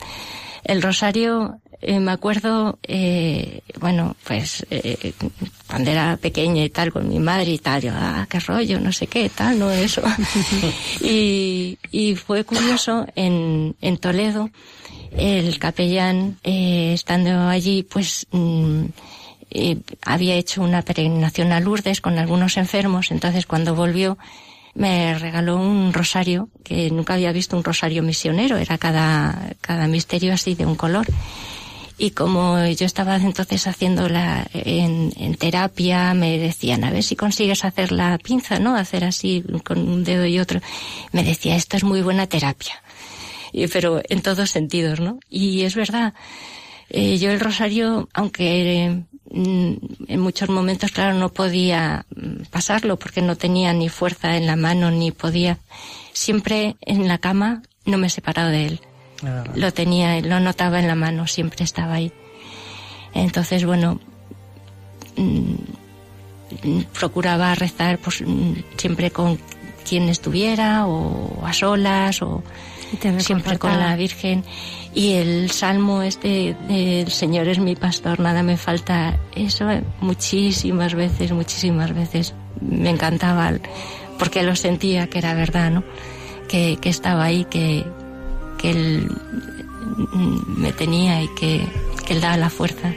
el 0.65 0.81
rosario 0.81 1.61
eh, 1.81 2.01
me 2.01 2.11
acuerdo, 2.11 2.79
eh, 2.83 3.61
bueno, 3.79 4.17
pues 4.25 4.65
eh, 4.71 5.13
cuando 5.67 5.91
era 5.91 6.17
pequeña 6.17 6.65
y 6.65 6.69
tal, 6.69 6.91
con 6.91 7.07
mi 7.07 7.19
madre 7.19 7.51
y 7.51 7.59
tal, 7.59 7.81
yo, 7.81 7.91
ah, 7.93 8.27
qué 8.29 8.41
rollo, 8.41 8.77
no 8.81 8.91
sé 8.91 9.07
qué, 9.07 9.29
tal, 9.29 9.57
no 9.57 9.71
eso. 9.71 10.01
y, 11.01 11.77
y 11.91 12.15
fue 12.15 12.43
curioso, 12.43 13.05
en, 13.15 13.73
en 13.79 13.97
Toledo, 13.99 14.49
el 15.15 15.57
capellán, 15.59 16.39
estando 16.43 17.47
allí, 17.47 17.83
pues, 17.83 18.27
mm, 18.31 18.85
había 20.01 20.35
hecho 20.35 20.61
una 20.61 20.81
peregrinación 20.81 21.51
a 21.51 21.59
Lourdes 21.59 22.01
con 22.01 22.17
algunos 22.17 22.57
enfermos, 22.57 23.11
entonces 23.11 23.45
cuando 23.45 23.75
volvió, 23.75 24.17
me 24.75 25.17
regaló 25.17 25.55
un 25.57 25.93
rosario, 25.93 26.49
que 26.63 26.91
nunca 26.91 27.13
había 27.13 27.31
visto 27.31 27.55
un 27.55 27.63
rosario 27.63 28.03
misionero, 28.03 28.57
era 28.57 28.77
cada, 28.77 29.53
cada 29.61 29.87
misterio 29.87 30.33
así 30.33 30.53
de 30.53 30.65
un 30.65 30.75
color. 30.75 31.07
Y 31.97 32.11
como 32.11 32.61
yo 32.65 32.85
estaba 32.85 33.15
entonces 33.15 33.67
haciendo 33.67 34.09
la, 34.09 34.45
en, 34.53 35.13
en, 35.15 35.35
terapia, 35.35 36.13
me 36.13 36.37
decían, 36.37 36.83
a 36.83 36.91
ver 36.91 37.03
si 37.03 37.15
consigues 37.15 37.63
hacer 37.63 37.93
la 37.93 38.17
pinza, 38.17 38.59
¿no? 38.59 38.75
Hacer 38.75 39.05
así 39.05 39.45
con 39.63 39.79
un 39.79 40.03
dedo 40.03 40.25
y 40.25 40.39
otro. 40.39 40.59
Me 41.13 41.23
decía, 41.23 41.55
esto 41.55 41.77
es 41.77 41.85
muy 41.85 42.01
buena 42.01 42.27
terapia. 42.27 42.83
Y, 43.53 43.67
pero 43.67 44.01
en 44.09 44.21
todos 44.21 44.51
sentidos, 44.51 44.99
¿no? 44.99 45.19
Y 45.29 45.61
es 45.61 45.75
verdad. 45.75 46.13
Eh, 46.89 47.17
yo 47.17 47.31
el 47.31 47.39
rosario, 47.39 48.09
aunque 48.13 49.03
en 49.35 50.19
muchos 50.19 50.49
momentos, 50.49 50.91
claro, 50.91 51.13
no 51.13 51.29
podía 51.29 52.05
mm, 52.15 52.43
pasarlo 52.49 52.97
porque 52.97 53.21
no 53.21 53.35
tenía 53.35 53.73
ni 53.73 53.89
fuerza 53.89 54.37
en 54.37 54.47
la 54.47 54.55
mano 54.55 54.91
ni 54.91 55.11
podía, 55.11 55.59
siempre 56.13 56.77
en 56.81 57.07
la 57.07 57.17
cama 57.17 57.61
no 57.85 57.97
me 57.97 58.07
he 58.07 58.09
separado 58.09 58.49
de 58.49 58.65
él. 58.65 58.81
Ah. 59.23 59.43
Lo 59.55 59.73
tenía, 59.73 60.19
lo 60.21 60.39
notaba 60.39 60.79
en 60.79 60.87
la 60.87 60.95
mano, 60.95 61.27
siempre 61.27 61.65
estaba 61.65 61.95
ahí. 61.95 62.13
Entonces, 63.13 63.65
bueno, 63.65 63.99
mm, 65.17 66.81
procuraba 66.97 67.55
rezar 67.55 67.97
pues, 67.99 68.21
mm, 68.21 68.53
siempre 68.77 69.11
con 69.11 69.37
quien 69.87 70.07
estuviera 70.09 70.87
o 70.87 71.45
a 71.45 71.53
solas 71.53 72.21
o 72.21 72.41
siempre 73.19 73.57
con 73.57 73.77
la 73.79 73.95
Virgen. 73.95 74.43
Y 74.93 75.13
el 75.13 75.51
salmo 75.51 76.01
este 76.01 76.55
del 76.67 77.11
Señor 77.11 77.47
es 77.47 77.59
mi 77.59 77.75
pastor, 77.75 78.19
nada 78.19 78.43
me 78.43 78.57
falta. 78.57 79.17
Eso 79.35 79.67
muchísimas 79.99 80.93
veces, 80.93 81.31
muchísimas 81.31 81.93
veces 81.93 82.33
me 82.61 82.89
encantaba 82.89 83.51
porque 84.17 84.43
lo 84.43 84.55
sentía 84.55 85.07
que 85.07 85.17
era 85.17 85.33
verdad, 85.33 85.71
¿no? 85.71 85.83
Que, 86.47 86.77
que 86.79 86.89
estaba 86.89 87.25
ahí, 87.25 87.45
que, 87.45 87.85
que 88.57 88.71
él 88.71 89.11
me 90.47 90.71
tenía 90.71 91.21
y 91.21 91.27
que, 91.35 91.67
que 92.05 92.13
él 92.13 92.21
daba 92.21 92.37
la 92.37 92.49
fuerza. 92.49 92.93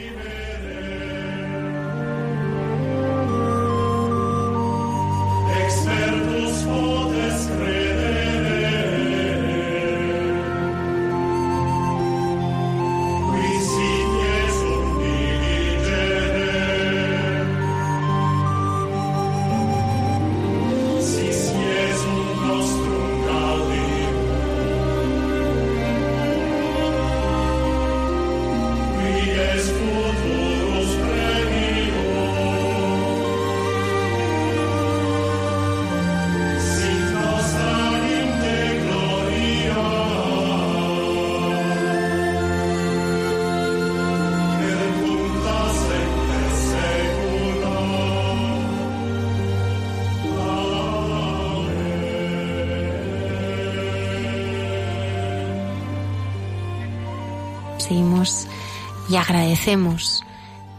Y 59.09 59.15
agradecemos 59.15 60.23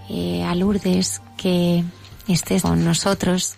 eh, 0.08 0.42
a 0.44 0.54
Lourdes 0.54 1.20
que 1.36 1.84
estés 2.28 2.62
con 2.62 2.84
nosotros. 2.84 3.56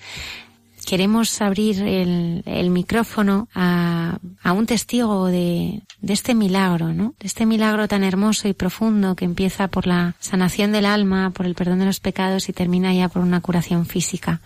Queremos 0.86 1.40
abrir 1.40 1.82
el, 1.82 2.70
micrófono 2.70 3.48
a, 3.54 4.18
un 4.44 4.66
testigo 4.66 5.26
de, 5.26 5.82
de, 6.03 6.12
este 6.12 6.34
milagro, 6.34 6.92
¿no? 6.92 7.14
De 7.18 7.26
este 7.26 7.46
milagro 7.46 7.88
tan 7.88 8.05
hermoso 8.05 8.48
y 8.48 8.53
profundo 8.53 9.16
que 9.16 9.24
empieza 9.24 9.68
por 9.68 9.86
la 9.86 10.14
sanación 10.20 10.72
del 10.72 10.86
alma, 10.86 11.30
por 11.30 11.46
el 11.46 11.55
perdón 11.55 11.78
de 11.78 11.86
los 11.86 12.00
pecados 12.00 12.48
y 12.48 12.53
termina 12.53 12.92
ya 12.92 13.09
por 13.09 13.22
una 13.22 13.40
curación 13.40 13.86
física 13.86 14.40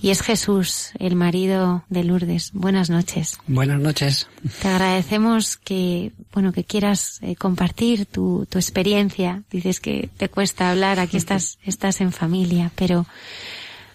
y 0.00 0.10
es 0.10 0.22
Jesús, 0.22 0.90
el 0.98 1.16
marido 1.16 1.84
de 1.88 2.04
Lourdes. 2.04 2.52
Buenas 2.52 2.88
noches. 2.88 3.38
Buenas 3.46 3.80
noches. 3.80 4.28
Te 4.62 4.68
agradecemos 4.68 5.56
que, 5.56 6.12
bueno, 6.32 6.52
que 6.52 6.64
quieras 6.64 7.18
eh, 7.22 7.34
compartir 7.34 8.06
tu, 8.06 8.46
tu 8.48 8.58
experiencia. 8.58 9.42
Dices 9.50 9.80
que 9.80 10.08
te 10.16 10.28
cuesta 10.28 10.70
hablar, 10.70 11.00
aquí 11.00 11.16
estás, 11.16 11.58
estás 11.64 12.00
en 12.00 12.12
familia, 12.12 12.70
pero, 12.76 13.06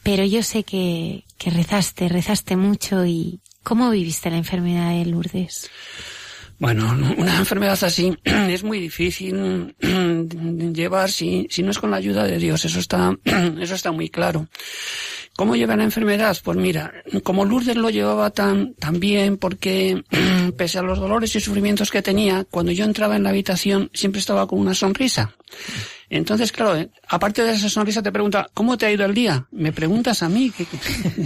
pero 0.04 0.26
yo 0.26 0.44
sé 0.44 0.64
que, 0.64 1.24
que 1.38 1.50
rezaste, 1.50 2.10
rezaste 2.10 2.58
mucho 2.58 3.06
y 3.06 3.40
¿cómo 3.64 3.90
viviste 3.90 4.30
la 4.30 4.38
enfermedad 4.38 4.90
de 4.90 5.06
Lourdes? 5.06 5.70
Bueno, 6.60 6.96
una 7.18 7.38
enfermedad 7.38 7.78
así 7.82 8.18
es 8.24 8.64
muy 8.64 8.80
difícil 8.80 9.76
llevar 10.74 11.12
si, 11.12 11.48
si 11.50 11.64
no 11.64 11.72
es 11.72 11.80
con 11.80 11.92
la 11.92 11.98
ayuda 11.98 12.26
de 12.26 12.38
Dios. 12.38 12.64
Eso 12.66 12.80
está, 12.80 13.18
eso 13.60 13.76
está 13.76 13.92
muy 13.92 14.10
claro. 14.10 14.48
¿Cómo 15.36 15.56
lleva 15.56 15.76
la 15.76 15.84
enfermedad? 15.84 16.38
Pues 16.44 16.58
mira, 16.58 16.94
como 17.24 17.44
Lourdes 17.44 17.76
lo 17.76 17.90
llevaba 17.90 18.30
tan, 18.30 18.76
tan 18.76 19.00
bien, 19.00 19.38
porque 19.38 20.04
pese 20.58 20.78
a 20.78 20.84
los 20.84 21.00
dolores 21.00 21.36
y 21.36 21.40
sufrimientos 21.40 21.90
que 21.90 22.04
tenía, 22.04 22.46
cuando 22.50 22.72
yo 22.72 22.86
entraba 22.86 23.16
en 23.16 23.24
la 23.24 23.30
habitación 23.30 23.90
siempre 23.94 24.20
estaba 24.20 24.48
con 24.48 24.60
una 24.60 24.76
sonrisa. 24.76 25.36
Entonces, 26.14 26.52
claro, 26.52 26.78
eh, 26.78 26.92
aparte 27.08 27.44
de 27.44 27.54
esa 27.54 27.70
sonrisa 27.70 28.04
te 28.04 28.12
pregunta, 28.12 28.48
¿cómo 28.54 28.78
te 28.78 28.86
ha 28.86 28.92
ido 28.92 29.04
el 29.04 29.16
día? 29.16 29.48
Me 29.50 29.72
preguntas 29.72 30.22
a 30.22 30.30
mí, 30.30 30.54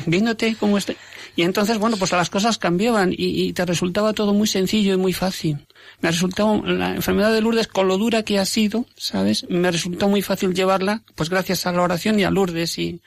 viéndote 0.05 0.55
cómo 0.57 0.77
estoy. 0.77 0.95
Y 1.35 1.41
entonces, 1.41 1.77
bueno, 1.77 1.97
pues 1.97 2.13
las 2.13 2.29
cosas 2.29 2.57
cambiaban 2.57 3.11
y, 3.11 3.43
y 3.43 3.51
te 3.51 3.65
resultaba 3.65 4.13
todo 4.13 4.33
muy 4.33 4.47
sencillo 4.47 4.93
y 4.93 4.97
muy 4.97 5.11
fácil. 5.11 5.57
Me 5.99 6.09
resultó, 6.09 6.63
la 6.65 6.95
enfermedad 6.95 7.33
de 7.33 7.41
Lourdes, 7.41 7.67
con 7.67 7.89
lo 7.89 7.97
dura 7.97 8.23
que 8.23 8.39
ha 8.39 8.45
sido, 8.45 8.85
¿sabes? 8.95 9.45
Me 9.49 9.69
resultó 9.71 10.07
muy 10.07 10.21
fácil 10.21 10.53
llevarla, 10.53 11.01
pues 11.15 11.29
gracias 11.29 11.65
a 11.65 11.73
la 11.73 11.81
oración 11.81 12.17
y 12.21 12.23
a 12.23 12.31
Lourdes 12.31 12.79
y, 12.79 13.01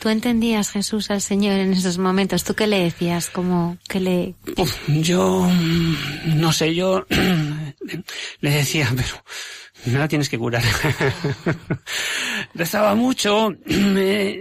¿Tú 0.00 0.08
entendías 0.08 0.70
Jesús 0.70 1.10
al 1.10 1.20
Señor 1.20 1.60
en 1.60 1.74
esos 1.74 1.98
momentos? 1.98 2.42
¿Tú 2.42 2.54
qué 2.54 2.66
le 2.66 2.80
decías? 2.84 3.28
Como 3.28 3.76
que 3.86 4.00
le... 4.00 4.34
yo, 4.88 5.46
no 6.24 6.52
sé, 6.52 6.74
yo 6.74 7.06
le 8.40 8.50
decía, 8.50 8.90
pero 8.96 9.22
no 9.86 9.98
la 9.98 10.08
tienes 10.08 10.28
que 10.28 10.38
curar. 10.38 10.62
Rezaba 12.54 12.94
mucho, 12.94 13.54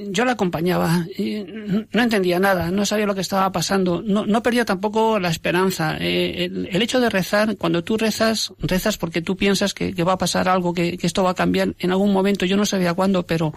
yo 0.09 0.25
la 0.25 0.31
acompañaba, 0.33 1.05
y 1.17 1.43
no 1.91 2.01
entendía 2.01 2.39
nada, 2.39 2.71
no 2.71 2.85
sabía 2.85 3.05
lo 3.05 3.15
que 3.15 3.21
estaba 3.21 3.51
pasando, 3.51 4.01
no, 4.01 4.25
no 4.25 4.43
perdía 4.43 4.65
tampoco 4.65 5.19
la 5.19 5.29
esperanza. 5.29 5.97
Eh, 5.99 6.45
el, 6.45 6.81
hecho 6.81 6.99
de 6.99 7.09
rezar, 7.09 7.57
cuando 7.57 7.83
tú 7.83 7.97
rezas, 7.97 8.53
rezas 8.59 8.97
porque 8.97 9.21
tú 9.21 9.37
piensas 9.37 9.73
que, 9.73 9.93
va 10.03 10.13
a 10.13 10.17
pasar 10.17 10.47
algo, 10.47 10.73
que, 10.73 10.97
que, 10.97 11.07
esto 11.07 11.23
va 11.23 11.31
a 11.31 11.35
cambiar 11.35 11.75
en 11.79 11.91
algún 11.91 12.13
momento, 12.13 12.45
yo 12.45 12.57
no 12.57 12.65
sabía 12.65 12.93
cuándo, 12.93 13.25
pero 13.25 13.53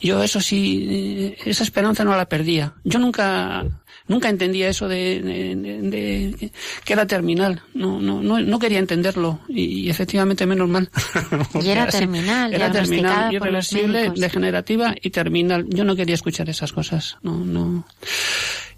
yo 0.00 0.22
eso 0.22 0.40
sí, 0.40 1.36
esa 1.44 1.62
esperanza 1.62 2.04
no 2.04 2.16
la 2.16 2.28
perdía. 2.28 2.72
Yo 2.84 2.98
nunca, 2.98 3.66
nunca 4.10 4.28
entendía 4.28 4.68
eso 4.68 4.88
de, 4.88 5.22
de, 5.22 6.50
que 6.84 6.92
era 6.92 7.06
terminal. 7.06 7.62
No, 7.74 8.00
no, 8.00 8.20
no, 8.22 8.40
no 8.40 8.58
quería 8.58 8.80
entenderlo 8.80 9.38
y, 9.48 9.88
efectivamente 9.88 10.46
menos 10.46 10.68
mal. 10.68 10.90
y 11.62 11.68
era 11.68 11.86
terminal, 12.00 12.52
era 12.52 12.72
terminal, 12.72 13.32
irreversible, 13.32 14.12
degenerativa 14.16 14.94
y 15.00 15.10
terminal. 15.10 15.64
Yo 15.68 15.84
no 15.84 15.94
quería 15.94 16.16
escuchar 16.16 16.50
esas 16.50 16.72
cosas. 16.72 17.18
No, 17.22 17.38
no. 17.38 17.86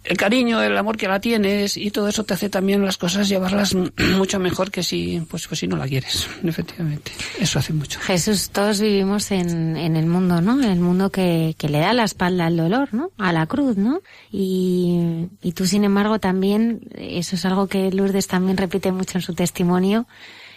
El 0.05 0.17
cariño, 0.17 0.61
el 0.63 0.77
amor 0.77 0.97
que 0.97 1.07
la 1.07 1.21
tienes 1.21 1.77
y 1.77 1.91
todo 1.91 2.09
eso 2.09 2.25
te 2.25 2.35
hace 2.35 2.49
también 2.49 2.85
las 2.85 2.97
cosas 2.97 3.29
llevarlas 3.29 3.75
mucho 4.17 4.39
mejor 4.39 4.71
que 4.71 4.83
si, 4.83 5.21
pues, 5.31 5.47
pues 5.47 5.61
si 5.61 5.69
no 5.69 5.77
la 5.77 5.87
quieres, 5.87 6.29
efectivamente. 6.43 7.13
Eso 7.39 7.59
hace 7.59 7.73
mucho. 7.73 8.01
Jesús, 8.01 8.51
todos 8.51 8.81
vivimos 8.81 9.31
en, 9.31 9.77
en 9.77 9.97
el 9.97 10.07
mundo, 10.07 10.41
¿no? 10.41 10.61
En 10.61 10.71
el 10.71 10.81
mundo 10.81 11.11
que, 11.11 11.55
que 11.57 11.69
le 11.69 11.79
da 11.79 11.93
la 11.93 12.05
espalda 12.05 12.47
al 12.47 12.57
dolor, 12.57 12.93
¿no? 12.93 13.11
A 13.19 13.33
la 13.33 13.47
cruz, 13.47 13.77
¿no? 13.77 14.01
Y, 14.33 15.29
y 15.41 15.53
tú, 15.53 15.67
sin 15.67 15.85
embargo, 15.85 16.19
también, 16.19 16.81
eso 16.97 17.37
es 17.37 17.45
algo 17.45 17.69
que 17.69 17.93
Lourdes 17.93 18.27
también 18.27 18.57
repite 18.57 18.91
mucho 18.91 19.19
en 19.19 19.23
su 19.23 19.35
testimonio, 19.35 20.07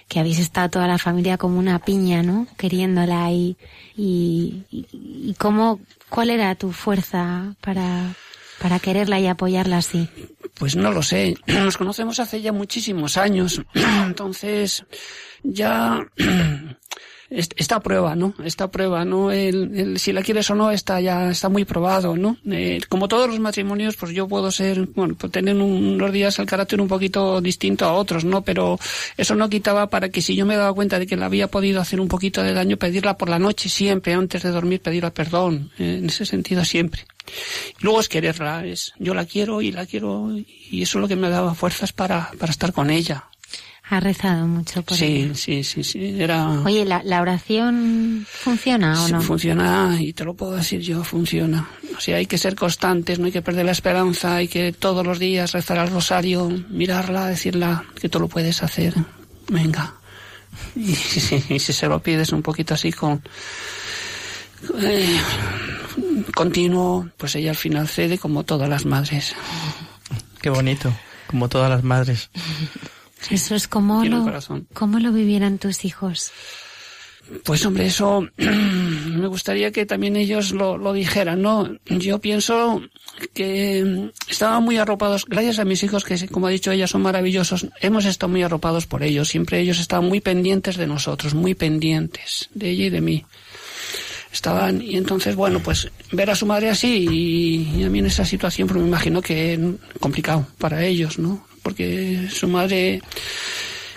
que 0.07 0.19
habéis 0.19 0.39
estado 0.39 0.69
toda 0.69 0.87
la 0.87 0.97
familia 0.97 1.37
como 1.37 1.59
una 1.59 1.79
piña, 1.79 2.23
¿no? 2.23 2.47
Queriéndola 2.57 3.31
y, 3.31 3.57
y, 3.95 4.63
y 4.71 5.35
cómo, 5.37 5.79
¿cuál 6.09 6.31
era 6.31 6.55
tu 6.55 6.71
fuerza 6.71 7.55
para, 7.61 8.13
para 8.65 8.79
quererla 8.79 9.19
y 9.19 9.27
apoyarla 9.27 9.77
así? 9.77 10.09
Pues 10.57 10.75
no 10.75 10.91
lo 10.91 11.03
sé. 11.03 11.35
Nos 11.45 11.77
conocemos 11.77 12.19
hace 12.19 12.41
ya 12.41 12.51
muchísimos 12.51 13.15
años. 13.15 13.61
Entonces, 14.07 14.83
ya 15.43 16.03
esta 17.29 17.79
prueba, 17.79 18.15
¿no? 18.15 18.33
Esta 18.43 18.71
prueba, 18.71 19.05
¿no? 19.05 19.31
El, 19.31 19.99
si 19.99 20.11
la 20.13 20.23
quieres 20.23 20.49
o 20.49 20.55
no 20.55 20.71
está 20.71 20.99
ya 20.99 21.29
está 21.29 21.47
muy 21.47 21.63
probado, 21.63 22.17
¿no? 22.17 22.37
Eh, 22.49 22.81
como 22.89 23.07
todos 23.07 23.29
los 23.29 23.39
matrimonios, 23.39 23.97
pues 23.97 24.13
yo 24.13 24.27
puedo 24.27 24.49
ser, 24.49 24.87
bueno, 24.95 25.13
pues 25.13 25.31
tener 25.31 25.55
unos 25.57 26.11
días 26.11 26.39
el 26.39 26.47
carácter 26.47 26.81
un 26.81 26.87
poquito 26.87 27.41
distinto 27.41 27.85
a 27.85 27.93
otros, 27.93 28.25
¿no? 28.25 28.41
Pero 28.41 28.79
eso 29.15 29.35
no 29.35 29.47
quitaba 29.47 29.91
para 29.91 30.09
que 30.09 30.23
si 30.23 30.35
yo 30.35 30.47
me 30.47 30.57
daba 30.57 30.73
cuenta 30.73 30.97
de 30.97 31.05
que 31.05 31.17
la 31.17 31.27
había 31.27 31.49
podido 31.49 31.81
hacer 31.81 32.01
un 32.01 32.07
poquito 32.07 32.41
de 32.41 32.53
daño, 32.53 32.77
pedirla 32.77 33.15
por 33.15 33.29
la 33.29 33.37
noche 33.37 33.69
siempre, 33.69 34.15
antes 34.15 34.41
de 34.41 34.49
dormir, 34.49 34.81
pedirla 34.81 35.13
perdón, 35.13 35.69
eh, 35.77 35.99
en 35.99 36.07
ese 36.07 36.25
sentido 36.25 36.65
siempre. 36.65 37.05
Luego 37.79 37.99
es 37.99 38.09
quererla, 38.09 38.65
es 38.65 38.93
yo 38.99 39.13
la 39.13 39.25
quiero 39.25 39.61
y 39.61 39.71
la 39.71 39.85
quiero 39.85 40.29
y 40.37 40.81
eso 40.81 40.97
es 40.97 41.01
lo 41.01 41.07
que 41.07 41.15
me 41.15 41.29
daba 41.29 41.53
fuerzas 41.55 41.91
para, 41.93 42.31
para 42.39 42.51
estar 42.51 42.71
con 42.73 42.89
ella. 42.89 43.25
Ha 43.87 43.99
rezado 43.99 44.47
mucho 44.47 44.81
por 44.81 44.97
Sí, 44.97 45.05
ella. 45.05 45.35
sí, 45.35 45.63
sí, 45.63 45.83
sí. 45.83 46.19
Era... 46.19 46.49
Oye, 46.61 46.85
¿la, 46.85 47.03
¿la 47.03 47.21
oración 47.21 48.25
funciona 48.27 48.99
o 49.03 49.05
Sí, 49.05 49.11
no? 49.13 49.21
Funciona, 49.21 49.97
y 49.99 50.11
te 50.13 50.23
lo 50.25 50.33
puedo 50.33 50.53
decir 50.55 50.81
yo, 50.81 51.03
funciona. 51.03 51.69
O 51.95 52.01
sea, 52.01 52.17
hay 52.17 52.25
que 52.25 52.39
ser 52.39 52.55
constantes, 52.55 53.19
no 53.19 53.27
hay 53.27 53.31
que 53.31 53.43
perder 53.43 53.63
la 53.65 53.73
esperanza, 53.73 54.37
hay 54.37 54.47
que 54.47 54.73
todos 54.73 55.05
los 55.05 55.19
días 55.19 55.51
rezar 55.51 55.77
al 55.77 55.91
rosario, 55.91 56.49
mirarla, 56.69 57.27
decirla 57.27 57.85
que 58.01 58.09
tú 58.09 58.19
lo 58.19 58.27
puedes 58.27 58.63
hacer. 58.63 58.95
Venga. 59.49 59.93
Y, 60.75 60.95
si- 60.95 61.43
y 61.49 61.59
si 61.59 61.71
se 61.71 61.87
lo 61.87 62.01
pides 62.01 62.31
un 62.31 62.41
poquito 62.41 62.73
así 62.73 62.91
con... 62.91 63.21
eh, 64.81 65.19
continuo, 66.33 67.09
pues 67.17 67.35
ella 67.35 67.51
al 67.51 67.55
final 67.55 67.87
cede 67.87 68.17
como 68.17 68.43
todas 68.43 68.69
las 68.69 68.85
madres. 68.85 69.35
Qué 70.41 70.49
bonito, 70.49 70.93
como 71.27 71.49
todas 71.49 71.69
las 71.69 71.83
madres. 71.83 72.29
Eso 73.29 73.55
es 73.55 73.67
como 73.67 74.05
lo, 74.05 74.25
cómo 74.73 74.99
lo 74.99 75.11
vivieran 75.11 75.57
tus 75.57 75.85
hijos. 75.85 76.31
Pues 77.43 77.65
hombre, 77.65 77.87
eso 77.87 78.27
me 78.37 79.27
gustaría 79.27 79.71
que 79.71 79.85
también 79.85 80.15
ellos 80.15 80.51
lo, 80.51 80.77
lo 80.77 80.93
dijeran, 80.93 81.41
¿no? 81.41 81.67
Yo 81.85 82.19
pienso 82.21 82.83
que 83.33 84.11
estaban 84.27 84.63
muy 84.63 84.77
arropados, 84.77 85.25
gracias 85.25 85.57
a 85.57 85.65
mis 85.65 85.81
hijos, 85.81 86.03
que 86.03 86.27
como 86.27 86.47
ha 86.47 86.51
dicho 86.51 86.71
ella, 86.71 86.85
son 86.87 87.01
maravillosos, 87.01 87.67
hemos 87.81 88.05
estado 88.05 88.29
muy 88.29 88.43
arropados 88.43 88.85
por 88.85 89.01
ellos, 89.01 89.29
siempre 89.29 89.59
ellos 89.59 89.79
estaban 89.79 90.07
muy 90.07 90.21
pendientes 90.21 90.77
de 90.77 90.85
nosotros, 90.85 91.33
muy 91.33 91.55
pendientes 91.55 92.49
de 92.53 92.69
ella 92.69 92.85
y 92.85 92.89
de 92.91 93.01
mí. 93.01 93.25
Estaban, 94.35 94.81
y 94.81 94.97
entonces, 94.97 95.33
bueno, 95.33 95.59
pues 95.61 95.89
ver 96.11 96.29
a 96.29 96.35
su 96.35 96.45
madre 96.45 96.69
así 96.69 97.07
y, 97.09 97.79
y 97.79 97.83
a 97.85 97.89
mí 97.89 97.99
en 97.99 98.07
esa 98.07 98.25
situación, 98.25 98.67
pues 98.67 98.79
me 98.81 98.87
imagino 98.87 99.21
que 99.21 99.57
complicado 100.01 100.45
para 100.57 100.83
ellos, 100.83 101.17
¿no? 101.17 101.45
Porque 101.63 102.27
su 102.29 102.47
madre 102.49 103.01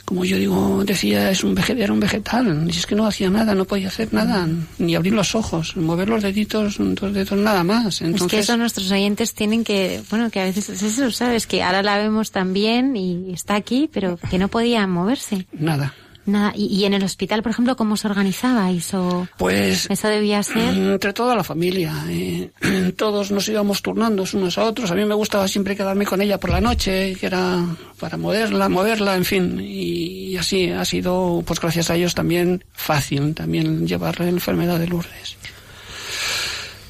como 0.04 0.24
yo 0.24 0.38
digo, 0.38 0.82
decía, 0.86 1.30
es 1.30 1.44
un 1.44 1.54
vege- 1.54 1.76
era 1.78 1.92
un 1.92 2.00
vegetal. 2.00 2.64
Y 2.66 2.70
es 2.70 2.86
que 2.86 2.94
no 2.94 3.06
hacía 3.06 3.28
nada, 3.28 3.54
no 3.54 3.66
podía 3.66 3.88
hacer 3.88 4.08
nada, 4.14 4.48
ni 4.78 4.94
abrir 4.94 5.12
los 5.12 5.34
ojos, 5.34 5.76
mover 5.76 6.08
los 6.08 6.22
deditos, 6.22 6.76
dos 6.78 7.12
dedos, 7.12 7.32
nada 7.38 7.62
más. 7.62 7.96
es 7.96 7.98
que 7.98 8.06
Entonces, 8.06 8.40
eso 8.40 8.56
nuestros 8.56 8.90
oyentes 8.90 9.34
tienen 9.34 9.64
que, 9.64 10.00
bueno, 10.08 10.30
que 10.30 10.40
a 10.40 10.44
veces 10.44 10.70
es 10.70 10.82
eso, 10.82 11.10
¿sabes? 11.10 11.46
Que 11.46 11.62
ahora 11.62 11.82
la 11.82 11.98
vemos 11.98 12.30
también 12.30 12.96
y 12.96 13.34
está 13.34 13.54
aquí, 13.56 13.90
pero 13.92 14.18
que 14.30 14.38
no 14.38 14.48
podía 14.48 14.86
moverse. 14.86 15.46
nada. 15.52 15.92
Nada. 16.28 16.52
Y, 16.54 16.66
y 16.66 16.84
en 16.84 16.94
el 16.94 17.02
hospital, 17.02 17.42
por 17.42 17.50
ejemplo, 17.50 17.76
¿cómo 17.76 17.94
os 17.94 18.04
organizabais? 18.04 18.92
O 18.94 19.26
Pues 19.36 19.86
eso 19.90 20.08
debía 20.08 20.42
ser. 20.42 20.74
entre 20.74 21.12
toda 21.12 21.34
la 21.34 21.42
familia, 21.42 21.92
eh, 22.08 22.50
todos 22.96 23.30
nos 23.30 23.48
íbamos 23.48 23.82
turnando 23.82 24.24
unos 24.32 24.58
a 24.58 24.64
otros. 24.64 24.90
A 24.90 24.94
mí 24.94 25.04
me 25.04 25.14
gustaba 25.14 25.48
siempre 25.48 25.74
quedarme 25.74 26.06
con 26.06 26.20
ella 26.20 26.38
por 26.38 26.50
la 26.50 26.60
noche, 26.60 27.16
que 27.18 27.26
era 27.26 27.64
para 27.98 28.16
moverla, 28.16 28.68
moverla, 28.68 29.16
en 29.16 29.24
fin. 29.24 29.60
Y 29.60 30.36
así 30.36 30.70
ha 30.70 30.84
sido, 30.84 31.42
pues 31.46 31.60
gracias 31.60 31.90
a 31.90 31.96
ellos 31.96 32.14
también 32.14 32.64
fácil 32.72 33.34
también 33.34 33.86
llevar 33.86 34.20
la 34.20 34.28
enfermedad 34.28 34.78
de 34.78 34.86
Lourdes. 34.86 35.36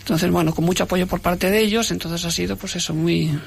Entonces, 0.01 0.31
bueno, 0.31 0.55
con 0.55 0.65
mucho 0.65 0.85
apoyo 0.85 1.07
por 1.07 1.21
parte 1.21 1.51
de 1.51 1.61
ellos, 1.61 1.91
entonces 1.91 2.25
ha 2.25 2.31
sido, 2.31 2.57
pues 2.57 2.77
eso, 2.77 2.95
muy, 2.95 3.39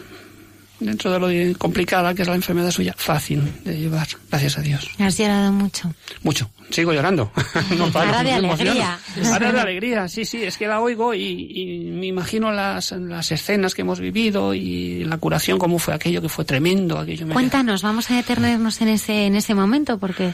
dentro 0.81 1.11
de 1.11 1.19
lo 1.51 1.57
complicada 1.57 2.13
que 2.13 2.23
es 2.23 2.27
la 2.27 2.35
enfermedad 2.35 2.71
suya, 2.71 2.93
fácil 2.97 3.41
de 3.63 3.77
llevar, 3.79 4.07
gracias 4.29 4.57
a 4.57 4.61
Dios. 4.61 4.89
Has 4.99 5.17
llorado 5.17 5.51
mucho. 5.53 5.93
Mucho. 6.23 6.49
Sigo 6.69 6.91
llorando. 6.93 7.31
No 7.77 7.89
paro, 7.91 8.07
Ahora 8.09 8.23
de 8.23 8.33
alegría. 8.33 8.99
Ahora 9.31 9.51
de 9.51 9.59
alegría, 9.61 10.07
sí, 10.07 10.25
sí. 10.25 10.43
Es 10.43 10.57
que 10.57 10.67
la 10.67 10.79
oigo 10.81 11.13
y, 11.13 11.21
y 11.53 11.65
me 11.91 12.07
imagino 12.07 12.51
las, 12.51 12.91
las 12.91 13.31
escenas 13.31 13.73
que 13.75 13.81
hemos 13.81 13.99
vivido 13.99 14.53
y 14.53 15.03
la 15.05 15.17
curación, 15.17 15.57
cómo 15.59 15.79
fue 15.79 15.93
aquello 15.93 16.21
que 16.21 16.29
fue 16.29 16.43
tremendo. 16.45 16.97
Aquello 16.99 17.25
me- 17.27 17.33
Cuéntanos, 17.33 17.81
vamos 17.81 18.09
a 18.11 18.15
detenernos 18.15 18.81
en 18.81 18.87
ese, 18.89 19.25
en 19.25 19.35
ese 19.35 19.53
momento, 19.55 19.97
porque 19.97 20.33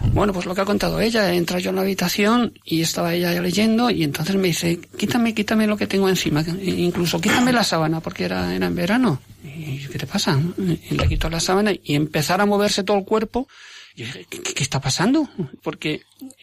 Bueno, 0.00 0.32
pues 0.32 0.46
lo 0.46 0.54
que 0.54 0.60
ha 0.60 0.64
contado 0.64 1.00
ella. 1.00 1.32
Entra 1.32 1.58
yo 1.58 1.70
en 1.70 1.76
la 1.76 1.82
habitación 1.82 2.52
y 2.64 2.82
estaba 2.82 3.14
ella 3.14 3.40
leyendo 3.40 3.90
y 3.90 4.02
entonces 4.02 4.36
me 4.36 4.48
dice, 4.48 4.80
quítame, 4.96 5.34
quítame 5.34 5.66
lo 5.66 5.76
que 5.76 5.86
tengo 5.86 6.08
encima. 6.08 6.44
Incluso 6.62 7.20
quítame 7.20 7.52
la 7.52 7.64
sábana 7.64 8.00
porque 8.00 8.24
era, 8.24 8.54
era 8.54 8.66
en 8.66 8.74
verano. 8.74 9.20
Y 9.44 9.78
¿qué 9.86 9.98
te 9.98 10.06
pasa? 10.06 10.40
Le 10.56 11.08
quitó 11.08 11.30
la 11.30 11.40
sábana 11.40 11.72
y 11.72 11.94
empezar 11.94 12.40
a 12.40 12.46
moverse 12.46 12.82
todo 12.82 12.98
el 12.98 13.04
cuerpo. 13.04 13.48
Yo 13.96 14.04
dije, 14.04 14.26
¿qué, 14.28 14.62
está 14.62 14.78
pasando? 14.78 15.26
Porque 15.62 16.02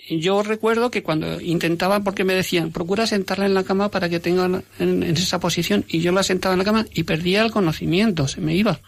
yo 0.09 0.41
recuerdo 0.41 0.89
que 0.89 1.03
cuando 1.03 1.39
intentaba, 1.39 1.99
porque 1.99 2.23
me 2.23 2.33
decían, 2.33 2.71
procura 2.71 3.05
sentarla 3.05 3.45
en 3.45 3.53
la 3.53 3.63
cama 3.63 3.91
para 3.91 4.09
que 4.09 4.19
tenga 4.19 4.45
en, 4.79 5.03
en 5.03 5.03
esa 5.03 5.39
posición, 5.39 5.85
y 5.87 5.99
yo 5.99 6.11
la 6.11 6.23
sentaba 6.23 6.53
en 6.53 6.59
la 6.59 6.65
cama 6.65 6.87
y 6.95 7.03
perdía 7.03 7.43
el 7.43 7.51
conocimiento, 7.51 8.27
se 8.27 8.41
me 8.41 8.55
iba. 8.55 8.79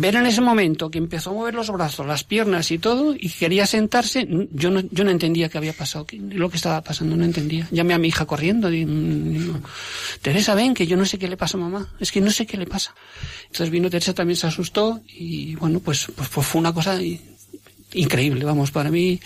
Ver 0.00 0.16
en 0.16 0.26
ese 0.26 0.40
momento 0.40 0.90
que 0.90 0.98
empezó 0.98 1.30
a 1.30 1.32
mover 1.34 1.54
los 1.54 1.70
brazos, 1.70 2.06
las 2.06 2.24
piernas 2.24 2.70
y 2.70 2.78
todo, 2.78 3.14
y 3.14 3.28
quería 3.28 3.66
sentarse, 3.66 4.26
yo 4.52 4.70
no, 4.70 4.80
yo 4.90 5.04
no 5.04 5.10
entendía 5.10 5.48
qué 5.48 5.58
había 5.58 5.72
pasado, 5.72 6.06
lo 6.30 6.48
que 6.50 6.56
estaba 6.56 6.80
pasando, 6.82 7.16
no 7.16 7.24
entendía. 7.24 7.68
Llamé 7.70 7.94
a 7.94 7.98
mi 7.98 8.08
hija 8.08 8.24
corriendo, 8.26 8.70
digo, 8.70 9.60
Teresa, 10.22 10.54
ven, 10.54 10.74
que 10.74 10.86
yo 10.86 10.96
no 10.96 11.04
sé 11.06 11.18
qué 11.18 11.28
le 11.28 11.36
pasa 11.36 11.56
a 11.58 11.60
mamá, 11.60 11.88
es 12.00 12.10
que 12.12 12.20
no 12.20 12.30
sé 12.30 12.46
qué 12.46 12.56
le 12.56 12.66
pasa. 12.66 12.94
Entonces 13.46 13.70
vino 13.70 13.90
Teresa, 13.90 14.14
también 14.14 14.36
se 14.36 14.46
asustó, 14.46 15.00
y 15.08 15.54
bueno, 15.56 15.80
pues, 15.80 16.06
pues, 16.16 16.28
pues 16.28 16.46
fue 16.46 16.60
una 16.60 16.72
cosa 16.72 16.98
increíble, 17.92 18.44
vamos, 18.44 18.70
para 18.70 18.90
mí, 18.90 19.20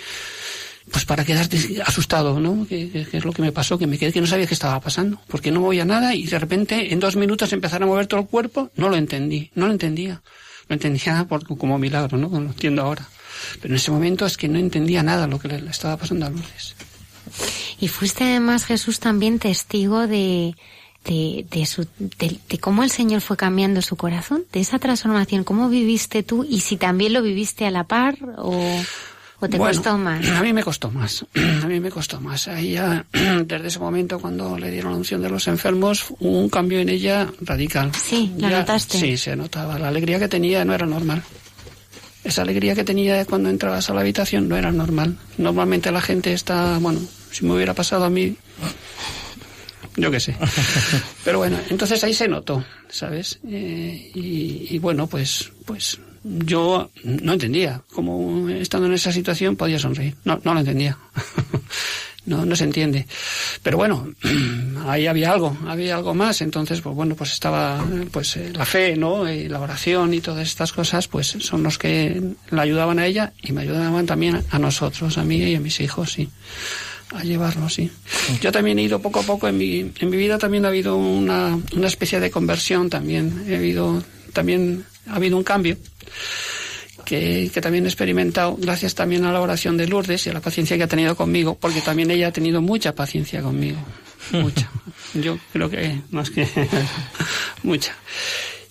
pues 0.91 1.05
para 1.05 1.25
quedarte 1.25 1.59
asustado, 1.85 2.41
¿no? 2.41 2.67
Que, 2.67 2.89
que- 2.91 3.05
que 3.07 3.17
es 3.19 3.25
lo 3.25 3.33
que 3.33 3.43
me 3.43 3.53
pasó, 3.53 3.79
que 3.79 3.87
me 3.87 3.99
quedé 3.99 4.13
que 4.13 4.21
no 4.21 4.27
sabía 4.27 4.47
qué 4.47 4.55
estaba 4.55 4.81
pasando, 4.81 5.21
porque 5.29 5.51
no 5.51 5.61
movía 5.61 5.85
nada 5.85 6.15
y 6.15 6.25
de 6.25 6.39
repente 6.39 6.93
en 6.93 7.01
dos 7.01 7.17
minutos 7.17 7.53
empezar 7.53 7.83
a 7.83 7.87
mover 7.87 8.07
todo 8.07 8.21
el 8.21 8.27
cuerpo, 8.27 8.71
no 8.77 8.89
lo 8.89 8.97
entendí, 8.97 9.51
no 9.55 9.67
lo 9.67 9.73
entendía. 9.73 10.23
Lo 10.69 10.75
entendía 10.75 11.27
por, 11.29 11.47
como 11.57 11.79
milagro, 11.79 12.19
¿no? 12.19 12.29
Lo 12.29 12.37
entiendo 12.37 12.83
ahora. 12.83 13.09
Pero 13.61 13.73
en 13.73 13.77
ese 13.77 13.91
momento 13.91 14.27
es 14.27 14.37
que 14.37 14.49
no 14.49 14.59
entendía 14.59 15.03
nada 15.03 15.27
lo 15.27 15.39
que 15.39 15.49
le, 15.49 15.61
le 15.61 15.71
estaba 15.71 15.97
pasando 15.97 16.27
a 16.27 16.31
Lourdes. 16.31 16.75
Y 17.81 17.89
fuiste 17.89 18.25
además, 18.25 18.65
Jesús, 18.65 19.01
también 19.01 19.39
testigo 19.39 20.07
de, 20.07 20.55
de, 21.05 21.47
de, 21.51 21.67
su, 21.67 21.87
de, 21.99 22.39
de 22.49 22.59
cómo 22.59 22.83
el 22.83 22.91
Señor 22.91 23.21
fue 23.21 23.37
cambiando 23.37 23.83
su 23.83 23.97
corazón, 23.97 24.45
de 24.53 24.61
esa 24.61 24.79
transformación. 24.79 25.45
¿Cómo 25.45 25.69
viviste 25.69 26.23
tú? 26.23 26.45
Y 26.49 26.61
si 26.61 26.77
también 26.77 27.13
lo 27.13 27.23
viviste 27.23 27.67
a 27.67 27.71
la 27.71 27.85
par 27.85 28.17
o, 28.37 28.83
o 29.41 29.49
te 29.49 29.57
Bueno, 29.59 29.75
costó 29.75 29.97
más. 29.99 30.29
A 30.31 30.43
mí 30.43 30.53
me 30.53 30.63
costó 30.63 30.91
más. 30.91 31.25
A 31.63 31.67
mí 31.67 31.81
me 31.81 31.91
costó 31.91 32.21
más. 32.21 32.49
A 32.49 32.59
ella, 32.61 33.05
desde 33.13 33.67
ese 33.69 33.79
momento, 33.79 34.19
cuando 34.19 34.59
le 34.59 34.71
dieron 34.71 34.93
la 34.93 34.99
unción 34.99 35.23
de 35.23 35.31
los 35.31 35.47
enfermos, 35.49 36.07
hubo 36.19 36.39
un 36.41 36.49
cambio 36.49 36.79
en 36.81 36.89
ella 36.89 37.31
radical. 37.41 37.93
Sí, 37.95 38.33
¿lo 38.39 38.49
Ya- 38.49 38.61
notaste? 38.61 38.99
Sí, 38.99 39.17
se 39.17 39.37
notaba. 39.37 39.79
La 39.79 39.89
alegría 39.89 40.19
que 40.19 40.29
tenía 40.29 40.65
no 40.65 40.75
era 40.75 40.87
normal. 40.87 41.23
Esa 42.25 42.43
alegría 42.43 42.75
que 42.75 42.85
tenía 42.85 43.25
cuando 43.25 43.49
entrabas 43.49 43.89
a 43.89 43.95
la 43.95 44.01
habitación 44.01 44.49
no 44.49 44.57
era 44.57 44.71
normal. 44.73 45.17
Normalmente 45.39 45.91
la 45.93 46.01
gente 46.01 46.33
está, 46.33 46.77
bueno, 46.79 47.01
si 47.31 47.45
me 47.47 47.55
hubiera 47.55 47.75
pasado 47.75 48.05
a 48.05 48.11
mí, 48.11 48.37
yo 49.97 50.11
qué 50.11 50.21
sé. 50.21 50.37
Pero 51.25 51.39
bueno, 51.39 51.59
entonces 51.71 52.03
ahí 52.05 52.13
se 52.13 52.29
notó, 52.29 52.65
¿sabes? 52.89 53.39
Eh, 53.49 54.11
y, 54.15 54.67
y 54.71 54.79
bueno, 54.79 55.07
pues, 55.07 55.51
pues 55.65 55.99
yo 56.23 56.91
no 57.05 57.33
entendía 57.33 57.83
cómo 57.93 58.49
estando 58.49 58.87
en 58.87 58.95
esa 58.95 59.13
situación 59.13 59.57
podía 59.57 59.79
sonreír. 59.79 60.15
No, 60.25 60.41
no 60.45 60.55
lo 60.55 60.61
entendía. 60.61 60.97
no, 62.27 62.45
no 62.45 62.57
se 62.57 62.65
entiende. 62.65 63.07
Pero 63.63 63.77
bueno, 63.77 64.13
ahí 64.87 65.07
había 65.07 65.33
algo, 65.33 65.57
había 65.67 65.97
algo 65.97 66.15
más. 66.15 66.41
Entonces, 66.43 66.81
pues 66.81 66.95
bueno, 66.95 67.15
pues 67.15 67.33
estaba 67.33 67.85
pues 68.13 68.37
eh, 68.37 68.53
la 68.55 68.65
fe, 68.65 68.97
¿no? 68.97 69.31
Y 69.31 69.49
la 69.49 69.61
oración 69.61 70.15
y 70.15 70.21
todas 70.21 70.47
estas 70.47 70.73
cosas, 70.73 71.09
pues 71.09 71.27
son 71.41 71.63
los 71.63 71.79
que 71.79 72.23
la 72.51 72.63
ayudaban 72.63 72.99
a 72.99 73.07
ella 73.07 73.33
y 73.43 73.53
me 73.53 73.63
ayudaban 73.63 74.07
también 74.07 74.45
a 74.51 74.59
nosotros, 74.59 75.19
a 75.19 75.25
mí 75.25 75.37
y 75.37 75.55
a 75.55 75.61
mis 75.61 75.81
hijos, 75.81 76.13
sí 76.13 76.29
a 77.15 77.25
llevarlo, 77.25 77.69
sí. 77.69 77.91
Yo 78.41 78.53
también 78.53 78.79
he 78.79 78.83
ido 78.83 79.01
poco 79.01 79.21
a 79.21 79.23
poco 79.23 79.49
en 79.49 79.57
mi, 79.57 79.93
en 79.99 80.11
mi 80.11 80.17
vida 80.17 80.39
también 80.39 80.65
ha 80.65 80.69
habido 80.69 80.97
una, 80.97 81.59
una 81.75 81.87
especie 81.87 82.21
de 82.21 82.31
conversión 82.31 82.91
también. 82.91 83.45
He 83.49 83.57
habido, 83.57 84.03
también 84.33 84.85
ha 85.09 85.17
habido 85.17 85.37
un 85.37 85.45
cambio 85.45 85.77
que, 87.09 87.51
también 87.63 87.85
he 87.85 87.89
experimentado 87.89 88.57
gracias 88.59 88.95
también 88.95 89.25
a 89.25 89.33
la 89.33 89.41
oración 89.41 89.77
de 89.77 89.87
Lourdes 89.87 90.27
y 90.27 90.31
a 90.31 90.35
la 90.35 90.41
paciencia 90.41 90.77
que 90.77 90.83
ha 90.83 90.89
tenido 90.89 91.17
conmigo, 91.17 91.57
porque 91.59 91.81
también 91.81 92.11
ella 92.11 92.29
ha 92.29 92.33
tenido 92.33 92.61
mucha 92.61 92.95
paciencia 92.95 93.41
conmigo. 93.43 93.79
Mucha. 94.33 94.71
Yo 95.15 95.39
creo 95.53 95.71
que 95.71 96.01
más 96.11 96.31
que 96.31 96.47
mucha. 97.63 97.95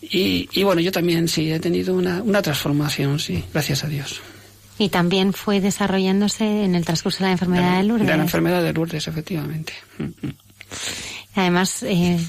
Y, 0.01 0.47
y, 0.51 0.63
bueno, 0.63 0.79
yo 0.79 0.91
también 0.91 1.27
sí, 1.27 1.51
he 1.51 1.59
tenido 1.59 1.93
una, 1.95 2.21
una 2.21 2.41
transformación, 2.41 3.19
sí, 3.19 3.43
gracias 3.51 3.83
a 3.83 3.87
Dios. 3.87 4.21
Y 4.77 4.89
también 4.89 5.33
fue 5.33 5.59
desarrollándose 5.59 6.63
en 6.63 6.75
el 6.75 6.85
transcurso 6.85 7.19
de 7.19 7.25
la 7.25 7.31
enfermedad 7.31 7.77
de, 7.77 7.83
Lourdes. 7.83 8.07
De 8.07 8.15
la 8.15 8.23
enfermedad 8.23 8.63
de 8.63 8.73
Lourdes, 8.73 9.07
efectivamente. 9.07 9.73
Además, 11.35 11.83
eh, 11.83 12.19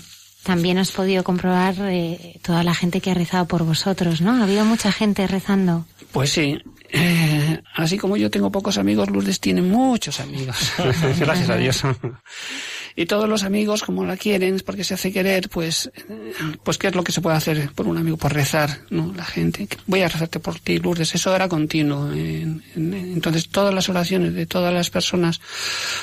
también 0.49 0.78
has 0.78 0.92
podido 0.92 1.24
comprobar 1.24 1.74
eh, 1.78 2.40
toda 2.40 2.64
la 2.64 2.72
gente 2.72 3.03
que 3.03 3.11
ha 3.11 3.14
rezado 3.14 3.44
por 3.44 3.64
vosotros, 3.64 4.22
¿no? 4.22 4.32
Ha 4.32 4.44
habido 4.44 4.64
mucha 4.64 4.90
gente 4.90 5.26
rezando. 5.26 5.84
Pues 6.11 6.30
sí. 6.30 6.59
Eh, 6.90 7.61
así 7.74 7.99
como 7.99 8.16
yo 8.16 8.30
tengo 8.30 8.51
pocos 8.51 8.78
amigos, 8.78 9.11
Lourdes 9.11 9.40
tiene 9.40 9.61
muchos 9.61 10.20
amigos. 10.20 10.57
Gracias 11.18 11.51
a 11.51 11.57
Dios. 11.57 11.82
y 13.01 13.07
todos 13.07 13.28
los 13.28 13.44
amigos, 13.44 13.84
como 13.84 14.05
la 14.05 14.16
quieren, 14.16 14.61
porque 14.66 14.82
se 14.82 14.94
hace 14.94 15.12
querer, 15.12 15.49
pues, 15.49 15.88
pues 16.64 16.78
qué 16.78 16.88
es 16.88 16.96
lo 16.96 17.05
que 17.05 17.12
se 17.12 17.20
puede 17.20 17.36
hacer 17.36 17.70
por 17.72 17.86
un 17.86 17.96
amigo, 17.96 18.16
por 18.16 18.34
rezar, 18.34 18.80
¿no? 18.90 19.14
La 19.16 19.24
gente. 19.24 19.68
Voy 19.86 20.03
a 20.03 20.09
rezarte 20.09 20.40
por 20.40 20.59
ti, 20.59 20.80
Lourdes. 20.80 21.14
Eso 21.14 21.32
era 21.32 21.49
continuo. 21.49 22.11
entonces, 22.12 23.51
todas 23.51 23.72
las 23.72 23.88
oraciones 23.88 24.34
de 24.34 24.46
todas 24.46 24.74
las 24.74 24.90
personas, 24.90 25.40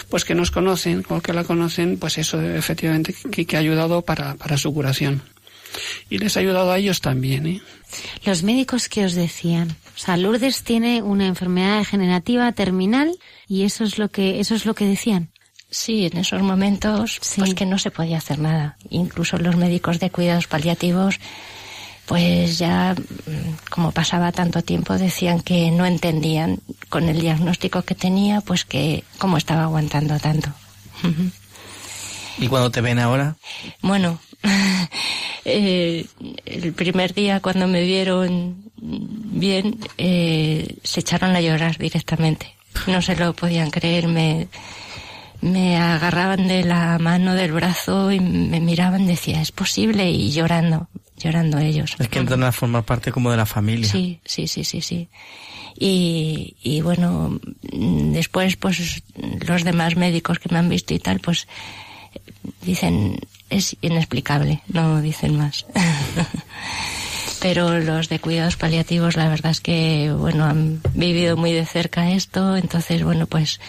pues 0.08 0.24
que 0.24 0.36
nos 0.36 0.52
conocen, 0.52 1.04
o 1.10 1.20
que 1.20 1.34
la 1.34 1.43
conocen, 1.43 1.98
pues 1.98 2.18
eso 2.18 2.39
efectivamente 2.41 3.14
que, 3.30 3.46
que 3.46 3.58
ha 3.58 3.60
ayudado 3.60 4.02
para, 4.02 4.36
para 4.36 4.58
su 4.58 4.74
curación 4.74 5.22
y 6.10 6.20
les 6.20 6.38
ha 6.38 6.39
ayudado 6.39 6.72
a 6.72 6.78
ellos 6.78 7.02
también. 7.02 7.46
¿eh? 7.46 7.62
Los 8.26 8.43
médicos 8.43 8.88
que 8.88 9.04
os 9.04 9.16
decían, 9.16 9.76
o 9.98 10.00
sea, 10.00 10.16
Lourdes 10.16 10.64
tiene 10.64 11.02
una 11.02 11.28
enfermedad 11.28 11.80
degenerativa 11.80 12.50
terminal 12.54 13.12
y 13.50 13.64
eso 13.64 13.84
es 13.84 13.98
lo 13.98 14.08
que 14.08 14.39
eso 14.39 14.56
es 14.56 14.66
lo 14.66 14.76
que 14.76 14.86
decían. 14.86 15.30
Sí, 15.70 16.05
en 16.05 16.18
esos 16.18 16.41
momentos 16.41 17.20
pues 17.38 17.53
que 17.53 17.66
no 17.66 17.78
se 17.78 17.91
podía 17.91 18.18
hacer 18.18 18.39
nada. 18.39 18.78
Incluso 18.89 19.38
los 19.38 19.55
médicos 19.55 19.99
de 19.99 20.09
cuidados 20.09 20.47
paliativos 20.47 21.20
pues 22.05 22.59
ya 22.59 22.93
mm, 22.93 23.70
como 23.70 23.91
pasaba 23.91 24.32
tanto 24.32 24.61
tiempo 24.61 24.97
decían 24.97 25.41
que 25.41 25.72
no 25.72 25.86
entendían 25.86 26.59
con 26.89 27.09
el 27.09 27.20
diagnóstico 27.20 27.82
que 27.82 27.95
tenía 27.95 28.41
pues 28.41 28.63
que 28.63 29.03
cómo 29.18 29.38
estaba 29.38 29.63
aguantando 29.63 30.20
tanto. 30.20 30.51
¿Y 32.38 32.47
cuando 32.47 32.70
te 32.72 32.82
ven 32.82 32.99
ahora? 32.99 33.36
Bueno, 33.82 34.20
eh, 35.45 36.05
el 36.45 36.74
primer 36.74 37.13
día 37.13 37.39
cuando 37.39 37.68
me 37.68 37.84
vieron 37.84 38.72
bien, 38.78 39.80
eh, 39.97 40.78
se 40.84 40.99
echaron 40.99 41.36
a 41.36 41.41
llorar 41.41 41.78
directamente. 41.78 42.53
No 42.88 43.01
se 43.01 43.16
lo 43.16 43.34
podían 43.34 43.72
creer, 43.72 44.07
me, 44.07 44.47
me 45.42 45.78
agarraban 45.78 46.48
de 46.48 46.64
la 46.64 46.98
mano, 47.00 47.34
del 47.34 47.52
brazo 47.52 48.12
y 48.12 48.20
me 48.20 48.60
miraban, 48.60 49.06
decía, 49.08 49.42
es 49.42 49.52
posible, 49.52 50.10
y 50.10 50.32
llorando, 50.32 50.88
llorando 51.18 51.60
ellos. 51.60 51.96
Es 52.00 52.08
que 52.08 52.20
entran 52.20 52.44
a 52.44 52.52
formar 52.52 52.84
parte 52.84 53.12
como 53.12 53.32
de 53.32 53.38
la 53.38 53.46
familia. 53.46 53.90
Sí, 53.90 54.20
sí, 54.26 54.48
sí, 54.48 54.64
sí, 54.64 54.82
sí. 54.82 55.10
Y, 55.78 56.56
y 56.62 56.82
bueno, 56.82 57.40
después 57.62 58.56
pues 58.56 59.04
los 59.46 59.64
demás 59.64 59.98
médicos 59.98 60.40
que 60.40 60.50
me 60.50 60.58
han 60.58 60.70
visto 60.70 60.94
y 60.94 61.00
tal, 61.00 61.20
pues 61.20 61.48
dicen, 62.62 63.20
es 63.50 63.76
inexplicable, 63.82 64.62
no 64.68 65.02
dicen 65.02 65.38
más. 65.38 65.66
Pero 67.42 67.80
los 67.80 68.10
de 68.10 68.20
cuidados 68.20 68.56
paliativos, 68.56 69.16
la 69.16 69.30
verdad 69.30 69.52
es 69.52 69.62
que, 69.62 70.12
bueno, 70.18 70.46
han 70.46 70.82
vivido 70.94 71.38
muy 71.38 71.52
de 71.52 71.66
cerca 71.66 72.12
esto, 72.12 72.56
entonces, 72.56 73.04
bueno, 73.04 73.28
pues, 73.28 73.60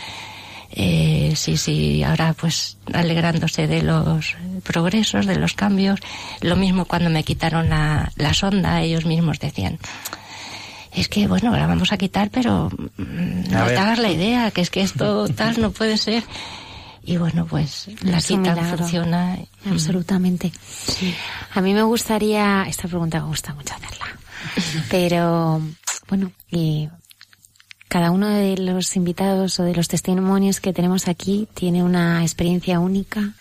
eh, 0.73 1.33
sí, 1.37 1.57
sí, 1.57 2.03
ahora 2.03 2.35
pues 2.35 2.79
alegrándose 2.93 3.67
de 3.67 3.83
los 3.83 4.37
progresos, 4.63 5.27
de 5.27 5.37
los 5.37 5.55
cambios. 5.55 6.01
Lo 6.41 6.57
mismo 6.57 6.85
cuando 6.85 7.11
me 7.11 7.25
quitaron 7.25 7.69
la, 7.69 8.13
la 8.17 8.35
sonda, 8.35 8.83
ellos 8.83 9.05
mismos 9.05 9.39
decían, 9.39 9.79
es 10.93 11.09
que 11.09 11.27
bueno, 11.29 11.57
la 11.57 11.67
vamos 11.67 11.93
a 11.93 11.99
quitar, 11.99 12.31
pero 12.31 12.71
mm, 12.97 13.51
no 13.51 13.67
te 13.67 13.77
hagas 13.77 13.99
la 13.99 14.11
idea, 14.11 14.51
que 14.51 14.63
es 14.63 14.71
que 14.71 14.81
esto 14.81 15.29
tal 15.37 15.61
no 15.61 15.71
puede 15.71 15.99
ser. 15.99 16.25
Y 17.05 17.19
bueno, 17.19 17.47
pues 17.47 17.89
la 18.03 18.21
cita 18.21 18.57
funciona. 18.57 19.39
Absolutamente. 19.71 20.53
Sí. 20.89 21.15
A 21.55 21.61
mí 21.61 21.73
me 21.73 21.85
gustaría, 21.85 22.65
esta 22.67 22.89
pregunta 22.89 23.21
me 23.21 23.27
gusta 23.27 23.55
mucho 23.55 23.75
hacerla, 23.75 24.07
pero 24.91 25.63
bueno, 26.09 26.33
y 26.51 26.89
cada 27.89 28.11
uno 28.11 28.29
de 28.29 28.57
los 28.59 28.97
invitados 28.97 29.59
o 29.61 29.65
de 29.65 29.75
los 29.75 29.89
testimonios 29.89 30.61
que 30.61 30.73
tenemos 30.73 31.09
aquí 31.09 31.49
tiene 31.55 31.83
una 31.83 32.23
experiencia 32.23 32.81
única 32.81 33.35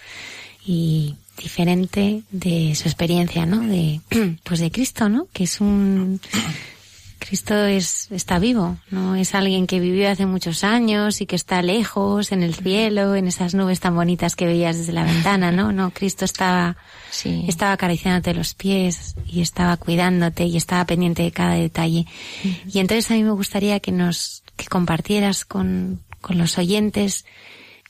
y 0.66 1.16
diferente 1.38 2.24
de 2.32 2.76
su 2.76 2.88
experiencia, 2.88 3.46
¿no? 3.46 3.60
De, 3.62 4.02
pues 4.44 4.60
de 4.60 4.72
Cristo, 4.72 5.10
¿no? 5.10 5.28
Que 5.34 5.46
es 5.46 5.62
un, 5.62 6.20
Cristo 7.20 7.56
es, 7.66 8.12
está 8.12 8.40
vivo, 8.40 8.78
no 8.92 9.16
es 9.16 9.34
alguien 9.36 9.68
que 9.68 9.80
vivió 9.80 10.10
hace 10.10 10.26
muchos 10.26 10.64
años 10.64 11.22
y 11.22 11.26
que 11.26 11.36
está 11.36 11.62
lejos, 11.62 12.32
en 12.32 12.44
el 12.44 12.54
cielo, 12.54 13.16
en 13.16 13.28
esas 13.28 13.56
nubes 13.56 13.80
tan 13.80 13.96
bonitas 13.96 14.36
que 14.36 14.46
veías 14.46 14.78
desde 14.78 14.94
la 14.94 15.04
ventana, 15.04 15.52
¿no? 15.52 15.72
No, 15.72 15.92
Cristo 15.92 16.26
estaba, 16.26 16.78
sí. 17.10 17.46
estaba 17.48 17.72
acariciándote 17.74 18.34
los 18.34 18.54
pies 18.54 19.16
y 19.26 19.42
estaba 19.42 19.78
cuidándote 19.78 20.46
y 20.46 20.58
estaba 20.58 20.86
pendiente 20.86 21.24
de 21.24 21.32
cada 21.32 21.56
detalle. 21.56 22.06
Y 22.72 22.80
entonces 22.80 23.10
a 23.10 23.16
mí 23.16 23.24
me 23.24 23.32
gustaría 23.32 23.80
que 23.80 23.92
nos, 23.92 24.44
que 24.56 24.66
compartieras 24.68 25.46
con, 25.46 26.02
con 26.22 26.38
los 26.38 26.58
oyentes, 26.58 27.26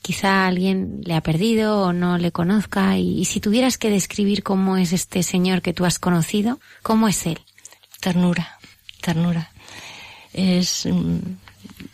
quizá 0.02 0.46
alguien 0.46 1.00
le 1.04 1.14
ha 1.14 1.20
perdido 1.20 1.82
o 1.82 1.92
no 1.92 2.16
le 2.16 2.32
conozca 2.32 2.96
y, 2.96 3.18
y 3.18 3.24
si 3.24 3.40
tuvieras 3.40 3.76
que 3.76 3.90
describir 3.90 4.42
cómo 4.42 4.76
es 4.76 4.92
este 4.92 5.22
Señor 5.22 5.62
que 5.62 5.74
tú 5.74 5.84
has 5.84 5.98
conocido, 5.98 6.60
¿cómo 6.82 7.08
es 7.08 7.26
Él? 7.26 7.40
Ternura 8.00 8.55
ternura. 9.06 9.50
Es, 10.32 10.86
mm, 10.86 11.18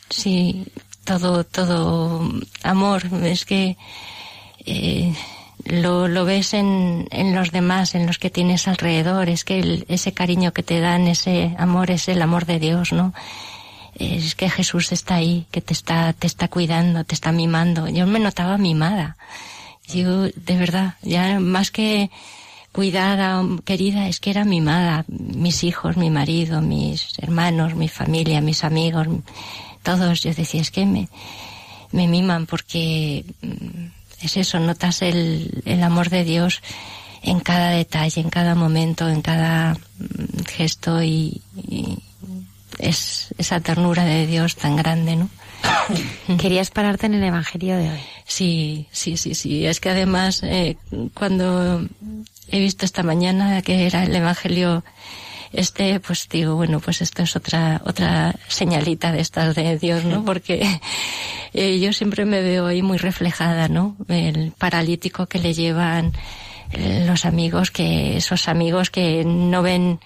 sí, 0.08 0.64
todo, 1.04 1.44
todo 1.44 2.28
amor. 2.62 3.02
Es 3.22 3.44
que 3.44 3.76
eh, 4.64 5.12
lo, 5.64 6.08
lo 6.08 6.24
ves 6.24 6.54
en, 6.54 7.06
en 7.10 7.34
los 7.34 7.52
demás, 7.52 7.94
en 7.94 8.06
los 8.06 8.18
que 8.18 8.30
tienes 8.30 8.66
alrededor. 8.66 9.28
Es 9.28 9.44
que 9.44 9.84
ese 9.88 10.12
cariño 10.12 10.52
que 10.52 10.62
te 10.62 10.80
dan, 10.80 11.06
ese 11.06 11.54
amor, 11.58 11.90
es 11.90 12.08
el 12.08 12.22
amor 12.22 12.46
de 12.46 12.58
Dios, 12.58 12.92
¿no? 12.92 13.12
Es 13.94 14.34
que 14.34 14.48
Jesús 14.48 14.90
está 14.90 15.16
ahí, 15.16 15.46
que 15.50 15.60
te 15.60 15.74
está, 15.74 16.14
te 16.14 16.26
está 16.26 16.48
cuidando, 16.48 17.04
te 17.04 17.14
está 17.14 17.30
mimando. 17.30 17.88
Yo 17.88 18.06
me 18.06 18.20
notaba 18.20 18.56
mimada. 18.56 19.16
Yo, 19.86 20.28
de 20.28 20.56
verdad, 20.56 20.94
ya 21.02 21.38
más 21.40 21.70
que 21.70 22.10
cuidada, 22.72 23.44
querida, 23.64 24.08
es 24.08 24.18
que 24.18 24.30
era 24.30 24.44
mimada. 24.44 25.04
Mis 25.08 25.62
hijos, 25.62 25.96
mi 25.96 26.10
marido, 26.10 26.60
mis 26.62 27.18
hermanos, 27.18 27.74
mi 27.74 27.88
familia, 27.88 28.40
mis 28.40 28.64
amigos, 28.64 29.06
todos. 29.82 30.22
Yo 30.22 30.34
decía, 30.34 30.62
es 30.62 30.70
que 30.70 30.86
me, 30.86 31.08
me 31.92 32.08
miman 32.08 32.46
porque 32.46 33.24
mm, 33.42 34.24
es 34.24 34.36
eso, 34.36 34.58
notas 34.58 35.02
el, 35.02 35.62
el 35.66 35.82
amor 35.82 36.10
de 36.10 36.24
Dios 36.24 36.62
en 37.22 37.40
cada 37.40 37.70
detalle, 37.70 38.20
en 38.20 38.30
cada 38.30 38.54
momento, 38.54 39.08
en 39.08 39.22
cada 39.22 39.74
mm, 39.74 40.44
gesto 40.46 41.02
y, 41.02 41.42
y 41.56 41.98
es 42.78 43.28
esa 43.38 43.60
ternura 43.60 44.04
de 44.04 44.26
Dios 44.26 44.56
tan 44.56 44.76
grande, 44.76 45.16
¿no? 45.16 45.28
Querías 46.40 46.70
pararte 46.70 47.06
en 47.06 47.14
el 47.14 47.24
Evangelio 47.24 47.76
de 47.76 47.90
hoy. 47.90 48.00
Sí, 48.26 48.86
sí, 48.92 49.16
sí, 49.16 49.34
sí. 49.34 49.66
Es 49.66 49.80
que 49.80 49.90
además, 49.90 50.42
eh, 50.42 50.76
cuando 51.14 51.86
he 52.48 52.58
visto 52.58 52.84
esta 52.84 53.02
mañana 53.02 53.62
que 53.62 53.86
era 53.86 54.04
el 54.04 54.14
Evangelio 54.14 54.84
este, 55.52 56.00
pues 56.00 56.28
digo, 56.30 56.56
bueno, 56.56 56.80
pues 56.80 57.02
esto 57.02 57.22
es 57.22 57.36
otra, 57.36 57.82
otra 57.84 58.34
señalita 58.48 59.12
de 59.12 59.20
estas 59.20 59.54
de 59.54 59.78
Dios, 59.78 60.04
¿no? 60.04 60.24
Porque 60.24 60.80
eh, 61.52 61.78
yo 61.78 61.92
siempre 61.92 62.24
me 62.24 62.40
veo 62.40 62.66
ahí 62.66 62.82
muy 62.82 62.98
reflejada, 62.98 63.68
¿no? 63.68 63.96
El 64.08 64.52
paralítico 64.52 65.26
que 65.26 65.38
le 65.38 65.52
llevan 65.52 66.12
los 67.06 67.26
amigos 67.26 67.70
que, 67.70 68.16
esos 68.16 68.48
amigos 68.48 68.88
que 68.88 69.24
no 69.24 69.62
ven, 69.62 70.00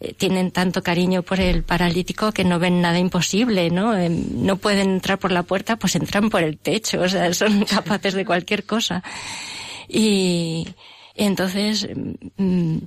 eh, 0.00 0.14
tienen 0.14 0.50
tanto 0.50 0.82
cariño 0.82 1.22
por 1.22 1.40
el 1.40 1.62
paralítico 1.64 2.32
que 2.32 2.44
no 2.44 2.58
ven 2.58 2.80
nada 2.80 2.98
imposible, 2.98 3.70
¿no? 3.70 3.96
Em, 3.96 4.44
no 4.44 4.56
pueden 4.56 4.90
entrar 4.90 5.18
por 5.18 5.32
la 5.32 5.42
puerta, 5.42 5.76
pues 5.76 5.96
entran 5.96 6.30
por 6.30 6.42
el 6.42 6.58
techo, 6.58 7.00
o 7.00 7.08
sea, 7.08 7.32
son 7.34 7.64
capaces 7.68 8.14
de 8.14 8.24
cualquier 8.24 8.64
cosa. 8.64 9.02
Y 9.88 10.68
entonces, 11.14 11.88
mm, 12.36 12.78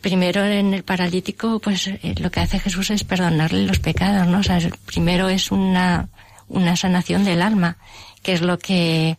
primero 0.00 0.44
en 0.44 0.74
el 0.74 0.82
paralítico, 0.82 1.60
pues 1.60 1.86
eh, 1.88 2.14
lo 2.18 2.30
que 2.30 2.40
hace 2.40 2.58
Jesús 2.58 2.90
es 2.90 3.04
perdonarle 3.04 3.62
los 3.66 3.78
pecados, 3.78 4.26
¿no? 4.26 4.38
O 4.38 4.42
sea, 4.42 4.58
primero 4.86 5.28
es 5.28 5.50
una, 5.50 6.08
una 6.48 6.76
sanación 6.76 7.24
del 7.24 7.42
alma, 7.42 7.76
que 8.22 8.32
es 8.32 8.40
lo 8.40 8.58
que 8.58 9.18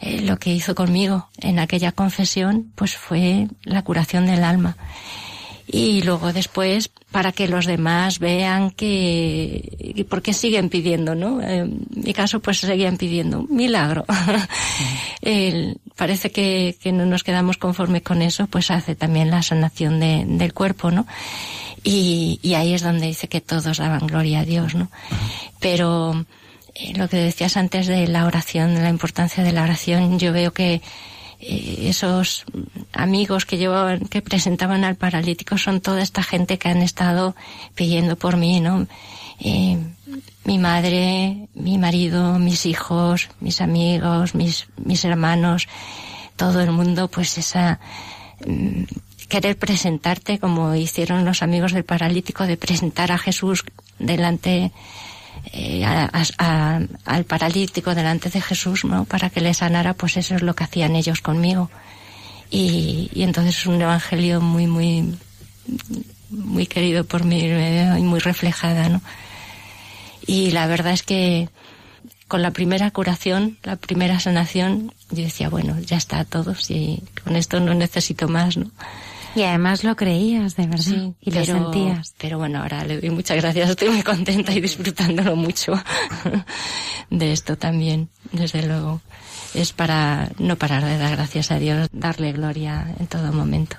eh, 0.00 0.20
lo 0.22 0.36
que 0.38 0.52
hizo 0.52 0.74
conmigo 0.74 1.28
en 1.38 1.60
aquella 1.60 1.92
confesión, 1.92 2.72
pues 2.74 2.96
fue 2.96 3.46
la 3.62 3.82
curación 3.82 4.26
del 4.26 4.42
alma. 4.42 4.76
Y 5.74 6.02
luego 6.02 6.34
después, 6.34 6.90
para 7.10 7.32
que 7.32 7.48
los 7.48 7.64
demás 7.64 8.18
vean 8.18 8.70
que, 8.72 10.04
porque 10.08 10.34
siguen 10.34 10.68
pidiendo, 10.68 11.14
¿no? 11.14 11.40
En 11.40 11.86
mi 11.96 12.12
caso, 12.12 12.40
pues 12.40 12.58
seguían 12.58 12.98
pidiendo 12.98 13.44
milagro. 13.44 14.04
parece 15.96 16.30
que, 16.30 16.76
que, 16.78 16.92
no 16.92 17.06
nos 17.06 17.24
quedamos 17.24 17.56
conforme 17.56 18.02
con 18.02 18.20
eso, 18.20 18.48
pues 18.48 18.70
hace 18.70 18.94
también 18.94 19.30
la 19.30 19.42
sanación 19.42 19.98
de, 19.98 20.24
del 20.26 20.52
cuerpo, 20.52 20.90
¿no? 20.90 21.06
Y, 21.82 22.38
y 22.42 22.52
ahí 22.52 22.74
es 22.74 22.82
donde 22.82 23.06
dice 23.06 23.28
que 23.28 23.40
todos 23.40 23.78
daban 23.78 24.06
gloria 24.06 24.40
a 24.40 24.44
Dios, 24.44 24.74
¿no? 24.74 24.90
Pero, 25.58 26.26
eh, 26.74 26.92
lo 26.96 27.08
que 27.08 27.16
decías 27.16 27.56
antes 27.56 27.86
de 27.86 28.08
la 28.08 28.26
oración, 28.26 28.74
de 28.74 28.82
la 28.82 28.90
importancia 28.90 29.42
de 29.42 29.52
la 29.52 29.62
oración, 29.62 30.18
yo 30.18 30.34
veo 30.34 30.52
que 30.52 30.82
esos 31.42 32.44
amigos 32.92 33.44
que 33.44 33.58
llevaban, 33.58 34.00
que 34.00 34.22
presentaban 34.22 34.84
al 34.84 34.94
paralítico 34.94 35.58
son 35.58 35.80
toda 35.80 36.00
esta 36.00 36.22
gente 36.22 36.58
que 36.58 36.68
han 36.68 36.82
estado 36.82 37.34
pidiendo 37.74 38.16
por 38.16 38.36
mí, 38.36 38.60
¿no? 38.60 38.86
Eh, 39.40 39.76
mi 40.44 40.58
madre, 40.58 41.48
mi 41.54 41.78
marido, 41.78 42.38
mis 42.38 42.64
hijos, 42.66 43.28
mis 43.40 43.60
amigos, 43.60 44.34
mis, 44.36 44.66
mis 44.76 45.04
hermanos, 45.04 45.66
todo 46.36 46.60
el 46.60 46.70
mundo, 46.70 47.08
pues 47.08 47.36
esa, 47.38 47.80
mm, 48.46 48.84
querer 49.28 49.58
presentarte 49.58 50.38
como 50.38 50.74
hicieron 50.74 51.24
los 51.24 51.42
amigos 51.42 51.72
del 51.72 51.84
paralítico, 51.84 52.46
de 52.46 52.56
presentar 52.56 53.10
a 53.10 53.18
Jesús 53.18 53.64
delante 53.98 54.72
eh, 55.46 55.84
al 55.84 57.24
paralítico 57.24 57.94
delante 57.94 58.30
de 58.30 58.40
Jesús, 58.40 58.84
¿no? 58.84 59.04
Para 59.04 59.30
que 59.30 59.40
le 59.40 59.54
sanara, 59.54 59.94
pues 59.94 60.16
eso 60.16 60.36
es 60.36 60.42
lo 60.42 60.54
que 60.54 60.64
hacían 60.64 60.96
ellos 60.96 61.20
conmigo. 61.20 61.70
Y, 62.50 63.10
y 63.14 63.22
entonces 63.22 63.58
es 63.58 63.66
un 63.66 63.80
evangelio 63.80 64.40
muy, 64.40 64.66
muy, 64.66 65.14
muy 66.30 66.66
querido 66.66 67.04
por 67.04 67.24
mí 67.24 67.40
y 67.40 68.02
muy 68.02 68.20
reflejada, 68.20 68.88
¿no? 68.88 69.00
Y 70.26 70.50
la 70.50 70.66
verdad 70.66 70.92
es 70.92 71.02
que 71.02 71.48
con 72.28 72.42
la 72.42 72.50
primera 72.52 72.90
curación, 72.90 73.58
la 73.62 73.76
primera 73.76 74.18
sanación, 74.20 74.94
yo 75.10 75.22
decía, 75.22 75.48
bueno, 75.50 75.78
ya 75.80 75.96
está 75.96 76.24
todo, 76.24 76.54
si 76.54 77.02
con 77.24 77.36
esto 77.36 77.60
no 77.60 77.74
necesito 77.74 78.28
más, 78.28 78.56
¿no? 78.56 78.70
Y 79.34 79.42
además 79.42 79.84
lo 79.84 79.96
creías, 79.96 80.56
de 80.56 80.66
verdad. 80.66 81.12
y 81.20 81.30
lo 81.30 81.44
sentías. 81.44 82.14
Pero 82.18 82.38
bueno, 82.38 82.60
ahora 82.60 82.84
le 82.84 83.00
doy 83.00 83.10
muchas 83.10 83.36
gracias. 83.38 83.70
Estoy 83.70 83.88
muy 83.90 84.02
contenta 84.02 84.52
y 84.52 84.60
disfrutándolo 84.60 85.36
mucho 85.36 85.72
de 87.10 87.32
esto 87.32 87.56
también, 87.56 88.08
desde 88.32 88.66
luego. 88.66 89.00
Es 89.54 89.72
para 89.72 90.30
no 90.38 90.56
parar 90.56 90.84
de 90.84 90.98
dar 90.98 91.16
gracias 91.16 91.50
a 91.50 91.58
Dios, 91.58 91.88
darle 91.92 92.32
gloria 92.32 92.94
en 92.98 93.06
todo 93.06 93.32
momento. 93.32 93.76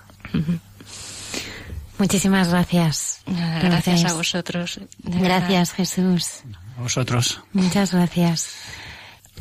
Muchísimas 1.97 2.49
gracias. 2.49 3.21
gracias 3.25 4.05
a 4.05 4.13
vosotros. 4.13 4.79
Gracias, 5.03 5.73
Jesús. 5.73 6.41
A 6.77 6.81
vosotros. 6.81 7.41
Muchas 7.53 7.93
gracias. 7.93 8.49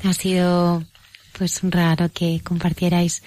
Ha 0.04 0.12
sido 0.14 0.84
pues 1.36 1.60
raro 1.62 2.10
que 2.12 2.40
compartierais 2.42 3.22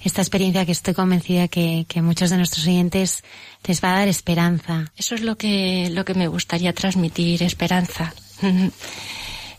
esta 0.00 0.22
experiencia 0.22 0.64
que 0.64 0.72
estoy 0.72 0.94
convencida 0.94 1.48
que, 1.48 1.86
que 1.88 2.02
muchos 2.02 2.30
de 2.30 2.36
nuestros 2.36 2.66
oyentes 2.66 3.24
les 3.66 3.82
va 3.82 3.94
a 3.94 3.98
dar 3.98 4.08
esperanza. 4.08 4.90
Eso 4.96 5.14
es 5.14 5.22
lo 5.22 5.36
que, 5.36 5.90
lo 5.90 6.04
que 6.04 6.14
me 6.14 6.28
gustaría 6.28 6.72
transmitir, 6.72 7.42
esperanza. 7.42 8.14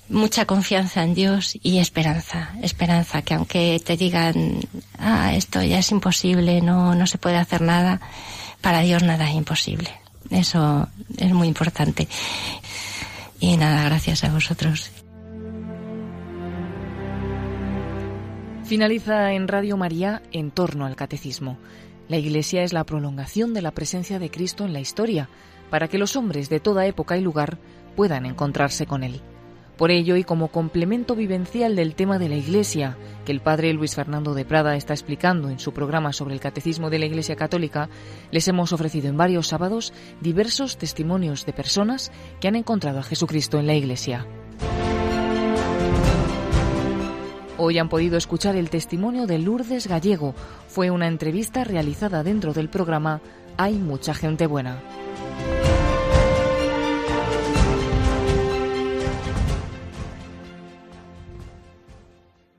Mucha 0.10 0.46
confianza 0.46 1.04
en 1.04 1.14
Dios 1.14 1.56
y 1.62 1.78
esperanza, 1.78 2.50
esperanza, 2.64 3.22
que 3.22 3.36
aunque 3.36 3.80
te 3.86 3.96
digan, 3.96 4.60
ah, 4.98 5.36
esto 5.36 5.62
ya 5.62 5.78
es 5.78 5.92
imposible, 5.92 6.62
no, 6.62 6.96
no 6.96 7.06
se 7.06 7.20
puede 7.20 7.38
hacer 7.38 7.62
nada, 7.62 8.02
para 8.62 8.80
Dios 8.82 9.04
nada 9.04 9.30
es 9.30 9.36
imposible. 9.36 9.92
Eso 10.32 10.88
es 11.18 11.32
muy 11.32 11.48
importante. 11.48 12.08
Y 13.40 13.56
nada, 13.58 13.84
gracias 13.86 14.24
a 14.24 14.30
vosotros. 14.30 14.92
Finaliza 18.70 19.34
en 19.34 19.48
Radio 19.48 19.78
María 19.78 20.22
en 20.32 20.52
torno 20.52 20.86
al 20.86 20.96
catecismo. 20.96 21.58
La 22.08 22.18
Iglesia 22.18 22.62
es 22.62 22.72
la 22.72 22.84
prolongación 22.84 23.56
de 23.56 23.64
la 23.64 23.72
presencia 23.72 24.20
de 24.20 24.30
Cristo 24.30 24.64
en 24.64 24.74
la 24.74 24.80
historia, 24.80 25.28
para 25.72 25.88
que 25.88 25.98
los 25.98 26.16
hombres 26.16 26.50
de 26.50 26.60
toda 26.60 26.86
época 26.86 27.18
y 27.18 27.22
lugar 27.22 27.58
puedan 27.96 28.28
encontrarse 28.28 28.86
con 28.86 29.02
Él. 29.04 29.22
Por 29.76 29.90
ello, 29.90 30.18
y 30.18 30.24
como 30.24 30.50
complemento 30.50 31.16
vivencial 31.16 31.76
del 31.76 31.96
tema 31.96 32.20
de 32.20 32.30
la 32.30 32.36
Iglesia, 32.36 32.96
que 33.26 33.32
el 33.32 33.42
padre 33.42 33.74
Luis 33.74 33.96
Fernando 33.96 34.36
de 34.36 34.46
Prada 34.46 34.76
está 34.76 34.94
explicando 34.94 35.50
en 35.50 35.58
su 35.58 35.74
programa 35.74 36.14
sobre 36.14 36.36
el 36.36 36.40
Catecismo 36.40 36.92
de 36.92 37.00
la 37.00 37.08
Iglesia 37.08 37.36
Católica, 37.36 37.90
les 38.30 38.48
hemos 38.50 38.72
ofrecido 38.72 39.08
en 39.10 39.18
varios 39.18 39.48
sábados 39.48 39.94
diversos 40.22 40.78
testimonios 40.78 41.44
de 41.48 41.54
personas 41.54 42.12
que 42.40 42.48
han 42.48 42.56
encontrado 42.56 43.00
a 43.00 43.04
Jesucristo 43.04 43.58
en 43.58 43.66
la 43.66 43.74
Iglesia. 43.74 44.28
Hoy 47.62 47.78
han 47.78 47.90
podido 47.90 48.18
escuchar 48.18 48.56
el 48.56 48.70
testimonio 48.70 49.28
de 49.28 49.38
Lourdes 49.38 49.88
Gallego. 49.88 50.34
Fue 50.70 50.92
una 50.92 51.08
entrevista 51.08 51.66
realizada 51.66 52.24
dentro 52.24 52.54
del 52.54 52.70
programa 52.70 53.20
Hay 53.58 53.74
mucha 53.74 54.14
gente 54.14 54.48
buena. 54.48 54.82